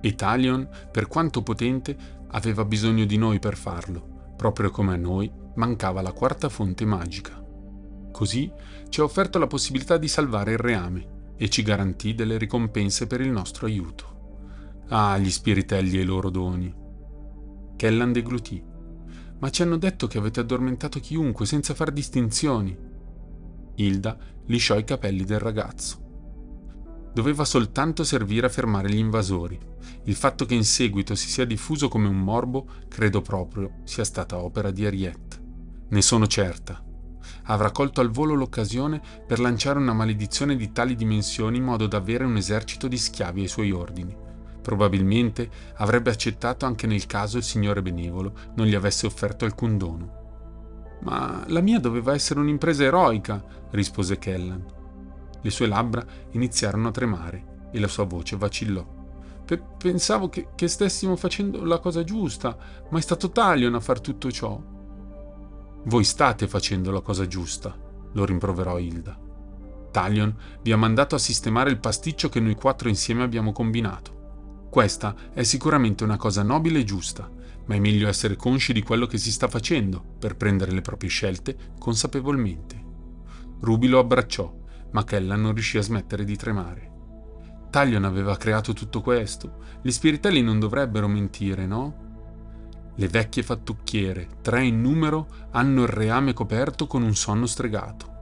E 0.00 0.14
Talion, 0.14 0.68
per 0.90 1.08
quanto 1.08 1.42
potente, 1.42 1.96
aveva 2.28 2.64
bisogno 2.64 3.04
di 3.04 3.16
noi 3.16 3.38
per 3.38 3.56
farlo, 3.56 4.32
proprio 4.36 4.70
come 4.70 4.94
a 4.94 4.96
noi 4.96 5.30
mancava 5.54 6.02
la 6.02 6.12
quarta 6.12 6.48
fonte 6.48 6.84
magica. 6.84 7.42
Così 8.12 8.50
ci 8.88 9.00
ha 9.00 9.04
offerto 9.04 9.38
la 9.38 9.46
possibilità 9.46 9.96
di 9.96 10.08
salvare 10.08 10.52
il 10.52 10.58
reame 10.58 11.14
e 11.36 11.48
ci 11.48 11.62
garantì 11.62 12.14
delle 12.14 12.38
ricompense 12.38 13.06
per 13.06 13.20
il 13.20 13.30
nostro 13.30 13.66
aiuto. 13.66 14.14
Ah, 14.88 15.18
gli 15.18 15.30
spiritelli 15.30 15.98
e 15.98 16.02
i 16.02 16.04
loro 16.04 16.30
doni. 16.30 16.72
Kellan 17.76 18.12
deglutì. 18.12 18.62
Ma 19.38 19.50
ci 19.50 19.62
hanno 19.62 19.76
detto 19.76 20.06
che 20.06 20.18
avete 20.18 20.40
addormentato 20.40 20.98
chiunque 21.00 21.46
senza 21.46 21.74
far 21.74 21.90
distinzioni. 21.90 22.76
Hilda 23.74 24.16
lisciò 24.46 24.78
i 24.78 24.84
capelli 24.84 25.24
del 25.24 25.38
ragazzo. 25.38 26.04
Doveva 27.12 27.44
soltanto 27.44 28.04
servire 28.04 28.46
a 28.46 28.50
fermare 28.50 28.90
gli 28.90 28.98
invasori. 28.98 29.58
Il 30.04 30.14
fatto 30.14 30.44
che 30.44 30.54
in 30.54 30.64
seguito 30.64 31.14
si 31.14 31.28
sia 31.28 31.44
diffuso 31.44 31.88
come 31.88 32.08
un 32.08 32.18
morbo 32.18 32.66
credo 32.88 33.22
proprio 33.22 33.80
sia 33.84 34.04
stata 34.04 34.38
opera 34.38 34.70
di 34.70 34.84
Ariette. 34.84 35.44
Ne 35.88 36.02
sono 36.02 36.26
certa 36.26 36.84
avrà 37.46 37.70
colto 37.70 38.00
al 38.00 38.10
volo 38.10 38.34
l'occasione 38.34 39.00
per 39.26 39.38
lanciare 39.38 39.78
una 39.78 39.92
maledizione 39.92 40.56
di 40.56 40.72
tali 40.72 40.96
dimensioni 40.96 41.58
in 41.58 41.64
modo 41.64 41.86
da 41.86 41.98
avere 41.98 42.24
un 42.24 42.36
esercito 42.36 42.88
di 42.88 42.98
schiavi 42.98 43.42
ai 43.42 43.48
suoi 43.48 43.70
ordini. 43.70 44.25
Probabilmente 44.66 45.48
avrebbe 45.76 46.10
accettato 46.10 46.66
anche 46.66 46.88
nel 46.88 47.06
caso 47.06 47.36
il 47.36 47.44
Signore 47.44 47.82
Benevolo 47.82 48.32
non 48.56 48.66
gli 48.66 48.74
avesse 48.74 49.06
offerto 49.06 49.44
alcun 49.44 49.78
dono. 49.78 50.96
Ma 51.02 51.44
la 51.46 51.60
mia 51.60 51.78
doveva 51.78 52.14
essere 52.14 52.40
un'impresa 52.40 52.82
eroica, 52.82 53.44
rispose 53.70 54.18
Kellan. 54.18 54.64
Le 55.40 55.50
sue 55.50 55.68
labbra 55.68 56.04
iniziarono 56.32 56.88
a 56.88 56.90
tremare 56.90 57.68
e 57.70 57.78
la 57.78 57.86
sua 57.86 58.06
voce 58.06 58.36
vacillò. 58.36 58.84
pensavo 59.78 60.28
che, 60.28 60.48
che 60.56 60.66
stessimo 60.66 61.14
facendo 61.14 61.62
la 61.64 61.78
cosa 61.78 62.02
giusta, 62.02 62.58
ma 62.90 62.98
è 62.98 63.02
stato 63.02 63.30
Talion 63.30 63.76
a 63.76 63.80
far 63.80 64.00
tutto 64.00 64.32
ciò. 64.32 64.60
Voi 65.84 66.02
state 66.02 66.48
facendo 66.48 66.90
la 66.90 67.02
cosa 67.02 67.28
giusta, 67.28 67.72
lo 68.12 68.24
rimproverò 68.24 68.80
Hilda. 68.80 69.16
Talion 69.92 70.34
vi 70.62 70.72
ha 70.72 70.76
mandato 70.76 71.14
a 71.14 71.18
sistemare 71.18 71.70
il 71.70 71.78
pasticcio 71.78 72.28
che 72.28 72.40
noi 72.40 72.56
quattro 72.56 72.88
insieme 72.88 73.22
abbiamo 73.22 73.52
combinato. 73.52 74.15
Questa 74.76 75.14
è 75.32 75.42
sicuramente 75.42 76.04
una 76.04 76.18
cosa 76.18 76.42
nobile 76.42 76.80
e 76.80 76.84
giusta, 76.84 77.26
ma 77.64 77.74
è 77.74 77.78
meglio 77.78 78.08
essere 78.08 78.36
consci 78.36 78.74
di 78.74 78.82
quello 78.82 79.06
che 79.06 79.16
si 79.16 79.32
sta 79.32 79.48
facendo 79.48 80.04
per 80.18 80.36
prendere 80.36 80.70
le 80.72 80.82
proprie 80.82 81.08
scelte 81.08 81.56
consapevolmente. 81.78 82.84
Ruby 83.60 83.86
lo 83.86 84.00
abbracciò, 84.00 84.54
ma 84.90 85.02
Kella 85.02 85.34
non 85.34 85.54
riuscì 85.54 85.78
a 85.78 85.82
smettere 85.82 86.24
di 86.24 86.36
tremare. 86.36 86.92
Talion 87.70 88.04
aveva 88.04 88.36
creato 88.36 88.74
tutto 88.74 89.00
questo. 89.00 89.60
Gli 89.80 89.90
spiritelli 89.90 90.42
non 90.42 90.58
dovrebbero 90.58 91.08
mentire, 91.08 91.64
no? 91.64 92.92
Le 92.96 93.08
vecchie 93.08 93.42
fattucchiere, 93.42 94.28
tre 94.42 94.62
in 94.66 94.82
numero, 94.82 95.48
hanno 95.52 95.84
il 95.84 95.88
reame 95.88 96.34
coperto 96.34 96.86
con 96.86 97.02
un 97.02 97.14
sonno 97.14 97.46
stregato. 97.46 98.15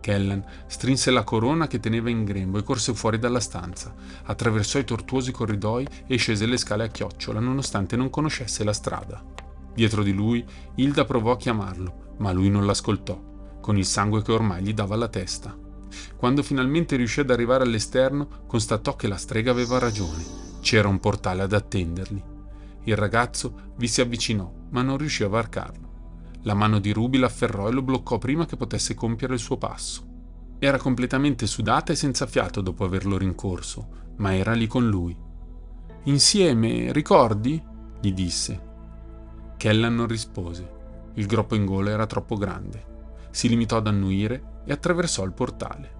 Kellen 0.00 0.44
strinse 0.66 1.10
la 1.10 1.22
corona 1.22 1.66
che 1.66 1.78
teneva 1.78 2.10
in 2.10 2.24
grembo 2.24 2.58
e 2.58 2.62
corse 2.62 2.94
fuori 2.94 3.18
dalla 3.18 3.40
stanza, 3.40 3.94
attraversò 4.24 4.78
i 4.78 4.84
tortuosi 4.84 5.30
corridoi 5.30 5.86
e 6.06 6.16
scese 6.16 6.46
le 6.46 6.56
scale 6.56 6.84
a 6.84 6.88
chiocciola 6.88 7.38
nonostante 7.38 7.96
non 7.96 8.10
conoscesse 8.10 8.64
la 8.64 8.72
strada. 8.72 9.22
Dietro 9.74 10.02
di 10.02 10.12
lui 10.12 10.44
Hilda 10.74 11.04
provò 11.04 11.32
a 11.32 11.36
chiamarlo, 11.36 12.14
ma 12.18 12.32
lui 12.32 12.50
non 12.50 12.66
l'ascoltò, 12.66 13.20
con 13.60 13.76
il 13.76 13.86
sangue 13.86 14.22
che 14.22 14.32
ormai 14.32 14.62
gli 14.62 14.74
dava 14.74 14.94
alla 14.94 15.08
testa. 15.08 15.56
Quando 16.16 16.42
finalmente 16.42 16.96
riuscì 16.96 17.20
ad 17.20 17.30
arrivare 17.30 17.64
all'esterno, 17.64 18.44
constatò 18.46 18.96
che 18.96 19.08
la 19.08 19.16
strega 19.16 19.50
aveva 19.50 19.78
ragione. 19.78 20.24
C'era 20.60 20.88
un 20.88 21.00
portale 21.00 21.42
ad 21.42 21.52
attenderli. 21.52 22.22
Il 22.84 22.96
ragazzo 22.96 23.72
vi 23.76 23.88
si 23.88 24.00
avvicinò, 24.00 24.52
ma 24.70 24.82
non 24.82 24.98
riuscì 24.98 25.24
a 25.24 25.28
varcarlo. 25.28 25.89
La 26.42 26.54
mano 26.54 26.78
di 26.78 26.92
Ruby 26.92 27.18
l'afferrò 27.18 27.68
e 27.68 27.72
lo 27.72 27.82
bloccò 27.82 28.18
prima 28.18 28.46
che 28.46 28.56
potesse 28.56 28.94
compiere 28.94 29.34
il 29.34 29.40
suo 29.40 29.56
passo. 29.56 30.06
Era 30.58 30.78
completamente 30.78 31.46
sudata 31.46 31.92
e 31.92 31.96
senza 31.96 32.26
fiato 32.26 32.60
dopo 32.60 32.84
averlo 32.84 33.18
rincorso, 33.18 34.12
ma 34.16 34.34
era 34.34 34.52
lì 34.52 34.66
con 34.66 34.88
lui. 34.88 35.16
Insieme, 36.04 36.92
ricordi? 36.92 37.62
gli 38.00 38.12
disse. 38.12 38.68
Kellan 39.56 39.94
non 39.94 40.06
rispose. 40.06 40.78
Il 41.14 41.26
groppo 41.26 41.54
in 41.54 41.66
gola 41.66 41.90
era 41.90 42.06
troppo 42.06 42.36
grande. 42.36 42.86
Si 43.30 43.48
limitò 43.48 43.76
ad 43.76 43.86
annuire 43.86 44.62
e 44.64 44.72
attraversò 44.72 45.24
il 45.24 45.32
portale. 45.32 45.98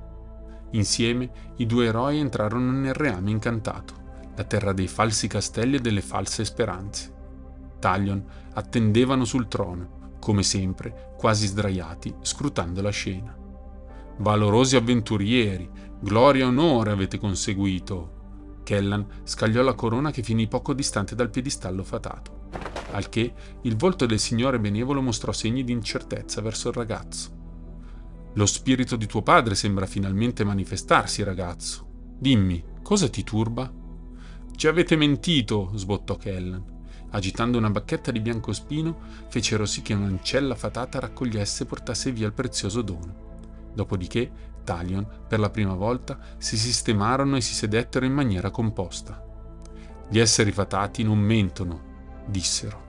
Insieme 0.71 1.31
i 1.57 1.67
due 1.67 1.87
eroi 1.87 2.19
entrarono 2.19 2.71
nel 2.71 2.95
reame 2.95 3.31
incantato 3.31 4.01
la 4.41 4.45
terra 4.45 4.73
dei 4.73 4.89
falsi 4.89 5.29
castelli 5.29 5.77
e 5.77 5.81
delle 5.81 6.01
false 6.01 6.47
speranze. 6.47 7.13
Talion 7.79 8.25
attendevano 8.55 9.27
sul 9.27 9.49
trono, 9.49 9.99
come 10.21 10.45
sempre, 10.45 11.15
quasi 11.17 11.49
sdraiati, 11.49 12.15
scrutando 12.21 12.81
la 12.81 12.91
scena. 12.91 13.37
Valorosi 14.19 14.77
avventurieri, 14.77 15.69
gloria 15.99 16.45
e 16.45 16.49
onore 16.49 16.93
avete 16.93 17.19
conseguito. 17.19 18.19
Kellan 18.63 19.23
scagliò 19.25 19.63
la 19.63 19.75
corona 19.75 20.13
che 20.13 20.23
finì 20.23 20.47
poco 20.47 20.75
distante 20.75 21.15
dal 21.17 21.31
piedistallo 21.31 21.83
fatato, 21.83 22.49
al 22.93 23.09
che 23.09 23.33
il 23.63 23.77
volto 23.77 24.07
del 24.07 24.21
signore 24.21 24.61
benevolo 24.61 25.01
mostrò 25.01 25.33
segni 25.33 25.65
di 25.65 25.73
incertezza 25.73 26.41
verso 26.41 26.69
il 26.69 26.75
ragazzo. 26.75 27.39
Lo 28.35 28.47
spirito 28.47 28.95
di 28.95 29.07
tuo 29.07 29.23
padre 29.23 29.57
sembra 29.57 29.87
finalmente 29.87 30.45
manifestarsi, 30.45 31.25
ragazzo. 31.25 31.89
Dimmi, 32.17 32.63
cosa 32.83 33.09
ti 33.09 33.25
turba? 33.25 33.73
Ci 34.55 34.69
avete 34.69 34.95
mentito, 34.95 35.73
sbottò 35.75 36.17
Kellan. 36.17 36.79
Agitando 37.11 37.59
una 37.59 37.71
bacchetta 37.71 38.11
di 38.11 38.21
biancospino, 38.21 38.99
fecero 39.29 39.67
sì 39.67 39.83
che 39.83 39.95
un'ancella 39.95 40.55
fatata 40.55 41.01
raccogliesse 41.01 41.65
e 41.65 41.67
portasse 41.67 42.13
via 42.13 42.27
il 42.27 42.33
prezioso 42.33 42.83
dono. 42.83 43.29
Dopodiché, 43.75 44.31
Talion, 44.65 45.07
per 45.27 45.41
la 45.41 45.51
prima 45.51 45.75
volta, 45.75 46.19
si 46.39 46.57
sistemarono 46.57 47.37
e 47.37 47.41
si 47.41 47.55
sedettero 47.55 48.05
in 48.05 48.13
maniera 48.13 48.51
composta. 48.51 49.25
Gli 50.09 50.19
esseri 50.19 50.53
fatati 50.53 51.03
non 51.03 51.19
mentono, 51.19 51.81
dissero. 52.27 52.89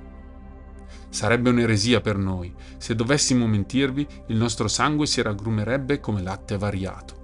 Sarebbe 1.10 1.50
un'eresia 1.50 2.00
per 2.00 2.18
noi. 2.18 2.54
Se 2.78 2.96
dovessimo 2.96 3.46
mentirvi, 3.48 4.08
il 4.28 4.38
nostro 4.38 4.68
sangue 4.68 5.06
si 5.08 5.22
raggrumerebbe 5.22 6.00
come 6.00 6.22
latte 6.22 6.58
variato. 6.58 7.20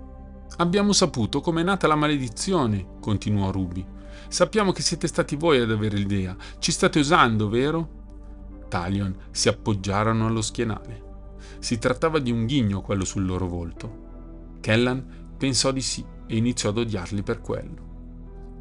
Abbiamo 0.58 0.92
saputo 0.92 1.40
come 1.42 1.62
è 1.62 1.64
nata 1.64 1.88
la 1.88 1.96
maledizione, 1.96 2.98
continuò 3.00 3.52
Ruby. 3.52 3.86
Sappiamo 4.30 4.72
che 4.72 4.82
siete 4.82 5.08
stati 5.08 5.36
voi 5.36 5.60
ad 5.60 5.72
avere 5.72 5.98
l'idea. 5.98 6.36
Ci 6.60 6.72
state 6.72 7.00
usando, 7.00 7.50
vero? 7.50 7.90
Talion 8.68 9.16
si 9.32 9.48
appoggiarono 9.48 10.28
allo 10.28 10.42
schienale. 10.42 11.04
Si 11.60 11.78
trattava 11.78 12.20
di 12.20 12.32
un 12.32 12.46
ghigno 12.46 12.82
quello 12.82 13.06
sul 13.06 13.26
loro 13.26 13.48
volto. 13.48 14.06
Kellan 14.60 15.34
pensò 15.38 15.72
di 15.72 15.82
sì 15.82 16.06
e 16.28 16.36
iniziò 16.36 16.70
ad 16.70 16.78
odiarli 16.78 17.24
per 17.24 17.42
quello. 17.42 17.86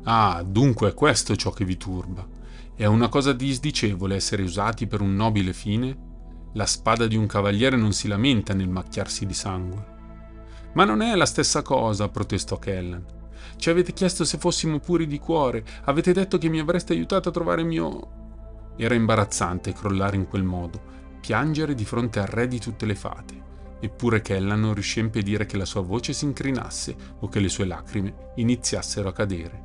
Ah, 0.05 0.43
dunque 0.47 0.91
è 0.91 0.95
questo 0.95 1.35
ciò 1.35 1.51
che 1.51 1.65
vi 1.65 1.77
turba. 1.77 2.27
È 2.75 2.85
una 2.85 3.09
cosa 3.09 3.33
disdicevole 3.33 4.15
essere 4.15 4.43
usati 4.43 4.87
per 4.87 5.01
un 5.01 5.15
nobile 5.17 5.53
fine? 5.53 6.05
La 6.53 6.67
spada 6.67 7.07
di 7.07 7.17
un 7.17 7.27
cavaliere 7.27 7.77
non 7.77 7.93
si 7.93 8.07
lamenta 8.07 8.55
nel 8.55 8.69
macchiarsi 8.69 9.27
di 9.27 9.35
sangue. 9.35 9.95
Ma 10.75 10.85
non 10.85 11.01
è 11.01 11.15
la 11.17 11.27
stessa 11.27 11.63
cosa, 11.63 12.09
protestò 12.09 12.59
Kellan. 12.59 13.05
Ci 13.57 13.71
avete 13.71 13.93
chiesto 13.93 14.25
se 14.25 14.39
fossimo 14.39 14.79
puri 14.79 15.07
di 15.07 15.19
cuore, 15.19 15.65
avete 15.85 16.13
detto 16.13 16.39
che 16.39 16.49
mi 16.49 16.61
avreste 16.61 16.93
aiutato 16.93 17.31
a 17.31 17.33
trovare 17.33 17.63
mio... 17.63 18.75
Era 18.77 18.95
imbarazzante 18.95 19.73
crollare 19.73 20.17
in 20.17 20.29
quel 20.29 20.45
modo, 20.45 20.81
piangere 21.21 21.75
di 21.75 21.85
fronte 21.85 22.21
al 22.21 22.27
re 22.27 22.47
di 22.47 22.61
tutte 22.61 22.87
le 22.87 22.95
fate. 22.95 23.45
Eppure 23.81 24.21
Kella 24.21 24.55
non 24.55 24.75
riuscì 24.75 25.01
a 25.01 25.03
impedire 25.03 25.47
che 25.47 25.57
la 25.57 25.65
sua 25.65 25.81
voce 25.81 26.13
si 26.13 26.25
incrinasse 26.25 26.97
o 27.21 27.29
che 27.29 27.41
le 27.41 27.49
sue 27.49 27.65
lacrime 27.65 28.33
iniziassero 28.37 29.09
a 29.09 29.13
cadere. 29.13 29.65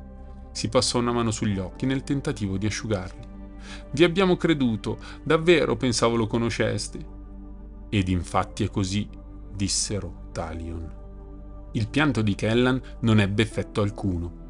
Si 0.52 0.68
passò 0.68 0.98
una 0.98 1.12
mano 1.12 1.30
sugli 1.30 1.58
occhi 1.58 1.86
nel 1.86 2.02
tentativo 2.02 2.56
di 2.56 2.66
asciugarli. 2.66 3.30
Vi 3.90 4.04
abbiamo 4.04 4.36
creduto, 4.36 4.98
davvero 5.22 5.76
pensavo 5.76 6.16
lo 6.16 6.26
conosceste. 6.26 6.98
Ed 7.88 8.08
infatti 8.08 8.64
è 8.64 8.70
così, 8.70 9.08
dissero 9.54 10.28
Talion. 10.32 11.01
Il 11.72 11.88
pianto 11.88 12.22
di 12.22 12.34
Kellan 12.34 12.80
non 13.00 13.20
ebbe 13.20 13.42
effetto 13.42 13.80
alcuno. 13.80 14.40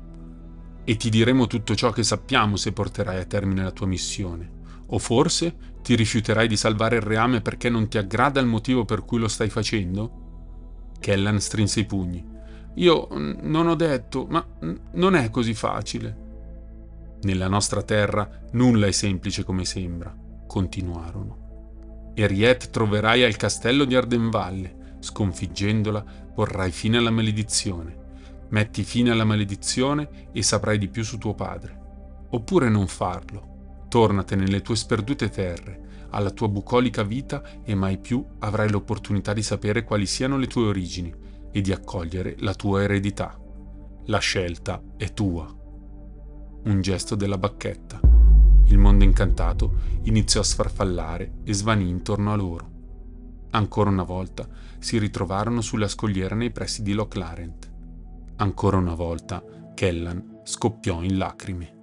E 0.84 0.96
ti 0.96 1.10
diremo 1.10 1.46
tutto 1.46 1.74
ciò 1.74 1.90
che 1.90 2.02
sappiamo 2.02 2.56
se 2.56 2.72
porterai 2.72 3.20
a 3.20 3.24
termine 3.24 3.62
la 3.62 3.70
tua 3.70 3.86
missione. 3.86 4.60
O 4.86 4.98
forse 4.98 5.54
ti 5.82 5.94
rifiuterai 5.94 6.48
di 6.48 6.56
salvare 6.56 6.96
il 6.96 7.02
reame 7.02 7.40
perché 7.40 7.70
non 7.70 7.88
ti 7.88 7.98
aggrada 7.98 8.40
il 8.40 8.46
motivo 8.46 8.84
per 8.84 9.04
cui 9.04 9.18
lo 9.18 9.28
stai 9.28 9.48
facendo? 9.48 10.90
Kellan 10.98 11.40
strinse 11.40 11.80
i 11.80 11.86
pugni. 11.86 12.24
Io 12.74 13.08
non 13.10 13.66
ho 13.66 13.74
detto, 13.74 14.26
ma 14.28 14.44
non 14.92 15.14
è 15.14 15.30
così 15.30 15.54
facile. 15.54 16.16
Nella 17.22 17.48
nostra 17.48 17.82
terra 17.82 18.28
nulla 18.52 18.86
è 18.86 18.92
semplice 18.92 19.44
come 19.44 19.64
sembra, 19.64 20.14
continuarono. 20.46 22.12
Eriet 22.14 22.70
troverai 22.70 23.22
al 23.24 23.36
castello 23.36 23.84
di 23.84 23.94
Ardenvalle, 23.94 24.76
sconfiggendola 25.02 26.04
porrai 26.34 26.70
fine 26.70 26.98
alla 26.98 27.10
maledizione. 27.10 28.00
Metti 28.50 28.84
fine 28.84 29.10
alla 29.10 29.24
maledizione 29.24 30.28
e 30.32 30.42
saprai 30.42 30.78
di 30.78 30.88
più 30.88 31.02
su 31.02 31.18
tuo 31.18 31.34
padre. 31.34 31.80
Oppure 32.30 32.68
non 32.68 32.86
farlo. 32.86 33.84
Tornate 33.88 34.36
nelle 34.36 34.62
tue 34.62 34.76
sperdute 34.76 35.28
terre, 35.28 36.06
alla 36.10 36.30
tua 36.30 36.48
bucolica 36.48 37.02
vita 37.02 37.42
e 37.64 37.74
mai 37.74 37.98
più 37.98 38.24
avrai 38.38 38.70
l'opportunità 38.70 39.32
di 39.32 39.42
sapere 39.42 39.84
quali 39.84 40.06
siano 40.06 40.36
le 40.36 40.46
tue 40.46 40.66
origini 40.66 41.12
e 41.50 41.60
di 41.60 41.72
accogliere 41.72 42.36
la 42.38 42.54
tua 42.54 42.82
eredità. 42.82 43.38
La 44.06 44.18
scelta 44.18 44.82
è 44.96 45.12
tua. 45.12 45.46
Un 46.64 46.80
gesto 46.80 47.14
della 47.14 47.38
bacchetta. 47.38 48.00
Il 48.66 48.78
mondo 48.78 49.04
incantato 49.04 49.74
iniziò 50.02 50.40
a 50.40 50.44
sfarfallare 50.44 51.32
e 51.44 51.52
svanì 51.52 51.88
intorno 51.88 52.32
a 52.32 52.36
loro. 52.36 52.70
Ancora 53.50 53.90
una 53.90 54.04
volta 54.04 54.48
si 54.82 54.98
ritrovarono 54.98 55.60
sulla 55.60 55.86
scogliera 55.86 56.34
nei 56.34 56.50
pressi 56.50 56.82
di 56.82 56.92
Loch 56.92 57.14
Larent. 57.14 57.70
Ancora 58.36 58.76
una 58.78 58.94
volta 58.94 59.42
Kellan 59.74 60.40
scoppiò 60.42 61.02
in 61.02 61.18
lacrime. 61.18 61.81